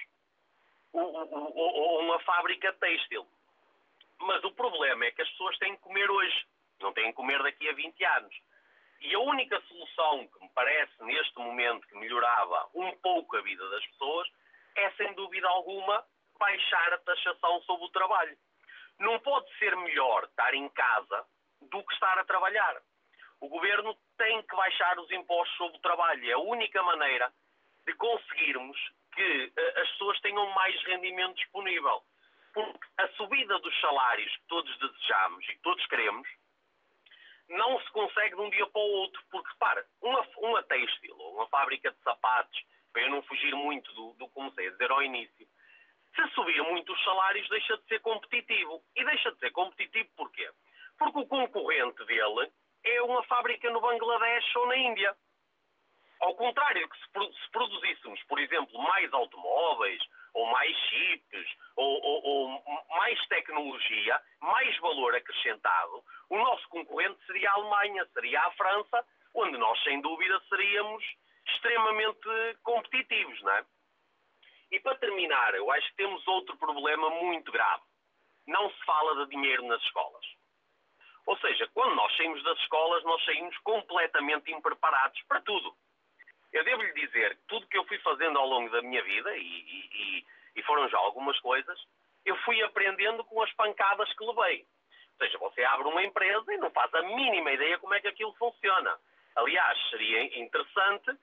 ou 0.92 2.00
uma 2.00 2.18
fábrica 2.20 2.72
têxtil. 2.74 3.26
Mas 4.18 4.44
o 4.44 4.52
problema 4.52 5.04
é 5.04 5.10
que 5.10 5.22
as 5.22 5.28
pessoas 5.30 5.58
têm 5.58 5.74
que 5.74 5.82
comer 5.82 6.10
hoje, 6.10 6.46
não 6.80 6.92
têm 6.92 7.06
que 7.06 7.12
comer 7.14 7.42
daqui 7.42 7.68
a 7.68 7.72
20 7.72 8.04
anos. 8.04 8.34
E 9.00 9.14
a 9.14 9.18
única 9.18 9.60
solução 9.62 10.28
que 10.28 10.40
me 10.40 10.48
parece 10.50 10.92
neste 11.02 11.36
momento 11.38 11.86
que 11.88 11.96
melhorava 11.96 12.68
um 12.74 12.92
pouco 12.98 13.36
a 13.36 13.42
vida 13.42 13.68
das 13.70 13.84
pessoas 13.86 14.28
é, 14.76 14.90
sem 14.92 15.12
dúvida 15.14 15.48
alguma, 15.48 16.04
baixar 16.38 16.92
a 16.92 16.98
taxação 16.98 17.60
sobre 17.62 17.84
o 17.84 17.90
trabalho. 17.90 18.36
Não 19.02 19.18
pode 19.18 19.52
ser 19.58 19.76
melhor 19.76 20.24
estar 20.24 20.54
em 20.54 20.68
casa 20.68 21.26
do 21.60 21.84
que 21.84 21.94
estar 21.94 22.18
a 22.18 22.24
trabalhar. 22.24 22.80
O 23.40 23.48
governo 23.48 23.98
tem 24.16 24.40
que 24.42 24.54
baixar 24.54 24.96
os 25.00 25.10
impostos 25.10 25.56
sobre 25.56 25.76
o 25.76 25.80
trabalho. 25.80 26.30
É 26.30 26.32
a 26.34 26.38
única 26.38 26.80
maneira 26.84 27.32
de 27.84 27.92
conseguirmos 27.94 28.78
que 29.12 29.46
uh, 29.46 29.80
as 29.80 29.90
pessoas 29.90 30.20
tenham 30.20 30.48
mais 30.50 30.80
rendimento 30.84 31.34
disponível. 31.34 32.00
Porque 32.54 32.78
a 32.98 33.08
subida 33.16 33.58
dos 33.58 33.80
salários 33.80 34.36
que 34.36 34.46
todos 34.46 34.78
desejamos 34.78 35.44
e 35.48 35.54
que 35.54 35.62
todos 35.62 35.84
queremos 35.86 36.28
não 37.48 37.80
se 37.80 37.90
consegue 37.90 38.36
de 38.36 38.40
um 38.40 38.50
dia 38.50 38.66
para 38.68 38.80
o 38.80 38.92
outro, 39.00 39.20
porque 39.32 39.50
repara, 39.50 39.84
uma, 40.00 40.24
uma 40.38 40.62
têxtil 40.62 41.16
ou 41.18 41.34
uma 41.34 41.48
fábrica 41.48 41.90
de 41.90 41.98
sapatos, 42.02 42.62
para 42.92 43.02
eu 43.02 43.10
não 43.10 43.22
fugir 43.22 43.52
muito 43.54 43.92
do, 43.94 44.12
do 44.14 44.28
que 44.28 44.34
comecei 44.34 44.68
a 44.68 44.70
dizer 44.70 44.90
ao 44.92 45.02
início, 45.02 45.48
se 46.14 46.34
subir 46.34 46.62
muito 46.64 46.92
os 46.92 47.04
salários 47.04 47.48
deixa 47.48 47.76
de 47.76 47.84
ser 47.86 48.00
competitivo. 48.00 48.82
E 48.96 49.04
deixa 49.04 49.32
de 49.32 49.38
ser 49.38 49.50
competitivo 49.52 50.08
porquê? 50.16 50.48
Porque 50.98 51.18
o 51.18 51.26
concorrente 51.26 52.04
dele 52.04 52.50
é 52.84 53.02
uma 53.02 53.22
fábrica 53.24 53.70
no 53.70 53.80
Bangladesh 53.80 54.56
ou 54.56 54.66
na 54.66 54.76
Índia. 54.76 55.16
Ao 56.20 56.34
contrário 56.36 56.88
que 56.88 56.96
se, 56.98 57.50
produzíssemos, 57.50 58.22
por 58.24 58.38
exemplo, 58.38 58.78
mais 58.80 59.12
automóveis, 59.12 60.00
ou 60.34 60.46
mais 60.46 60.76
chips, 60.88 61.48
ou, 61.76 62.00
ou, 62.00 62.24
ou, 62.24 62.62
mais 62.90 63.26
tecnologia, 63.26 64.20
mais 64.40 64.76
valor 64.78 65.14
acrescentado, 65.14 66.02
o 66.30 66.38
nosso 66.38 66.68
concorrente 66.68 67.18
seria 67.26 67.50
a 67.50 67.54
Alemanha, 67.54 68.06
seria 68.14 68.40
a 68.40 68.50
França, 68.52 69.04
onde 69.34 69.58
nós, 69.58 69.82
sem 69.82 70.00
dúvida, 70.00 70.40
seríamos 70.48 71.04
extremamente 71.48 72.28
competitivos, 72.62 73.42
não 73.42 73.52
é? 73.52 73.64
E 74.72 74.80
para 74.80 74.96
terminar, 74.96 75.54
eu 75.54 75.70
acho 75.70 75.86
que 75.90 75.96
temos 75.96 76.26
outro 76.26 76.56
problema 76.56 77.10
muito 77.10 77.52
grave. 77.52 77.82
Não 78.46 78.70
se 78.70 78.84
fala 78.86 79.24
de 79.24 79.30
dinheiro 79.30 79.66
nas 79.66 79.82
escolas. 79.82 80.24
Ou 81.26 81.36
seja, 81.38 81.68
quando 81.74 81.94
nós 81.94 82.16
saímos 82.16 82.42
das 82.42 82.58
escolas, 82.58 83.04
nós 83.04 83.22
saímos 83.24 83.56
completamente 83.58 84.50
impreparados 84.50 85.20
para 85.28 85.42
tudo. 85.42 85.76
Eu 86.52 86.64
devo 86.64 86.82
lhe 86.82 86.92
dizer 86.94 87.36
que 87.36 87.42
tudo 87.48 87.66
que 87.68 87.76
eu 87.76 87.84
fui 87.84 87.98
fazendo 87.98 88.38
ao 88.38 88.46
longo 88.46 88.70
da 88.70 88.80
minha 88.80 89.02
vida, 89.02 89.36
e, 89.36 89.42
e, 89.42 90.26
e 90.56 90.62
foram 90.62 90.88
já 90.88 90.98
algumas 90.98 91.38
coisas, 91.40 91.78
eu 92.24 92.36
fui 92.38 92.60
aprendendo 92.62 93.22
com 93.24 93.42
as 93.42 93.52
pancadas 93.52 94.10
que 94.14 94.24
levei. 94.24 94.66
Ou 95.12 95.26
seja, 95.26 95.38
você 95.38 95.64
abre 95.64 95.86
uma 95.86 96.02
empresa 96.02 96.52
e 96.52 96.56
não 96.56 96.70
faz 96.70 96.92
a 96.94 97.02
mínima 97.02 97.52
ideia 97.52 97.78
como 97.78 97.94
é 97.94 98.00
que 98.00 98.08
aquilo 98.08 98.32
funciona. 98.34 98.98
Aliás, 99.36 99.78
seria 99.90 100.38
interessante 100.40 101.16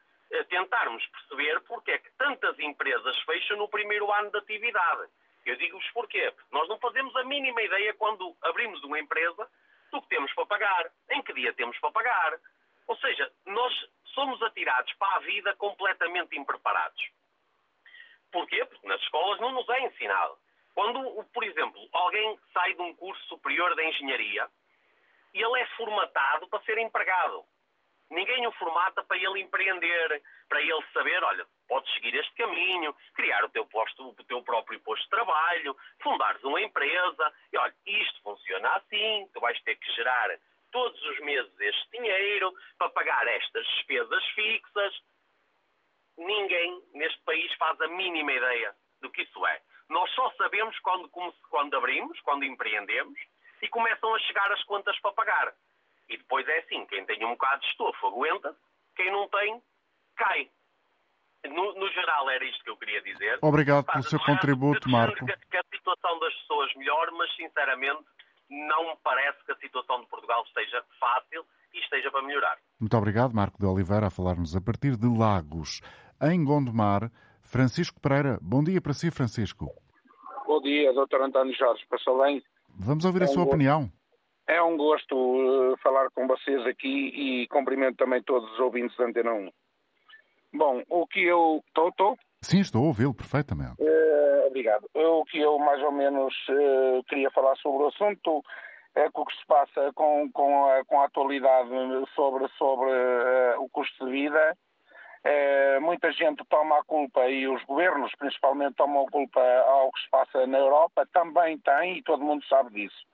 tentarmos 0.49 1.05
perceber 1.07 1.59
porque 1.61 1.91
é 1.91 1.97
que 1.97 2.11
tantas 2.11 2.57
empresas 2.59 3.17
fecham 3.21 3.57
no 3.57 3.67
primeiro 3.67 4.11
ano 4.11 4.31
de 4.31 4.37
atividade. 4.37 5.09
Eu 5.45 5.55
digo-vos 5.55 5.89
porquê. 5.91 6.33
Nós 6.51 6.67
não 6.67 6.77
fazemos 6.79 7.15
a 7.15 7.23
mínima 7.23 7.61
ideia 7.61 7.93
quando 7.95 8.35
abrimos 8.43 8.83
uma 8.83 8.99
empresa 8.99 9.49
do 9.91 10.01
que 10.01 10.09
temos 10.09 10.31
para 10.33 10.45
pagar, 10.45 10.91
em 11.09 11.21
que 11.23 11.33
dia 11.33 11.53
temos 11.53 11.77
para 11.79 11.91
pagar. 11.91 12.39
Ou 12.87 12.95
seja, 12.97 13.31
nós 13.45 13.73
somos 14.13 14.41
atirados 14.43 14.93
para 14.93 15.15
a 15.15 15.19
vida 15.19 15.55
completamente 15.55 16.37
impreparados. 16.37 17.09
Porquê? 18.31 18.63
Porque 18.65 18.87
nas 18.87 19.01
escolas 19.01 19.39
não 19.39 19.51
nos 19.51 19.67
é 19.69 19.85
ensinado. 19.85 20.37
Quando, 20.75 21.23
por 21.33 21.43
exemplo, 21.43 21.89
alguém 21.91 22.39
sai 22.53 22.73
de 22.75 22.81
um 22.81 22.93
curso 22.95 23.23
superior 23.27 23.75
de 23.75 23.83
engenharia 23.83 24.47
ele 25.33 25.59
é 25.59 25.65
formatado 25.77 26.47
para 26.47 26.63
ser 26.63 26.77
empregado. 26.77 27.43
Ninguém 28.09 28.47
o 28.47 28.51
formata 28.53 29.03
para 29.03 29.17
ele 29.17 29.41
empreender, 29.41 30.21
para 30.47 30.61
ele 30.61 30.83
saber, 30.93 31.23
olha, 31.23 31.45
podes 31.67 31.93
seguir 31.93 32.15
este 32.15 32.33
caminho, 32.33 32.95
criar 33.13 33.43
o 33.43 33.49
teu, 33.49 33.65
posto, 33.67 34.09
o 34.09 34.23
teu 34.23 34.41
próprio 34.41 34.79
posto 34.79 35.03
de 35.03 35.09
trabalho, 35.09 35.77
fundares 36.01 36.43
uma 36.43 36.59
empresa, 36.61 37.33
e 37.53 37.57
olha, 37.57 37.75
isto 37.85 38.21
funciona 38.23 38.69
assim, 38.77 39.29
tu 39.31 39.39
vais 39.39 39.61
ter 39.61 39.75
que 39.75 39.91
gerar 39.93 40.29
todos 40.71 41.01
os 41.03 41.19
meses 41.19 41.51
este 41.59 41.91
dinheiro 41.91 42.53
para 42.77 42.89
pagar 42.89 43.27
estas 43.27 43.65
despesas 43.67 44.25
fixas. 44.29 45.01
Ninguém 46.17 46.83
neste 46.93 47.21
país 47.23 47.53
faz 47.55 47.79
a 47.81 47.87
mínima 47.87 48.31
ideia 48.31 48.75
do 49.01 49.11
que 49.11 49.21
isso 49.21 49.45
é. 49.45 49.61
Nós 49.87 50.09
só 50.11 50.31
sabemos 50.31 50.77
quando, 50.79 51.09
quando 51.49 51.77
abrimos, 51.77 52.19
quando 52.21 52.43
empreendemos, 52.43 53.19
e 53.61 53.67
começam 53.67 54.13
a 54.13 54.19
chegar 54.19 54.51
as 54.51 54.63
contas 54.63 54.97
para 54.99 55.11
pagar. 55.13 55.53
E 56.09 56.17
depois 56.17 56.47
é 56.47 56.59
assim, 56.59 56.85
quem 56.87 57.05
tem 57.05 57.23
um 57.25 57.31
bocado 57.31 57.61
de 57.61 57.67
estofo 57.67 58.07
aguenta, 58.07 58.55
quem 58.95 59.11
não 59.11 59.27
tem, 59.29 59.61
cai. 60.15 60.49
No, 61.45 61.73
no 61.75 61.89
geral 61.91 62.29
era 62.29 62.43
isto 62.43 62.63
que 62.63 62.69
eu 62.69 62.77
queria 62.77 63.01
dizer. 63.01 63.39
Obrigado 63.41 63.85
pelo 63.85 64.03
seu 64.03 64.19
contributo, 64.19 64.89
Marco. 64.89 65.25
Que, 65.25 65.37
que 65.49 65.57
a 65.57 65.63
situação 65.73 66.19
das 66.19 66.33
pessoas 66.35 66.75
melhor, 66.75 67.09
mas 67.11 67.33
sinceramente 67.35 68.03
não 68.49 68.89
me 68.89 68.97
parece 69.03 69.37
que 69.45 69.51
a 69.51 69.55
situação 69.57 70.01
de 70.01 70.07
Portugal 70.07 70.43
esteja 70.45 70.83
fácil 70.99 71.45
e 71.73 71.79
esteja 71.79 72.11
para 72.11 72.23
melhorar. 72.23 72.57
Muito 72.79 72.97
obrigado, 72.97 73.33
Marco 73.33 73.59
de 73.59 73.65
Oliveira, 73.65 74.07
a 74.07 74.09
falar-nos 74.09 74.55
a 74.55 74.61
partir 74.61 74.97
de 74.97 75.07
Lagos. 75.07 75.81
Em 76.21 76.43
Gondomar, 76.43 77.11
Francisco 77.43 78.01
Pereira. 78.01 78.37
Bom 78.41 78.63
dia 78.63 78.81
para 78.81 78.93
si, 78.93 79.09
Francisco. 79.11 79.71
Bom 80.45 80.61
dia, 80.61 80.91
Dr. 80.91 81.21
António 81.21 81.55
Jorge. 81.55 81.85
Passou 81.87 82.21
bem? 82.23 82.43
Vamos 82.77 83.05
ouvir 83.05 83.21
é 83.21 83.25
a 83.25 83.27
sua 83.27 83.43
opinião. 83.43 83.91
É 84.49 84.63
um 84.63 84.75
gosto 84.75 85.15
uh, 85.15 85.77
falar 85.77 86.09
com 86.09 86.25
vocês 86.25 86.65
aqui 86.65 86.87
e 86.87 87.47
cumprimento 87.49 87.97
também 87.97 88.19
todos 88.23 88.51
os 88.53 88.59
ouvintes 88.59 88.97
da 88.97 89.05
Antena 89.05 89.31
1. 89.31 89.51
Bom, 90.55 90.81
o 90.89 91.05
que 91.05 91.23
eu. 91.23 91.63
Estou? 91.67 91.89
Estou? 91.89 92.17
Sim, 92.41 92.59
estou 92.59 92.83
a 92.83 92.87
ouvi-lo 92.87 93.13
perfeitamente. 93.13 93.79
Uh, 93.79 94.47
obrigado. 94.47 94.89
O 94.95 95.23
que 95.25 95.37
eu 95.39 95.59
mais 95.59 95.79
ou 95.83 95.91
menos 95.91 96.33
uh, 96.49 97.03
queria 97.07 97.29
falar 97.29 97.55
sobre 97.57 97.83
o 97.83 97.87
assunto 97.89 98.43
é 98.95 99.07
com 99.11 99.21
o 99.21 99.25
que 99.27 99.35
se 99.35 99.45
passa 99.45 99.93
com, 99.93 100.31
com, 100.31 100.65
a, 100.65 100.83
com 100.83 100.99
a 100.99 101.05
atualidade 101.05 101.69
sobre, 102.15 102.47
sobre 102.57 102.89
uh, 102.89 103.61
o 103.61 103.69
custo 103.69 104.03
de 104.03 104.11
vida. 104.11 104.57
muita 105.79 106.11
gente 106.11 106.43
toma 106.49 106.79
a 106.79 106.83
culpa 106.83 107.29
e 107.29 107.47
os 107.47 107.63
governos 107.65 108.11
principalmente 108.17 108.77
tomam 108.77 109.05
a 109.05 109.11
culpa 109.11 109.41
ao 109.67 109.91
que 109.91 110.01
se 110.01 110.09
passa 110.09 110.47
na 110.47 110.57
Europa, 110.57 111.07
também 111.13 111.59
tem 111.59 111.99
e 111.99 112.03
todo 112.03 112.25
mundo 112.25 112.43
sabe 112.47 112.71
disso. 112.71 113.07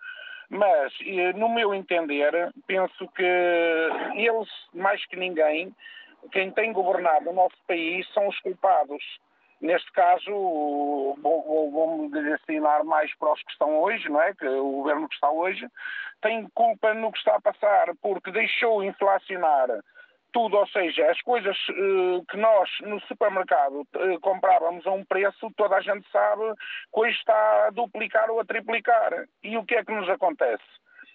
Mas, 0.50 0.94
no 1.36 1.50
meu 1.50 1.74
entender, 1.74 2.32
penso 2.68 3.08
que 3.10 3.24
eles, 4.16 4.50
mais 4.74 5.06
que 5.06 5.16
ninguém, 5.16 5.74
quem 6.32 6.52
tem 6.52 6.72
governado 6.72 7.30
o 7.30 7.34
nosso 7.34 7.58
país 7.68 8.08
são 8.14 8.28
os 8.28 8.40
culpados. 8.40 9.04
Neste 9.62 9.92
caso, 9.94 10.30
vou-me 11.22 12.10
destinar 12.10 12.84
mais 12.84 13.14
para 13.16 13.34
os 13.34 13.42
que 13.42 13.52
estão 13.52 13.80
hoje, 13.80 14.08
não 14.10 14.22
é? 14.22 14.34
Que 14.34 14.48
o 14.48 14.72
governo 14.72 15.08
que 15.08 15.16
está 15.16 15.32
hoje 15.32 15.68
tem 16.22 16.48
culpa 16.54 16.94
no 16.94 17.12
que 17.12 17.18
está 17.18 17.36
a 17.36 17.42
passar, 17.42 17.96
porque 18.02 18.32
deixou 18.32 18.84
inflacionar 18.84 19.70
tudo, 20.36 20.58
ou 20.58 20.68
seja, 20.68 21.10
as 21.10 21.22
coisas 21.22 21.58
uh, 21.70 22.26
que 22.30 22.36
nós 22.36 22.70
no 22.82 23.00
supermercado 23.08 23.88
uh, 23.96 24.20
comprávamos 24.20 24.86
a 24.86 24.92
um 24.92 25.06
preço, 25.06 25.50
toda 25.56 25.78
a 25.78 25.82
gente 25.82 26.06
sabe 26.12 26.42
que 26.94 27.00
hoje 27.00 27.16
está 27.18 27.68
a 27.68 27.70
duplicar 27.70 28.30
ou 28.30 28.42
a 28.42 28.44
triplicar. 28.44 29.14
E 29.42 29.56
o 29.56 29.64
que 29.64 29.76
é 29.76 29.86
que 29.86 29.94
nos 29.94 30.10
acontece? 30.10 30.64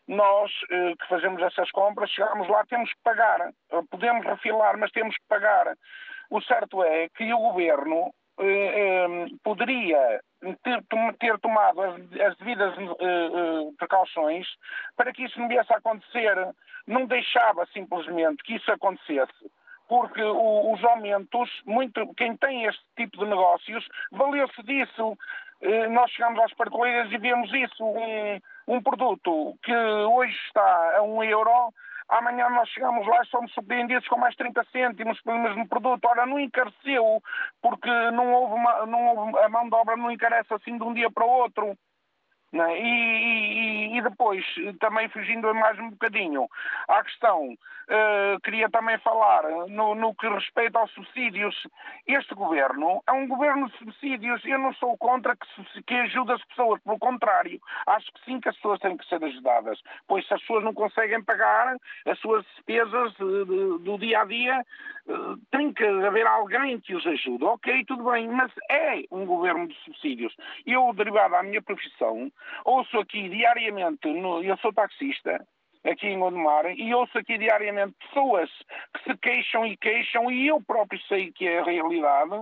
nós 0.09 0.51
eh, 0.71 0.95
que 0.99 1.07
fazemos 1.07 1.41
essas 1.41 1.71
compras, 1.71 2.11
chegamos 2.11 2.49
lá, 2.49 2.65
temos 2.67 2.91
que 2.93 3.01
pagar. 3.05 3.53
Podemos 3.93 4.27
refilar, 4.27 4.77
mas 4.77 4.91
temos 4.91 5.15
que 5.15 5.25
pagar. 5.29 5.77
O 6.31 6.41
certo 6.41 6.83
é 6.83 7.09
que 7.11 7.33
o 7.33 7.39
governo 7.39 8.13
poderia 9.43 10.21
ter, 10.63 10.83
ter 11.19 11.39
tomado 11.41 11.83
as, 11.83 11.95
as 12.21 12.37
devidas 12.39 12.75
precauções 13.79 14.47
para 14.97 15.13
que 15.13 15.25
isso 15.25 15.39
não 15.39 15.49
viesse 15.49 15.73
a 15.73 15.77
acontecer. 15.77 16.35
Não 16.87 17.07
deixava 17.07 17.67
simplesmente 17.67 18.43
que 18.43 18.57
isso 18.57 18.71
acontecesse 18.73 19.51
porque 19.91 20.23
o, 20.23 20.73
os 20.73 20.85
aumentos, 20.85 21.51
muito, 21.67 22.15
quem 22.15 22.37
tem 22.37 22.65
este 22.65 22.81
tipo 22.97 23.19
de 23.19 23.29
negócios, 23.29 23.85
valeu-se 24.13 24.63
disso. 24.63 25.19
nós 25.91 26.09
chegamos 26.13 26.39
às 26.45 26.55
partilheiras 26.55 27.11
e 27.11 27.19
vemos 27.19 27.53
isso. 27.53 27.85
Um, 27.85 28.41
um 28.69 28.81
produto 28.81 29.59
que 29.65 29.75
hoje 29.75 30.37
está 30.47 30.97
a 30.97 31.03
um 31.03 31.25
euro, 31.25 31.75
amanhã 32.11 32.49
nós 32.51 32.69
chegamos 32.71 33.07
lá 33.07 33.23
e 33.23 33.27
somos 33.27 33.53
surpreendidos 33.53 34.07
com 34.09 34.19
mais 34.19 34.35
30 34.37 34.65
cêntimos 34.73 35.21
pelo 35.23 35.39
mesmo 35.39 35.69
produto. 35.69 36.05
Ora, 36.05 36.27
não 36.27 36.39
encareceu, 36.39 37.23
porque 37.63 37.91
não 38.11 38.33
houve, 38.33 38.55
uma, 38.55 38.87
não 38.87 39.07
houve 39.07 39.39
a 39.39 39.49
mão 39.49 39.69
de 39.69 39.75
obra 39.75 39.97
não 39.97 40.11
encarece 40.11 40.53
assim 40.53 40.77
de 40.77 40.85
um 40.85 40.93
dia 40.93 41.11
para 41.11 41.25
o 41.25 41.31
outro. 41.31 41.77
É? 42.53 42.81
E, 42.81 43.95
e, 43.95 43.99
e, 43.99 44.03
depois, 44.03 44.45
também 44.81 45.09
fugindo 45.09 45.55
mais 45.55 45.79
um 45.79 45.91
bocadinho 45.91 46.49
à 46.89 47.03
questão, 47.05 47.53
uh, 47.53 48.41
queria 48.43 48.69
também 48.69 48.99
falar 48.99 49.45
no, 49.69 49.95
no, 49.95 50.13
que 50.17 50.29
respeita 50.29 50.81
aos 50.81 50.91
subsídios. 50.93 51.55
Este 52.09 52.35
governo 52.35 53.03
é 53.07 53.13
um 53.13 53.29
governo 53.29 53.69
de 53.71 53.79
subsídios. 53.79 54.45
Eu 54.45 54.59
não 54.59 54.75
sou 54.75 54.99
contra 54.99 55.37
que, 55.37 55.83
que 55.85 55.95
ajude 55.95 56.33
as 56.33 56.45
pessoas, 56.47 56.81
pelo 56.83 56.99
contrário, 56.99 57.61
acho 57.87 58.13
que 58.13 58.25
sim 58.25 58.41
que 58.41 58.49
as 58.49 58.57
pessoas 58.57 58.81
têm 58.81 58.97
que 58.97 59.09
ser 59.09 59.23
ajudadas, 59.23 59.81
pois 60.09 60.27
se 60.27 60.35
as 60.35 60.41
pessoas 60.41 60.65
não 60.65 60.75
conseguem 60.75 61.23
pagar 61.23 61.77
as 62.07 62.19
suas 62.19 62.45
despesas 62.47 63.13
uh, 63.21 63.79
do 63.79 63.97
dia 63.97 64.23
a 64.23 64.25
dia, 64.25 64.67
uh, 65.07 65.37
tem 65.53 65.73
que 65.73 65.85
haver 65.85 66.27
alguém 66.27 66.81
que 66.81 66.97
os 66.97 67.07
ajude. 67.07 67.45
Ok, 67.45 67.85
tudo 67.85 68.11
bem, 68.11 68.29
mas 68.29 68.51
é 68.69 69.05
um 69.13 69.25
governo 69.25 69.69
de 69.69 69.75
subsídios. 69.85 70.35
Eu, 70.67 70.93
derivado 70.95 71.37
à 71.37 71.45
minha 71.45 71.63
profissão, 71.63 72.31
ouço 72.65 72.99
aqui 72.99 73.29
diariamente, 73.29 74.09
no, 74.09 74.43
eu 74.43 74.57
sou 74.59 74.73
taxista, 74.73 75.47
aqui 75.85 76.09
em 76.09 76.19
Gondomar, 76.19 76.67
e 76.79 76.95
ouço 76.95 77.17
aqui 77.19 77.39
diariamente 77.39 77.95
pessoas 78.07 78.51
que 78.95 79.05
se 79.05 79.17
queixam 79.19 79.67
e 79.67 79.77
queixam, 79.77 80.31
e 80.31 80.49
eu 80.49 80.61
próprio 80.61 81.01
sei 81.03 81.33
que 81.33 81.47
é 81.47 81.61
a 81.61 81.65
realidade, 81.65 82.35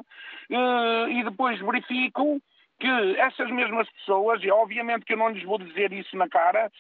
eh, 0.51 1.11
e 1.11 1.25
depois 1.25 1.61
verifico 1.61 2.41
que 2.79 3.17
essas 3.19 3.51
mesmas 3.51 3.89
pessoas, 3.91 4.43
e 4.43 4.51
obviamente 4.51 5.05
que 5.05 5.15
eu 5.15 5.19
não 5.19 5.31
lhes 5.31 5.43
vou 5.43 5.59
dizer 5.59 5.93
isso 5.93 6.17
na 6.17 6.29
cara, 6.29 6.71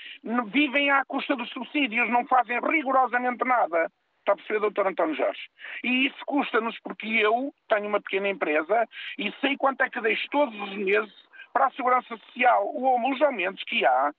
vivem 0.47 0.91
à 0.91 1.05
custa 1.05 1.35
dos 1.35 1.51
subsídios, 1.51 2.09
não 2.11 2.25
fazem 2.27 2.61
rigorosamente 2.61 3.45
nada. 3.45 3.91
Está 4.21 4.33
a 4.35 4.37
perceber, 4.37 4.61
doutor 4.61 4.87
António 4.87 5.16
Jorge? 5.16 5.41
E 5.83 6.07
isso 6.07 6.19
custa-nos 6.27 6.79
porque 6.81 7.07
eu 7.07 7.53
tenho 7.69 7.89
uma 7.89 8.01
pequena 8.01 8.29
empresa 8.29 8.87
e 9.16 9.33
sei 9.41 9.57
quanto 9.57 9.81
é 9.81 9.91
que 9.91 10.01
deixo 10.01 10.29
todos 10.31 10.55
os 10.61 10.77
meses 10.77 11.28
para 11.59 11.66
a 11.66 11.70
segurança 11.72 12.16
social, 12.16 12.70
os 12.72 13.20
aumentos 13.20 13.64
que 13.64 13.84
há, 13.84 14.12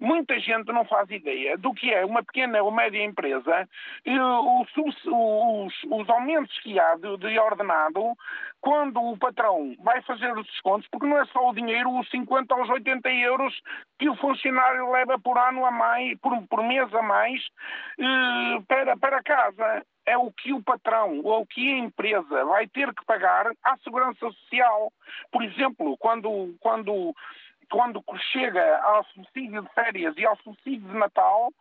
muita 0.00 0.40
gente 0.40 0.72
não 0.72 0.84
faz 0.84 1.08
ideia 1.08 1.56
do 1.56 1.72
que 1.72 1.94
é 1.94 2.04
uma 2.04 2.20
pequena 2.20 2.60
ou 2.64 2.72
média 2.72 3.00
empresa, 3.04 3.68
os, 4.04 5.04
os, 5.06 5.84
os 5.84 6.10
aumentos 6.10 6.58
que 6.58 6.80
há 6.80 6.96
de, 6.96 7.16
de, 7.18 7.38
ordenado, 7.38 8.16
quando 8.60 9.00
o 9.00 9.16
patrão 9.16 9.76
vai 9.84 10.02
fazer 10.02 10.36
os 10.36 10.44
descontos, 10.48 10.88
porque 10.90 11.06
não 11.06 11.16
é 11.16 11.24
só 11.26 11.48
o 11.48 11.54
dinheiro, 11.54 11.96
os 11.96 12.10
50 12.10 12.52
aos 12.52 12.68
80 12.68 13.08
euros 13.08 13.54
que 13.96 14.08
o 14.08 14.16
funcionário 14.16 14.90
leva 14.90 15.16
por 15.16 15.38
ano 15.38 15.64
a 15.64 15.70
mais, 15.70 16.18
por, 16.18 16.44
por 16.48 16.64
mês 16.64 16.92
a 16.92 17.02
mais, 17.02 17.40
eh, 18.00 18.62
para, 18.66 18.96
para 18.96 19.22
casa 19.22 19.86
é 20.10 20.18
o 20.18 20.32
que 20.32 20.52
o 20.52 20.62
patrão 20.62 21.20
ou 21.22 21.42
o 21.42 21.46
que 21.46 21.72
a 21.72 21.78
empresa 21.78 22.44
vai 22.44 22.66
ter 22.66 22.92
que 22.92 23.04
pagar 23.04 23.46
à 23.62 23.76
segurança 23.78 24.18
social. 24.18 24.92
Por 25.30 25.44
exemplo, 25.44 25.96
quando, 25.98 26.54
quando, 26.60 27.14
quando 27.70 28.02
chega 28.32 28.78
ao 28.82 29.04
subsídio 29.04 29.62
de 29.62 29.68
férias 29.72 30.16
e 30.16 30.26
ao 30.26 30.36
subsídio 30.38 30.88
de 30.88 30.96
Natal, 30.96 31.52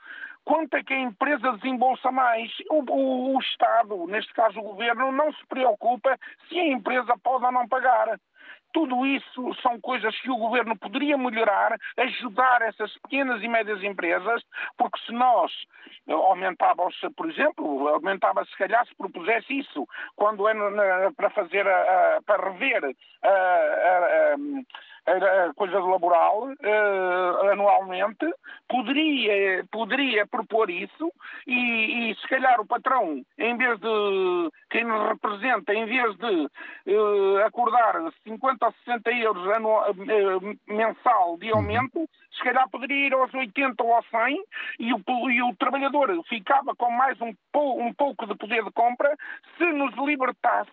quanto 0.43 0.76
é 0.76 0.84
que 0.84 0.93
a 0.93 1.00
empresa 1.00 1.52
desembolsa 1.54 2.12
mais? 2.12 2.52
O, 2.72 2.82
o, 2.91 3.36
o 3.36 3.39
Estado, 3.39 4.08
neste 4.08 4.34
caso 4.34 4.60
o 4.60 4.64
Governo, 4.64 5.12
não 5.12 5.32
se 5.32 5.45
preocupa 5.45 6.18
se 6.47 6.60
a 6.60 6.68
empresa 6.68 7.16
pode 7.24 7.45
ou 7.45 7.52
não 7.52 7.68
pagar. 7.68 8.20
Tudo 8.72 9.05
isso 9.05 9.53
são 9.61 9.80
coisas 9.82 10.15
que 10.22 10.30
o 10.30 10.38
governo 10.38 10.78
poderia 10.78 11.17
melhorar, 11.17 11.76
ajudar 11.97 12.61
essas 12.61 12.95
pequenas 12.99 13.41
e 13.41 13.47
médias 13.47 13.84
empresas, 13.84 14.43
porque 14.78 14.99
se 15.05 15.11
nós 15.11 15.51
aumentávamos, 16.07 16.95
por 17.15 17.30
exemplo, 17.30 17.88
aumentava 17.88 18.45
se 18.45 18.57
calhar 18.57 18.86
se 18.86 18.95
propusesse 18.95 19.59
isso, 19.59 19.88
quando 20.15 20.47
é 20.47 20.53
para 21.11 21.30
fazer, 21.32 21.65
para 22.26 22.51
rever 22.51 22.95
a, 25.10 25.53
coisa 25.53 25.80
laboral 25.80 26.49
uh, 26.49 27.49
anualmente, 27.51 28.26
poderia, 28.68 29.66
poderia 29.72 30.28
propor 30.28 30.70
isso 30.70 31.12
e, 31.47 32.12
e, 32.12 32.16
se 32.16 32.28
calhar 32.28 32.60
o 32.60 32.68
patrão, 32.68 33.22
em 33.38 33.57
vez 33.57 33.80
de 33.80 34.51
quem 34.70 34.84
nos 34.84 35.10
representa, 35.10 35.74
em 35.74 35.86
vez 35.86 36.16
de 36.18 36.49
uh, 36.93 37.45
acordar 37.45 37.95
50 38.24 38.66
ou 38.66 38.74
60 38.86 39.12
euros 39.12 39.47
anual, 39.49 39.91
uh, 39.91 40.74
mensal 40.74 41.38
de 41.38 41.51
aumento, 41.51 42.07
se 42.32 42.43
calhar 42.43 42.70
poderia 42.70 43.07
ir 43.07 43.14
aos 43.14 43.34
80 43.34 43.84
ou 43.84 43.93
aos 43.93 44.05
100 44.10 44.43
e 44.80 44.93
o, 44.93 45.30
e 45.30 45.41
o 45.41 45.55
trabalhador 45.55 46.10
ficava 46.28 46.76
com 46.76 46.91
mais 46.91 47.20
um, 47.22 47.34
um 47.55 47.93
pouco 47.93 48.26
de 48.28 48.36
poder 48.36 48.64
de 48.64 48.72
compra 48.72 49.16
se 49.57 49.66
nos 49.66 49.93
libertasse 49.95 50.70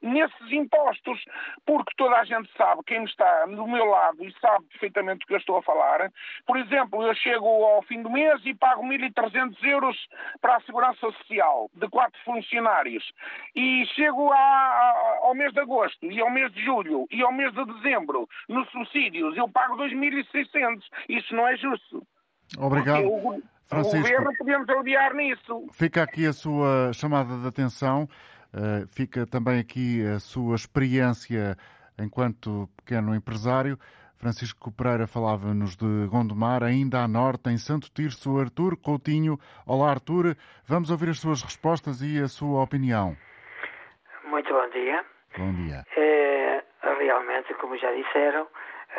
nesses 0.00 0.52
impostos, 0.52 1.24
porque 1.66 1.92
toda 1.96 2.16
a 2.16 2.24
gente 2.24 2.50
sabe, 2.56 2.82
quem 2.86 3.04
está 3.04 3.46
do 3.46 3.66
meu 3.66 3.84
lado 3.84 4.24
e 4.24 4.32
sabe 4.40 4.64
perfeitamente 4.66 5.24
o 5.24 5.26
que 5.26 5.34
eu 5.34 5.38
estou 5.38 5.56
a 5.56 5.62
falar. 5.62 6.10
Por 6.46 6.56
exemplo, 6.56 7.02
eu 7.02 7.14
chego 7.14 7.46
ao 7.46 7.82
fim 7.82 8.02
do 8.02 8.10
mês 8.10 8.40
e 8.44 8.54
pago 8.54 8.82
1.300 8.82 9.56
euros 9.64 9.96
para 10.40 10.56
a 10.56 10.60
Segurança 10.62 10.98
Social, 11.00 11.70
de 11.74 11.88
quatro 11.88 12.18
funcionários. 12.24 13.04
E 13.54 13.86
chego 13.94 14.32
a, 14.32 15.18
ao 15.22 15.34
mês 15.34 15.52
de 15.52 15.60
agosto, 15.60 16.06
e 16.06 16.20
ao 16.20 16.30
mês 16.30 16.52
de 16.52 16.64
julho, 16.64 17.06
e 17.10 17.22
ao 17.22 17.32
mês 17.32 17.52
de 17.52 17.64
dezembro, 17.64 18.28
nos 18.48 18.68
subsídios, 18.70 19.36
eu 19.36 19.48
pago 19.48 19.76
2.600. 19.76 20.82
Isso 21.08 21.34
não 21.34 21.46
é 21.46 21.56
justo. 21.56 22.06
Obrigado. 22.56 23.06
O, 23.06 23.42
Francisco, 23.68 23.98
o 23.98 24.02
governo 24.02 24.30
podemos 24.38 24.68
odiar 24.68 25.14
nisso. 25.14 25.66
Fica 25.72 26.02
aqui 26.02 26.26
a 26.26 26.32
sua 26.32 26.90
chamada 26.94 27.36
de 27.36 27.46
atenção. 27.46 28.08
Eh, 28.54 28.86
fica 28.86 29.26
também 29.26 29.58
aqui 29.58 30.02
a 30.06 30.18
sua 30.18 30.54
experiência 30.54 31.56
enquanto 31.98 32.68
pequeno 32.76 33.14
empresário. 33.14 33.78
Francisco 34.16 34.72
Pereira 34.72 35.06
falava-nos 35.06 35.76
de 35.76 36.08
Gondomar, 36.10 36.64
ainda 36.64 36.98
a 36.98 37.08
norte, 37.08 37.50
em 37.50 37.58
Santo 37.58 37.88
Tirso, 37.92 38.38
Artur 38.38 38.76
Coutinho. 38.76 39.38
Olá, 39.66 39.90
Artur. 39.90 40.34
Vamos 40.66 40.90
ouvir 40.90 41.10
as 41.10 41.20
suas 41.20 41.42
respostas 41.42 42.02
e 42.02 42.20
a 42.20 42.26
sua 42.26 42.62
opinião. 42.62 43.16
Muito 44.24 44.52
bom 44.52 44.68
dia. 44.70 45.04
Bom 45.36 45.52
dia. 45.54 45.84
É, 45.96 46.64
realmente, 46.98 47.54
como 47.54 47.76
já 47.76 47.92
disseram, 47.92 48.48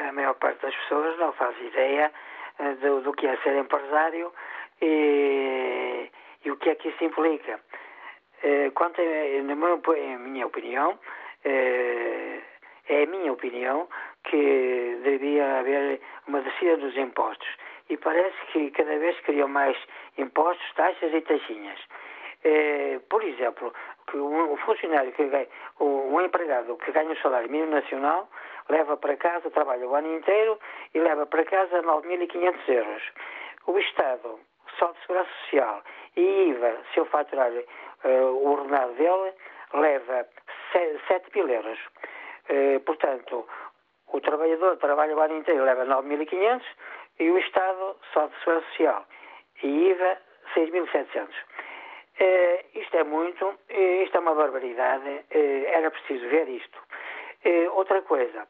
a 0.08 0.12
maior 0.14 0.36
parte 0.36 0.62
das 0.62 0.76
pessoas 0.76 1.18
não 1.20 1.34
faz 1.34 1.56
ideia 1.60 2.12
eh, 2.60 2.76
do, 2.76 3.02
do 3.02 3.12
que 3.14 3.28
é 3.28 3.36
ser 3.38 3.58
empresário 3.58 4.32
e, 4.82 6.10
e 6.46 6.52
o 6.52 6.56
que 6.58 6.70
é 6.70 6.76
que 6.76 6.88
isso 6.90 7.04
implica. 7.04 7.60
Eh, 8.44 8.72
quanto 8.74 9.02
a, 9.02 9.44
na 9.44 9.56
minha 9.56 10.46
opinião, 10.46 10.98
eh, 11.44 12.40
é 12.88 13.04
a 13.04 13.08
minha 13.08 13.32
opinião 13.32 13.88
que 14.24 15.00
devia 15.04 15.60
haver 15.60 16.02
uma 16.28 16.42
descida 16.42 16.78
dos 16.78 16.96
impostos. 16.98 17.48
E 17.90 17.98
parece 17.98 18.38
que 18.52 18.72
cada 18.72 18.98
vez 18.98 19.20
criam 19.22 19.48
mais 19.48 19.78
impostos, 20.18 20.74
taxas 20.76 21.14
e 21.14 21.22
taxinhas. 21.22 21.80
Eh, 22.44 23.00
por 23.10 23.24
exemplo, 23.24 23.74
que 24.08 24.18
um 24.18 24.56
funcionário 24.58 25.12
que 25.12 25.26
ganha, 25.26 25.48
um 25.80 26.22
empregado 26.22 26.78
que 26.78 26.92
ganha 26.92 27.12
o 27.12 27.18
salário 27.18 27.50
mínimo 27.50 27.72
nacional 27.72 28.30
leva 28.70 28.96
para 28.96 29.18
casa, 29.18 29.50
trabalha 29.52 29.88
o 29.88 29.96
ano 29.96 30.16
inteiro 30.16 30.58
e 30.94 31.00
leva 31.00 31.26
para 31.26 31.44
casa 31.44 31.82
9.500 31.82 32.70
euros. 32.70 33.04
O 33.68 33.78
Estado, 33.78 34.40
só 34.80 34.92
de 34.92 35.00
Segurança 35.02 35.30
Social 35.42 35.84
e 36.16 36.50
IVA, 36.50 36.78
se 36.94 37.00
eu 37.00 37.06
faturar 37.06 37.52
uh, 37.52 38.08
o 38.08 38.52
ordenado 38.54 38.94
dele 38.94 39.34
leva 39.74 40.28
7 41.08 41.36
mil 41.36 41.48
euros. 41.48 41.80
Uh, 42.50 42.80
portanto, 42.82 43.48
o 44.08 44.22
trabalhador 44.22 44.78
trabalha 44.78 45.16
o 45.16 45.20
ano 45.20 45.38
inteiro 45.38 45.64
leva 45.64 45.86
9.500 45.86 46.64
e 47.20 47.30
o 47.30 47.38
Estado 47.38 47.96
só 48.14 48.28
de 48.28 48.40
segurança 48.40 48.68
social 48.70 49.06
e 49.62 49.90
IVA 49.90 50.18
6.700. 50.56 51.28
Uh, 51.28 52.80
isto 52.80 52.98
é 52.98 53.04
muito, 53.04 53.46
uh, 53.46 54.04
isto 54.04 54.18
é 54.18 54.20
uma 54.20 54.34
barbaridade, 54.34 55.26
era 55.30 55.92
preciso 55.92 56.28
ver 56.30 56.48
isto. 56.50 56.80
outra 57.74 58.02
coisa, 58.02 58.48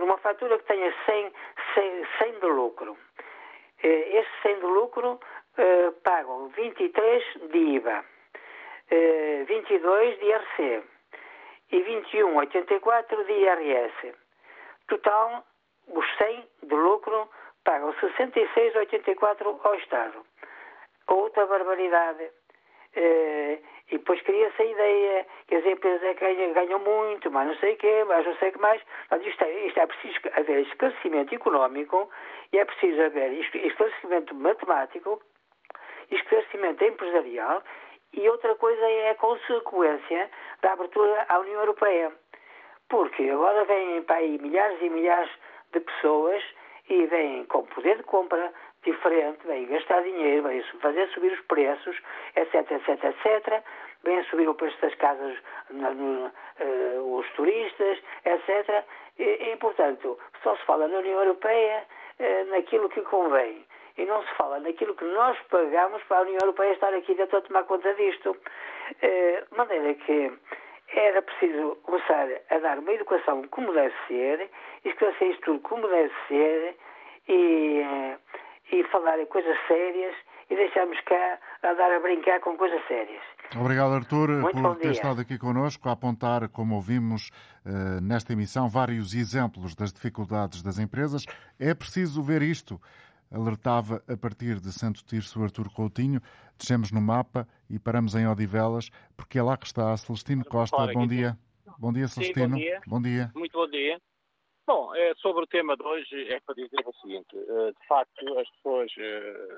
numa 0.00 0.18
fatura 0.18 0.58
que 0.58 0.64
tenha 0.64 0.92
100, 1.06 1.32
100, 1.74 2.06
100 2.18 2.40
de 2.40 2.46
lucro, 2.46 2.96
esse 3.82 4.42
100 4.42 4.60
de 4.60 4.66
lucro 4.66 5.20
pagam 6.02 6.48
23 6.48 7.24
de 7.50 7.58
IVA. 7.58 8.04
22 9.46 10.18
de 10.18 10.26
IRC 10.26 10.82
e 11.72 11.80
21,84 11.80 13.24
de 13.24 13.32
IRS. 13.32 14.14
Total, 14.86 15.44
os 15.88 16.16
100 16.18 16.48
de 16.64 16.74
lucro 16.74 17.28
pagam 17.64 17.92
66,84 17.94 19.60
ao 19.62 19.74
Estado. 19.76 20.26
Outra 21.08 21.46
barbaridade. 21.46 22.30
E 23.90 23.98
depois 23.98 24.20
cria-se 24.22 24.62
a 24.62 24.64
ideia 24.64 25.26
que 25.46 25.54
as 25.54 25.66
empresas 25.66 26.16
ganham, 26.18 26.52
ganham 26.52 26.78
muito, 26.78 27.30
mas 27.30 27.48
não 27.48 27.56
sei 27.56 27.74
o 27.74 27.76
quê, 27.76 28.04
mas 28.06 28.24
não 28.24 28.34
sei 28.36 28.48
o 28.48 28.52
que 28.52 28.60
mais. 28.60 28.82
Mas 29.10 29.24
isto 29.26 29.42
é, 29.42 29.66
isto 29.66 29.80
é 29.80 29.86
preciso 29.86 30.18
haver 30.34 30.60
esclarecimento 30.62 31.34
económico 31.34 32.10
e 32.52 32.58
é 32.58 32.64
preciso 32.64 33.02
haver 33.02 33.32
esclarecimento 33.32 34.34
matemático, 34.34 35.20
esclarecimento 36.10 36.84
empresarial 36.84 37.62
e 38.12 38.28
outra 38.28 38.54
coisa 38.56 38.82
é 38.82 39.10
a 39.10 39.14
consequência 39.14 40.30
da 40.60 40.72
abertura 40.72 41.26
à 41.28 41.38
União 41.38 41.60
Europeia. 41.60 42.12
Porque 42.88 43.28
agora 43.30 43.64
vêm 43.64 44.02
para 44.02 44.16
aí 44.16 44.38
milhares 44.38 44.80
e 44.82 44.90
milhares 44.90 45.30
de 45.72 45.80
pessoas 45.80 46.42
e 46.88 47.06
vêm 47.06 47.44
com 47.46 47.64
poder 47.66 47.96
de 47.96 48.02
compra 48.02 48.52
diferente, 48.84 49.46
vêm 49.46 49.66
gastar 49.66 50.02
dinheiro, 50.02 50.44
vêm 50.44 50.62
fazer 50.80 51.08
subir 51.08 51.32
os 51.32 51.40
preços, 51.42 51.96
etc, 52.36 52.70
etc, 52.70 53.04
etc, 53.04 53.62
vêm 54.02 54.22
subir 54.24 54.48
o 54.48 54.54
preço 54.54 54.80
das 54.80 54.94
casas, 54.96 55.36
no, 55.70 56.26
uh, 56.26 57.18
os 57.18 57.28
turistas, 57.30 57.98
etc. 58.24 58.84
E, 59.18 59.52
e, 59.52 59.56
portanto, 59.56 60.18
só 60.42 60.56
se 60.56 60.64
fala 60.64 60.88
na 60.88 60.98
União 60.98 61.20
Europeia 61.20 61.84
uh, 62.18 62.50
naquilo 62.50 62.88
que 62.88 63.02
convém 63.02 63.64
e 63.96 64.04
não 64.04 64.22
se 64.22 64.34
fala 64.34 64.58
naquilo 64.60 64.94
que 64.94 65.04
nós 65.04 65.38
pagamos 65.50 66.02
para 66.04 66.18
a 66.18 66.22
União 66.22 66.38
Europeia 66.40 66.72
estar 66.72 66.94
aqui 66.94 67.14
dentro 67.14 67.38
a 67.38 67.42
tomar 67.42 67.64
conta 67.64 67.92
disto. 67.94 68.36
Eh, 69.00 69.44
de 69.50 69.56
maneira 69.56 69.94
que 69.94 70.32
era 70.94 71.22
preciso 71.22 71.76
começar 71.82 72.28
a 72.50 72.58
dar 72.58 72.78
uma 72.78 72.92
educação 72.92 73.42
como 73.48 73.72
deve 73.72 73.94
ser, 74.08 74.50
esclarecer 74.84 75.30
isto 75.30 75.42
tudo 75.42 75.60
como 75.60 75.88
deve 75.88 76.12
ser 76.28 76.76
e, 77.28 77.82
e 78.72 78.82
falar 78.84 79.20
em 79.20 79.26
coisas 79.26 79.56
sérias 79.68 80.14
e 80.50 80.56
deixarmos 80.56 80.98
cá 81.02 81.38
a 81.62 81.74
dar 81.74 81.92
a 81.92 82.00
brincar 82.00 82.40
com 82.40 82.56
coisas 82.56 82.80
sérias. 82.88 83.22
Obrigado, 83.54 83.94
Artur, 83.94 84.28
por 84.50 84.76
ter 84.76 84.92
estado 84.92 85.20
aqui 85.20 85.38
connosco 85.38 85.88
a 85.88 85.92
apontar, 85.92 86.48
como 86.48 86.74
ouvimos 86.74 87.30
uh, 87.66 88.00
nesta 88.02 88.32
emissão, 88.32 88.68
vários 88.68 89.14
exemplos 89.14 89.74
das 89.74 89.92
dificuldades 89.92 90.62
das 90.62 90.78
empresas. 90.78 91.24
É 91.60 91.74
preciso 91.74 92.22
ver 92.22 92.42
isto 92.42 92.80
alertava 93.30 94.02
a 94.06 94.16
partir 94.16 94.60
de 94.60 94.70
Santo 94.72 95.04
Tirso 95.04 95.42
Artur 95.42 95.70
Coutinho. 95.72 96.20
Descemos 96.58 96.92
no 96.92 97.00
mapa 97.00 97.48
e 97.68 97.78
paramos 97.78 98.14
em 98.14 98.26
Odivelas, 98.26 98.90
porque 99.16 99.38
é 99.38 99.42
lá 99.42 99.56
que 99.56 99.66
está 99.66 99.96
Celestino 99.96 100.44
Costa. 100.44 100.86
Bom 100.92 101.06
dia. 101.06 101.36
Bom 101.78 101.92
dia, 101.92 102.06
Celestino. 102.08 102.46
Sim, 102.46 102.50
bom, 102.52 102.58
dia. 102.58 102.80
bom 102.86 103.02
dia. 103.02 103.32
Muito 103.34 103.52
bom 103.52 103.68
dia. 103.68 103.98
Bom, 104.66 104.94
é, 104.94 105.12
sobre 105.16 105.42
o 105.42 105.46
tema 105.46 105.76
de 105.76 105.82
hoje 105.82 106.32
é 106.32 106.40
para 106.40 106.54
dizer 106.54 106.82
o 106.86 106.92
seguinte. 107.00 107.36
Eh, 107.36 107.72
de 107.72 107.86
facto, 107.88 108.38
as 108.38 108.48
pessoas, 108.50 108.92
eh, 108.96 109.48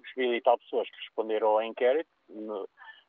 os 0.00 0.16
mil 0.16 0.32
e 0.32 0.40
tal 0.40 0.58
pessoas 0.58 0.88
que 0.88 0.96
responderam 0.96 1.48
ao 1.48 1.62
inquérito 1.62 2.08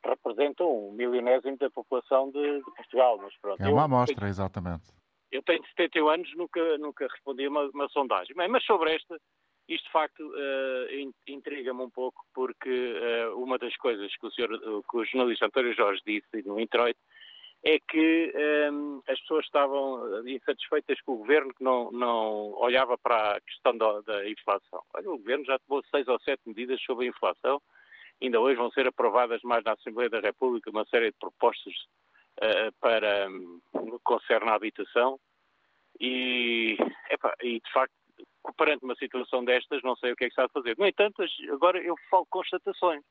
representam 0.04 0.90
um 0.90 0.92
milionésimo 0.92 1.58
da 1.58 1.70
população 1.70 2.32
de, 2.32 2.58
de 2.60 2.76
Portugal. 2.76 3.20
Mas 3.22 3.36
pronto, 3.40 3.62
é 3.62 3.70
uma 3.70 3.84
amostra, 3.84 4.16
tenho, 4.16 4.30
exatamente. 4.30 4.94
Eu 5.32 5.44
tenho 5.44 5.64
71 5.68 6.10
anos, 6.10 6.36
nunca, 6.36 6.78
nunca 6.78 7.08
respondi 7.08 7.46
a 7.46 7.50
uma, 7.50 7.70
uma 7.70 7.90
sondagem. 7.90 8.36
Mas 8.36 8.64
sobre 8.64 8.96
esta, 8.96 9.20
isto, 9.68 9.86
de 9.86 9.92
facto, 9.92 10.22
uh, 10.22 11.14
intriga-me 11.28 11.82
um 11.82 11.90
pouco, 11.90 12.24
porque 12.34 12.70
uh, 12.70 13.38
uma 13.38 13.58
das 13.58 13.76
coisas 13.78 14.16
que 14.16 14.26
o, 14.28 14.32
senhor, 14.32 14.50
que 14.60 14.98
o 14.98 15.06
jornalista 15.06 15.48
António 15.48 15.76
Jorge 15.76 16.02
disse 16.06 16.48
no 16.48 16.60
introito 16.60 17.00
é 17.68 17.80
que 17.80 18.32
um, 18.72 19.02
eh, 19.08 19.12
as 19.12 19.20
pessoas 19.22 19.44
estavam 19.46 20.28
insatisfeitas 20.28 21.02
com 21.02 21.14
o 21.14 21.18
governo 21.18 21.52
que 21.52 21.64
não, 21.64 21.92
não 21.92 22.54
olhava 22.60 22.96
para 22.96 23.38
a 23.38 23.42
questão 23.42 23.76
da, 23.76 24.02
da, 24.02 24.30
inflação. 24.30 24.84
Olha, 24.94 25.10
o 25.10 25.18
governo 25.18 25.46
já 25.46 25.58
tomou 25.58 25.84
seis 25.90 26.08
ou 26.08 26.20
sete 26.20 26.42
medidas 26.46 26.80
sobre 26.84 27.08
a 27.08 27.10
inflação, 27.10 27.60
ainda 28.22 28.40
hoje 28.40 28.56
vão 28.56 28.70
ser 28.70 28.88
aprovadas 28.88 29.42
mais 29.42 29.64
na 29.64 29.74
Assembleia 29.74 30.12
da 30.12 30.20
República 30.20 30.70
uma 30.70 30.86
série 30.86 31.08
de 31.08 31.18
propostas 31.18 31.74
uh, 32.38 32.72
para 32.80 33.28
um, 33.30 33.60
concerne 34.04 34.52
à 34.52 34.54
habitação 34.54 35.20
e, 36.00 36.78
epa, 37.10 37.34
e 37.42 37.60
de 37.60 37.72
facto 37.74 37.94
perante 38.58 38.86
uma 38.86 38.96
situação 38.96 39.44
destas, 39.44 39.82
não 39.82 39.96
sei 39.96 40.12
o 40.12 40.16
que 40.16 40.26
é 40.26 40.28
que 40.28 40.34
está 40.34 40.46
a 40.46 40.50
fazer. 40.50 40.78
No 40.78 40.86
entanto, 40.86 41.26
agora 41.52 41.82
eu 41.82 41.96
falo 42.12 42.28
constatações. 42.28 43.04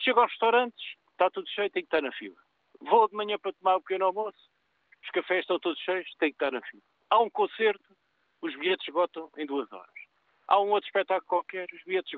Chego 0.00 0.18
aos 0.18 0.32
restaurantes, 0.32 0.96
está 1.12 1.30
tudo 1.30 1.48
cheio, 1.48 1.70
tem 1.70 1.84
que 1.84 1.86
estar 1.86 2.02
na 2.02 2.10
fila. 2.10 2.34
Vou 2.84 3.08
de 3.08 3.14
manhã 3.14 3.38
para 3.38 3.52
tomar 3.52 3.76
o 3.76 3.80
pequeno 3.80 4.06
almoço, 4.06 4.38
os 5.02 5.10
cafés 5.10 5.40
estão 5.40 5.58
todos 5.58 5.78
cheios, 5.80 6.08
tem 6.18 6.30
que 6.30 6.36
estar 6.36 6.50
na 6.50 6.60
fila. 6.62 6.82
Há 7.10 7.20
um 7.20 7.30
concerto, 7.30 7.96
os 8.40 8.54
bilhetes 8.56 8.86
esgotam 8.86 9.30
em 9.36 9.46
duas 9.46 9.70
horas. 9.72 10.02
Há 10.48 10.60
um 10.60 10.70
outro 10.70 10.86
espetáculo 10.88 11.28
qualquer, 11.28 11.68
os 11.72 11.82
bilhetes 11.84 12.12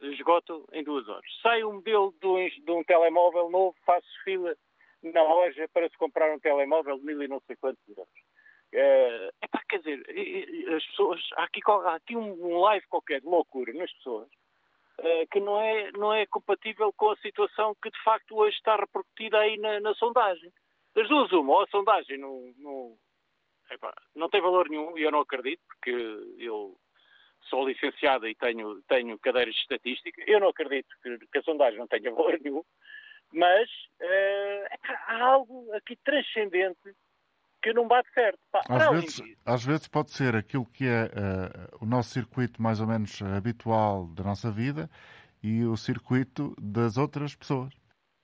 esgotam 0.00 0.64
em 0.72 0.82
duas 0.82 1.08
horas. 1.08 1.30
Sai 1.42 1.62
um 1.64 1.74
modelo 1.74 2.14
de 2.20 2.26
um, 2.26 2.78
um 2.78 2.84
telemóvel 2.84 3.50
novo, 3.50 3.76
faço 3.84 4.06
fila 4.24 4.56
na 5.02 5.22
loja 5.22 5.68
para 5.68 5.88
se 5.88 5.96
comprar 5.98 6.34
um 6.34 6.40
telemóvel 6.40 6.98
de 6.98 7.04
mil 7.04 7.22
e 7.22 7.28
não 7.28 7.40
sei 7.46 7.56
quantos 7.56 7.86
euros. 7.88 8.08
É, 8.72 9.30
pá, 9.50 9.62
quer 9.68 9.78
dizer, 9.78 10.00
as 10.74 10.84
pessoas, 10.86 11.20
há 11.36 11.44
aqui, 11.44 11.60
há 11.66 11.94
aqui 11.94 12.16
um 12.16 12.58
live 12.60 12.86
qualquer 12.88 13.20
de 13.20 13.26
loucura 13.26 13.72
nas 13.72 13.92
pessoas 13.92 14.28
que 15.30 15.40
não 15.40 15.60
é, 15.60 15.92
não 15.92 16.12
é 16.12 16.26
compatível 16.26 16.92
com 16.92 17.10
a 17.10 17.16
situação 17.16 17.76
que 17.82 17.90
de 17.90 18.02
facto 18.02 18.36
hoje 18.36 18.56
está 18.56 18.76
repercutida 18.76 19.38
aí 19.38 19.58
na, 19.58 19.80
na 19.80 19.94
sondagem. 19.94 20.50
Das 20.94 21.08
duas, 21.08 21.30
uma, 21.32 21.52
ou 21.52 21.62
a 21.62 21.66
sondagem 21.66 22.18
não, 22.18 22.54
não, 22.56 22.98
não 24.14 24.28
tem 24.30 24.40
valor 24.40 24.68
nenhum, 24.68 24.96
e 24.96 25.02
eu 25.02 25.10
não 25.10 25.20
acredito, 25.20 25.60
porque 25.66 25.90
eu 26.38 26.76
sou 27.48 27.68
licenciado 27.68 28.26
e 28.26 28.34
tenho, 28.34 28.82
tenho 28.88 29.18
cadeiras 29.18 29.54
de 29.54 29.60
estatística, 29.60 30.22
eu 30.26 30.40
não 30.40 30.48
acredito 30.48 30.88
que, 31.02 31.18
que 31.18 31.38
a 31.38 31.42
sondagem 31.42 31.78
não 31.78 31.86
tenha 31.86 32.10
valor 32.10 32.38
nenhum, 32.40 32.62
mas 33.32 33.68
uh, 34.00 34.90
há 35.06 35.22
algo 35.22 35.72
aqui 35.74 35.96
transcendente 35.96 36.96
que 37.66 37.72
não 37.72 37.88
bate 37.88 38.08
certo. 38.12 38.38
Pá, 38.52 38.60
às, 38.68 38.90
vezes, 38.90 39.36
às 39.44 39.64
vezes 39.64 39.88
pode 39.88 40.10
ser 40.12 40.36
aquilo 40.36 40.64
que 40.66 40.86
é 40.86 41.06
uh, 41.06 41.84
o 41.84 41.86
nosso 41.86 42.10
circuito 42.10 42.62
mais 42.62 42.80
ou 42.80 42.86
menos 42.86 43.20
habitual 43.22 44.06
da 44.06 44.22
nossa 44.22 44.52
vida 44.52 44.88
e 45.42 45.64
o 45.64 45.76
circuito 45.76 46.54
das 46.60 46.96
outras 46.96 47.34
pessoas. 47.34 47.74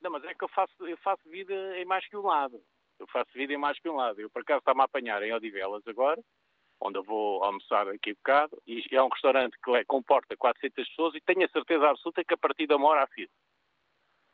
Não, 0.00 0.12
mas 0.12 0.22
é 0.24 0.34
que 0.34 0.44
eu 0.44 0.48
faço, 0.48 0.72
eu 0.86 0.96
faço 0.98 1.28
vida 1.28 1.52
em 1.76 1.84
mais 1.84 2.06
que 2.08 2.16
um 2.16 2.22
lado. 2.22 2.60
Eu 3.00 3.06
faço 3.08 3.32
vida 3.34 3.52
em 3.52 3.56
mais 3.56 3.78
que 3.80 3.88
um 3.88 3.96
lado. 3.96 4.20
Eu, 4.20 4.30
por 4.30 4.42
acaso, 4.42 4.60
está-me 4.60 4.80
a 4.80 4.84
apanhar 4.84 5.20
em 5.24 5.32
Odivelas 5.32 5.82
agora, 5.88 6.22
onde 6.80 6.98
eu 6.98 7.02
vou 7.02 7.42
almoçar 7.42 7.88
aqui 7.88 8.12
um 8.12 8.14
bocado, 8.14 8.62
e 8.64 8.84
é 8.92 9.02
um 9.02 9.08
restaurante 9.08 9.56
que 9.64 9.84
comporta 9.86 10.36
400 10.36 10.88
pessoas 10.88 11.14
e 11.16 11.20
tenho 11.20 11.44
a 11.44 11.48
certeza 11.48 11.88
absoluta 11.88 12.24
que 12.24 12.34
a 12.34 12.38
partir 12.38 12.68
da 12.68 12.76
hora 12.76 13.02
há 13.02 13.06
fila. 13.08 13.28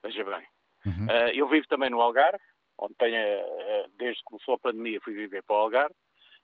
Veja 0.04 0.24
bem. 0.24 0.46
Uhum. 0.84 1.06
Uh, 1.06 1.30
eu 1.32 1.48
vivo 1.48 1.66
também 1.66 1.88
no 1.88 2.00
Algarve, 2.00 2.42
onde 2.78 2.94
tenho, 2.94 3.18
desde 3.98 4.18
que 4.18 4.24
começou 4.24 4.54
a 4.54 4.58
pandemia, 4.58 5.00
fui 5.02 5.14
viver 5.14 5.42
para 5.42 5.56
o 5.56 5.58
Algarve, 5.58 5.94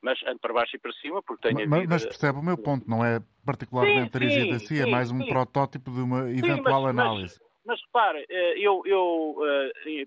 mas 0.02 0.22
ando 0.26 0.38
para 0.38 0.52
baixo 0.52 0.76
e 0.76 0.78
para 0.78 0.92
cima, 0.94 1.22
porque 1.22 1.48
tenho 1.48 1.68
mas, 1.68 1.80
vida... 1.80 1.94
mas 1.94 2.04
percebe 2.04 2.38
o 2.38 2.42
meu 2.42 2.58
ponto, 2.58 2.88
não 2.88 3.04
é 3.04 3.20
particularmente 3.44 4.12
sim, 4.12 4.18
dirigido 4.18 4.58
sim, 4.58 4.64
a 4.64 4.68
si, 4.68 4.82
é 4.82 4.86
mais 4.86 5.10
um 5.10 5.22
sim. 5.22 5.28
protótipo 5.28 5.90
de 5.90 6.00
uma 6.00 6.30
eventual 6.30 6.82
mas, 6.82 6.90
análise. 6.90 7.40
Mas, 7.40 7.54
mas 7.64 7.80
repare, 7.86 8.26
eh, 8.28 8.58
eu, 8.58 8.82
eu, 8.84 9.36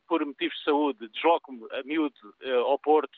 por 0.07 0.23
motivos 0.23 0.55
de 0.57 0.63
saúde, 0.63 1.09
desloco-me 1.09 1.65
a 1.71 1.83
miúdo 1.83 2.15
ao 2.65 2.77
Porto, 2.77 3.17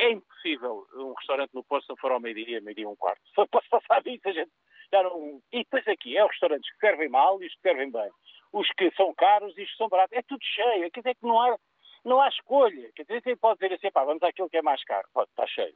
é 0.00 0.10
impossível 0.10 0.86
um 0.94 1.12
restaurante 1.12 1.52
no 1.54 1.62
Porto 1.64 1.84
se 1.84 1.90
não 1.90 1.96
for 1.96 2.12
ao 2.12 2.20
meio-dia, 2.20 2.60
meio-dia 2.60 2.84
e 2.84 2.86
um 2.86 2.96
quarto. 2.96 3.20
Só 3.34 3.46
posso 3.46 3.68
passar 3.68 4.02
disso, 4.02 4.28
a 4.28 4.32
gente 4.32 4.50
já 4.92 5.02
não... 5.02 5.40
E 5.52 5.58
depois 5.58 5.86
aqui, 5.86 6.16
é 6.16 6.24
os 6.24 6.30
restaurantes 6.30 6.72
que 6.72 6.78
servem 6.78 7.08
mal 7.08 7.40
e 7.42 7.46
os 7.46 7.54
que 7.54 7.60
servem 7.60 7.90
bem 7.90 8.10
os 8.52 8.66
que 8.72 8.90
são 8.96 9.14
caros 9.14 9.56
e 9.56 9.62
os 9.62 9.70
que 9.70 9.76
são 9.76 9.88
baratos. 9.88 10.16
É 10.16 10.22
tudo 10.22 10.42
cheio. 10.42 10.90
Quer 10.90 11.00
dizer 11.00 11.14
que 11.16 11.26
não 11.26 11.40
há, 11.40 11.56
não 12.08 12.20
há 12.20 12.28
escolha. 12.28 12.90
Quer 12.94 13.04
dizer, 13.04 13.36
pode 13.36 13.60
dizer 13.60 13.74
assim, 13.74 13.90
pá, 13.90 14.04
vamos 14.04 14.22
àquilo 14.22 14.50
que 14.50 14.56
é 14.56 14.62
mais 14.62 14.82
caro. 14.84 15.06
Pode, 15.12 15.30
está 15.30 15.46
cheio. 15.46 15.74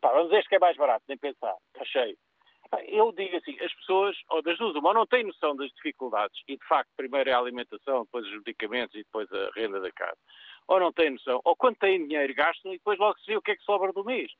Pá, 0.00 0.12
vamos 0.12 0.32
a 0.32 0.38
este 0.38 0.48
que 0.48 0.56
é 0.56 0.58
mais 0.58 0.76
barato, 0.76 1.04
nem 1.08 1.18
pensar. 1.18 1.54
Está 1.72 1.84
cheio. 1.84 2.16
Eu 2.86 3.12
digo 3.12 3.36
assim, 3.36 3.58
as 3.60 3.72
pessoas, 3.74 4.16
ou 4.28 4.42
das 4.42 4.58
duas, 4.58 4.74
uma, 4.74 4.92
não 4.92 5.06
têm 5.06 5.24
noção 5.24 5.56
das 5.56 5.70
dificuldades, 5.70 6.38
e 6.46 6.56
de 6.56 6.66
facto, 6.66 6.90
primeiro 6.96 7.30
é 7.30 7.32
a 7.32 7.38
alimentação, 7.38 8.04
depois 8.04 8.26
os 8.26 8.32
medicamentos 8.32 8.94
e 8.94 8.98
depois 8.98 9.30
a 9.32 9.50
renda 9.54 9.80
da 9.80 9.90
casa. 9.90 10.18
Ou 10.66 10.78
não 10.78 10.92
têm 10.92 11.10
noção, 11.10 11.40
ou 11.44 11.56
quando 11.56 11.76
têm 11.76 12.06
dinheiro 12.06 12.34
gastam 12.34 12.74
e 12.74 12.76
depois 12.76 12.98
logo 12.98 13.18
se 13.20 13.26
vê 13.26 13.36
o 13.38 13.42
que 13.42 13.52
é 13.52 13.56
que 13.56 13.62
sobra 13.62 13.90
do 13.92 14.04
mês. 14.04 14.30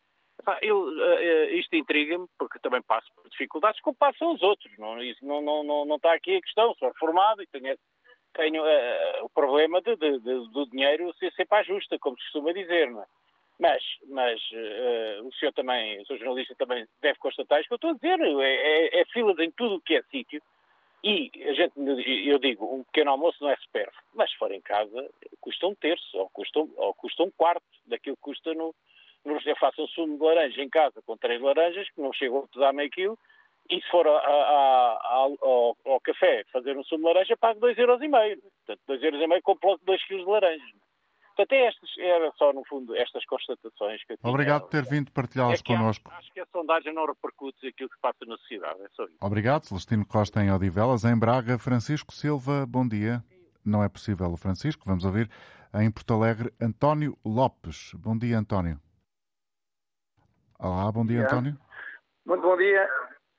Eu, 0.62 0.88
uh, 0.88 1.54
isto 1.54 1.74
intriga-me, 1.74 2.26
porque 2.38 2.58
também 2.60 2.82
passo 2.82 3.08
por 3.14 3.28
dificuldades, 3.28 3.80
como 3.80 3.96
passam 3.96 4.32
os 4.34 4.42
outros. 4.42 4.72
Não, 4.78 5.02
isso 5.02 5.24
não, 5.24 5.40
não, 5.40 5.64
não, 5.64 5.84
não 5.84 5.96
está 5.96 6.12
aqui 6.14 6.36
a 6.36 6.40
questão. 6.40 6.74
Sou 6.78 6.92
formado 6.98 7.42
e 7.42 7.46
tenho, 7.46 7.76
tenho 8.38 8.62
uh, 8.62 9.24
o 9.24 9.28
problema 9.28 9.82
de, 9.82 9.96
de, 9.96 10.20
de, 10.20 10.48
do 10.52 10.66
dinheiro 10.70 11.12
ser 11.18 11.32
sempre 11.32 11.58
à 11.58 11.62
justa, 11.64 11.98
como 11.98 12.16
se 12.16 12.22
costuma 12.24 12.52
dizer. 12.52 12.88
Não 12.88 13.02
é? 13.02 13.06
Mas, 13.58 13.82
mas 14.06 14.40
uh, 14.52 15.26
o 15.26 15.32
senhor 15.34 15.52
também, 15.52 16.00
o 16.00 16.06
senhor 16.06 16.20
jornalista 16.20 16.54
também 16.54 16.86
deve 17.02 17.18
constatar 17.18 17.60
isto 17.60 17.68
que 17.68 17.74
eu 17.74 17.76
estou 17.76 17.90
a 17.90 17.94
dizer. 17.94 18.20
É, 18.20 18.98
é, 18.98 19.00
é 19.00 19.04
filas 19.06 19.38
em 19.40 19.50
tudo 19.50 19.74
o 19.74 19.80
que 19.80 19.96
é 19.96 20.02
sítio. 20.02 20.40
E 21.02 21.30
a 21.48 21.52
gente, 21.52 21.74
eu 22.28 22.38
digo, 22.38 22.64
um 22.74 22.82
pequeno 22.84 23.10
almoço 23.12 23.38
não 23.40 23.50
é 23.50 23.56
supérfluo, 23.56 24.02
mas 24.14 24.30
se 24.30 24.36
for 24.36 24.50
em 24.50 24.60
casa, 24.60 25.08
custa 25.40 25.66
um 25.68 25.74
terço, 25.74 26.18
ou 26.18 26.28
custa, 26.30 26.58
ou 26.58 26.94
custa 26.94 27.22
um 27.22 27.30
quarto 27.30 27.62
daquilo 27.86 28.16
que 28.16 28.22
custa 28.22 28.52
no, 28.52 28.74
eu 29.24 29.56
faço 29.60 29.80
um 29.80 29.86
sumo 29.88 30.18
de 30.18 30.24
laranja 30.24 30.60
em 30.60 30.68
casa 30.68 31.00
com 31.06 31.16
três 31.16 31.40
laranjas, 31.40 31.88
que 31.90 32.00
não 32.00 32.12
chegam 32.12 32.38
a 32.38 32.48
pesar 32.48 32.72
meio 32.72 32.90
quilo, 32.90 33.16
e 33.70 33.80
se 33.80 33.90
for 33.90 34.06
a, 34.06 34.10
a, 34.10 34.16
a, 34.16 34.98
ao, 35.14 35.76
ao, 35.84 36.00
café 36.00 36.44
fazer 36.52 36.76
um 36.76 36.84
sumo 36.84 37.00
de 37.00 37.12
laranja, 37.12 37.36
pago 37.36 37.60
2,5€. 37.60 38.40
Portanto, 38.66 38.80
2,5€ 38.88 39.42
compro 39.42 39.78
2 39.84 40.06
kg 40.06 40.16
de 40.16 40.24
laranja. 40.24 40.74
Portanto, 41.36 41.52
é 41.52 41.66
estas, 41.66 41.90
era 41.98 42.32
só, 42.36 42.52
no 42.52 42.64
fundo, 42.64 42.96
estas 42.96 43.24
constatações 43.26 44.02
que 44.04 44.14
eu 44.14 44.16
tinha. 44.16 44.30
Obrigado 44.32 44.62
por 44.62 44.70
ter 44.70 44.84
vindo 44.84 45.12
partilhá-las 45.12 45.60
é 45.60 45.62
connosco. 45.62 46.10
Acho, 46.10 46.18
acho, 46.18 46.32
que 46.32 46.40
a 46.40 46.46
sondagem 46.46 46.92
não 46.92 47.06
repercute 47.06 47.68
aquilo 47.68 47.88
que 47.88 48.00
passa 48.00 48.24
na 48.26 48.36
sociedade. 48.38 48.82
É 48.82 48.88
só 48.94 49.04
isso. 49.04 49.18
Obrigado, 49.20 49.64
Celestino 49.64 50.04
Costa 50.04 50.42
em 50.42 50.50
Odivelas. 50.50 51.04
Em 51.04 51.16
Braga, 51.16 51.58
Francisco 51.58 52.12
Silva, 52.12 52.66
bom 52.66 52.88
dia. 52.88 53.22
Não 53.64 53.84
é 53.84 53.88
possível 53.88 54.32
o 54.32 54.36
Francisco, 54.36 54.82
vamos 54.86 55.04
ouvir 55.04 55.30
em 55.74 55.90
Porto 55.90 56.14
Alegre, 56.14 56.52
António 56.60 57.16
Lopes. 57.24 57.92
Bom 57.94 58.16
dia, 58.16 58.38
António. 58.38 58.80
Olá, 60.58 60.90
bom 60.90 61.04
dia, 61.04 61.22
António. 61.22 61.56
Muito 62.26 62.42
bom 62.42 62.56
dia. 62.56 62.88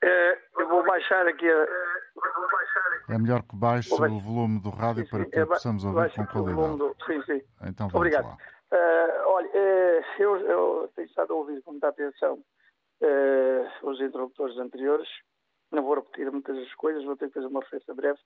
Eh, 0.02 0.38
eu 0.58 0.68
vou 0.68 0.84
baixar 0.84 1.26
aqui 1.26 1.48
a... 1.48 1.66
É 3.10 3.18
melhor 3.18 3.42
que 3.42 3.56
baixe 3.56 3.92
o 3.92 4.20
volume 4.20 4.60
do 4.60 4.70
rádio 4.70 5.04
sim, 5.04 5.10
para 5.10 5.24
que 5.26 5.38
é, 5.38 5.44
possamos 5.44 5.84
ouvir 5.84 6.14
com 6.14 6.26
qualidade. 6.26 6.76
Do... 6.78 6.96
Sim, 7.06 7.22
sim. 7.22 7.42
Então 7.62 7.88
vamos 7.88 7.94
Obrigado. 7.94 8.26
lá. 8.26 8.36
Uh, 8.72 9.28
olha, 9.28 9.48
uh, 9.48 10.22
eu, 10.22 10.36
eu, 10.36 10.92
tenho 10.94 11.06
estado 11.06 11.32
a 11.32 11.36
ouvir 11.36 11.60
com 11.62 11.72
muita 11.72 11.88
atenção 11.88 12.34
uh, 12.34 13.88
os 13.88 14.00
interlocutores 14.00 14.56
anteriores. 14.58 15.08
Não 15.72 15.82
vou 15.82 15.96
repetir 15.96 16.30
muitas 16.30 16.56
das 16.56 16.74
coisas, 16.74 17.04
vou 17.04 17.16
ter 17.16 17.28
que 17.28 17.34
fazer 17.34 17.46
uma 17.46 17.60
referência 17.60 17.94
breve. 17.94 18.18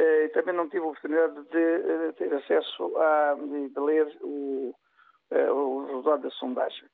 e 0.00 0.28
também 0.30 0.54
não 0.54 0.68
tive 0.68 0.84
a 0.84 0.88
oportunidade 0.88 1.34
de, 1.50 2.12
ter 2.14 2.32
acesso 2.34 2.96
a 2.96 3.34
de 3.34 3.80
ler 3.80 4.18
o, 4.20 4.74
o 5.30 5.86
resultado 5.86 6.22
da 6.22 6.30
sondagem. 6.30 6.88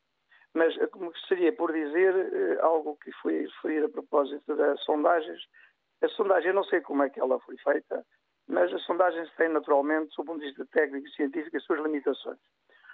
Mas 0.55 0.77
eh, 0.79 0.87
gostaria 0.87 1.53
por 1.53 1.73
dizer 1.73 2.15
eh, 2.15 2.59
algo 2.61 2.97
que 2.97 3.13
foi 3.21 3.43
referido 3.43 3.87
a 3.87 3.91
propósito 3.91 4.57
das 4.57 4.81
sondagens. 4.85 5.43
A 6.01 6.09
sondagem, 6.09 6.49
eu 6.49 6.55
não 6.55 6.65
sei 6.65 6.81
como 6.81 7.03
é 7.03 7.11
que 7.11 7.21
ela 7.21 7.41
foi 7.41 7.57
feita, 7.59 8.05
mas 8.47 8.73
as 8.73 8.83
sondagens 8.85 9.31
têm 9.37 9.49
naturalmente, 9.49 10.15
sob 10.15 10.31
um 10.31 10.39
vista 10.39 10.65
técnico 10.67 11.07
e 11.07 11.13
científico, 11.13 11.57
as 11.57 11.65
suas 11.65 11.81
limitações. 11.81 12.39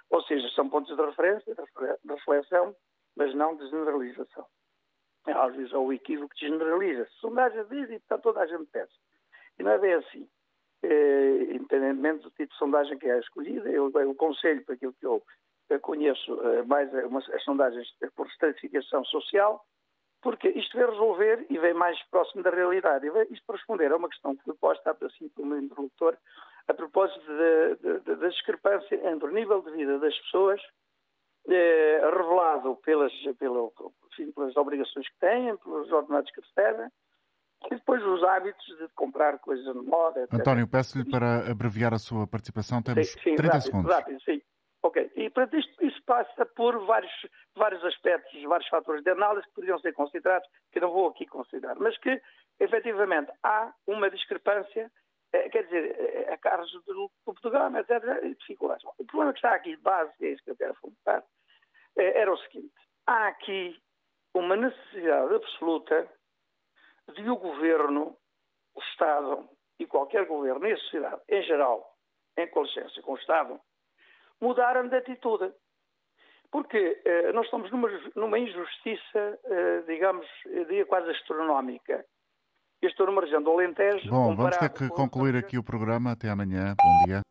Ou 0.09 0.21
seja, 0.23 0.49
são 0.49 0.69
pontos 0.69 0.95
de 0.95 1.01
referência, 1.01 1.55
de 1.55 2.13
reflexão, 2.13 2.75
mas 3.15 3.33
não 3.35 3.55
de 3.55 3.69
generalização. 3.69 4.45
Às 5.25 5.55
vezes 5.55 5.73
há 5.73 5.79
o 5.79 5.93
equívoco 5.93 6.33
que 6.33 6.47
generaliza. 6.47 7.03
A 7.03 7.19
sondagem 7.19 7.65
diz 7.69 7.89
e 7.89 7.95
está 7.95 8.17
toda 8.17 8.41
a 8.41 8.47
gente 8.47 8.65
pensa. 8.71 8.91
E 9.59 9.63
não 9.63 9.71
é 9.71 9.77
bem 9.77 9.93
assim. 9.93 10.27
É, 10.83 11.43
independentemente 11.53 12.23
do 12.23 12.31
tipo 12.31 12.51
de 12.51 12.57
sondagem 12.57 12.97
que 12.97 13.07
é 13.07 13.19
escolhida, 13.19 13.69
eu, 13.69 13.91
eu 13.93 14.11
aconselho 14.11 14.65
para 14.65 14.73
aquilo 14.73 14.93
que 14.93 15.05
eu 15.05 15.21
conheço 15.79 16.41
eh, 16.41 16.63
mais 16.63 16.93
eh, 16.93 17.05
umas, 17.05 17.27
as 17.29 17.43
sondagens 17.43 17.87
por 18.15 18.27
estratificação 18.27 19.03
social, 19.05 19.65
porque 20.21 20.49
isto 20.49 20.77
vem 20.77 20.87
resolver 20.87 21.45
e 21.49 21.57
vem 21.57 21.73
mais 21.73 22.01
próximo 22.09 22.43
da 22.43 22.49
realidade. 22.49 23.07
Isto 23.31 23.45
para 23.45 23.55
responder 23.55 23.91
a 23.91 23.97
uma 23.97 24.09
questão 24.09 24.35
que 24.35 24.43
foi 24.43 24.53
posta 24.55 24.95
assim 25.01 25.29
pelo 25.29 25.47
meu 25.47 25.59
interlocutor, 25.59 26.17
a 26.67 26.73
propósito 26.73 27.25
da 28.05 28.27
discrepância 28.27 28.95
entre 29.09 29.27
o 29.27 29.33
nível 29.33 29.61
de 29.61 29.71
vida 29.71 29.97
das 29.99 30.17
pessoas, 30.19 30.61
eh, 31.49 32.01
revelado 32.03 32.75
pelas, 32.77 33.11
pela, 33.39 33.71
enfim, 34.11 34.31
pelas 34.31 34.55
obrigações 34.55 35.07
que 35.09 35.19
têm, 35.19 35.57
pelos 35.57 35.91
ordenados 35.91 36.31
que 36.31 36.41
recebem, 36.41 36.87
e 37.65 37.75
depois 37.75 38.03
os 38.03 38.23
hábitos 38.23 38.65
de 38.77 38.87
comprar 38.89 39.39
coisas 39.39 39.65
de 39.65 39.81
moda, 39.81 40.23
etc. 40.23 40.33
António, 40.33 40.67
peço-lhe 40.67 41.09
para 41.09 41.51
abreviar 41.51 41.93
a 41.93 41.99
sua 41.99 42.27
participação, 42.27 42.81
temos 42.81 43.07
sim, 43.11 43.19
sim, 43.19 43.35
30 43.35 43.43
rápido, 43.43 43.61
segundos. 43.63 43.91
Rápido, 43.91 44.21
sim. 44.21 44.41
Ok, 44.83 45.11
e 45.15 45.29
portanto 45.29 45.57
isto, 45.57 45.85
isso 45.85 46.01
passa 46.05 46.45
por 46.45 46.83
vários, 46.85 47.11
vários 47.55 47.83
aspectos, 47.85 48.41
vários 48.43 48.67
fatores 48.67 49.03
de 49.03 49.11
análise 49.11 49.45
que 49.47 49.53
poderiam 49.53 49.79
ser 49.79 49.93
considerados, 49.93 50.47
que 50.71 50.79
não 50.79 50.91
vou 50.91 51.09
aqui 51.09 51.27
considerar, 51.27 51.75
mas 51.75 51.95
que 51.99 52.19
efetivamente 52.59 53.31
há 53.43 53.71
uma 53.85 54.09
discrepância, 54.09 54.91
eh, 55.33 55.49
quer 55.49 55.65
dizer, 55.65 55.95
eh, 55.99 56.33
a 56.33 56.37
carros 56.39 56.71
do 56.71 57.11
topo 57.23 57.41
de 57.41 57.49
gama, 57.51 57.79
etc., 57.79 58.01
dificuldades. 58.39 58.83
O 58.97 59.05
problema 59.05 59.33
que 59.33 59.37
está 59.37 59.53
aqui 59.53 59.75
de 59.75 59.81
base, 59.83 60.13
é 60.19 60.29
isso 60.29 60.43
que 60.43 60.49
eu 60.49 60.57
quero 60.57 60.73
fomentar, 60.75 61.23
eh, 61.97 62.19
era 62.19 62.33
o 62.33 62.37
seguinte, 62.37 62.73
há 63.05 63.27
aqui 63.27 63.79
uma 64.33 64.55
necessidade 64.55 65.35
absoluta 65.35 66.09
de 67.13 67.29
o 67.29 67.35
governo, 67.35 68.17
o 68.73 68.79
Estado 68.79 69.47
e 69.77 69.85
qualquer 69.85 70.25
governo 70.25 70.65
e 70.67 70.71
a 70.71 70.77
sociedade 70.77 71.21
em 71.29 71.43
geral, 71.43 71.95
em 72.35 72.47
colicência 72.47 73.01
com 73.03 73.13
o 73.13 73.17
Estado, 73.17 73.61
mudaram 74.41 74.87
de 74.87 74.95
atitude. 74.95 75.53
Porque 76.51 77.01
eh, 77.05 77.31
nós 77.31 77.45
estamos 77.45 77.71
numa, 77.71 77.89
numa 78.15 78.37
injustiça, 78.37 79.39
eh, 79.45 79.83
digamos, 79.87 80.27
eu 80.47 80.65
diria 80.65 80.85
quase 80.85 81.09
astronómica. 81.11 82.05
Eu 82.81 82.89
estou 82.89 83.05
numa 83.05 83.21
região 83.21 83.41
do 83.41 83.51
Alentejo. 83.51 84.09
Bom, 84.09 84.35
vamos 84.35 84.57
ter 84.57 84.69
que 84.69 84.89
concluir 84.89 85.35
aqui 85.35 85.57
o 85.57 85.63
programa. 85.63 86.11
Até 86.11 86.29
amanhã. 86.29 86.75
Bom 86.77 87.05
dia. 87.05 87.21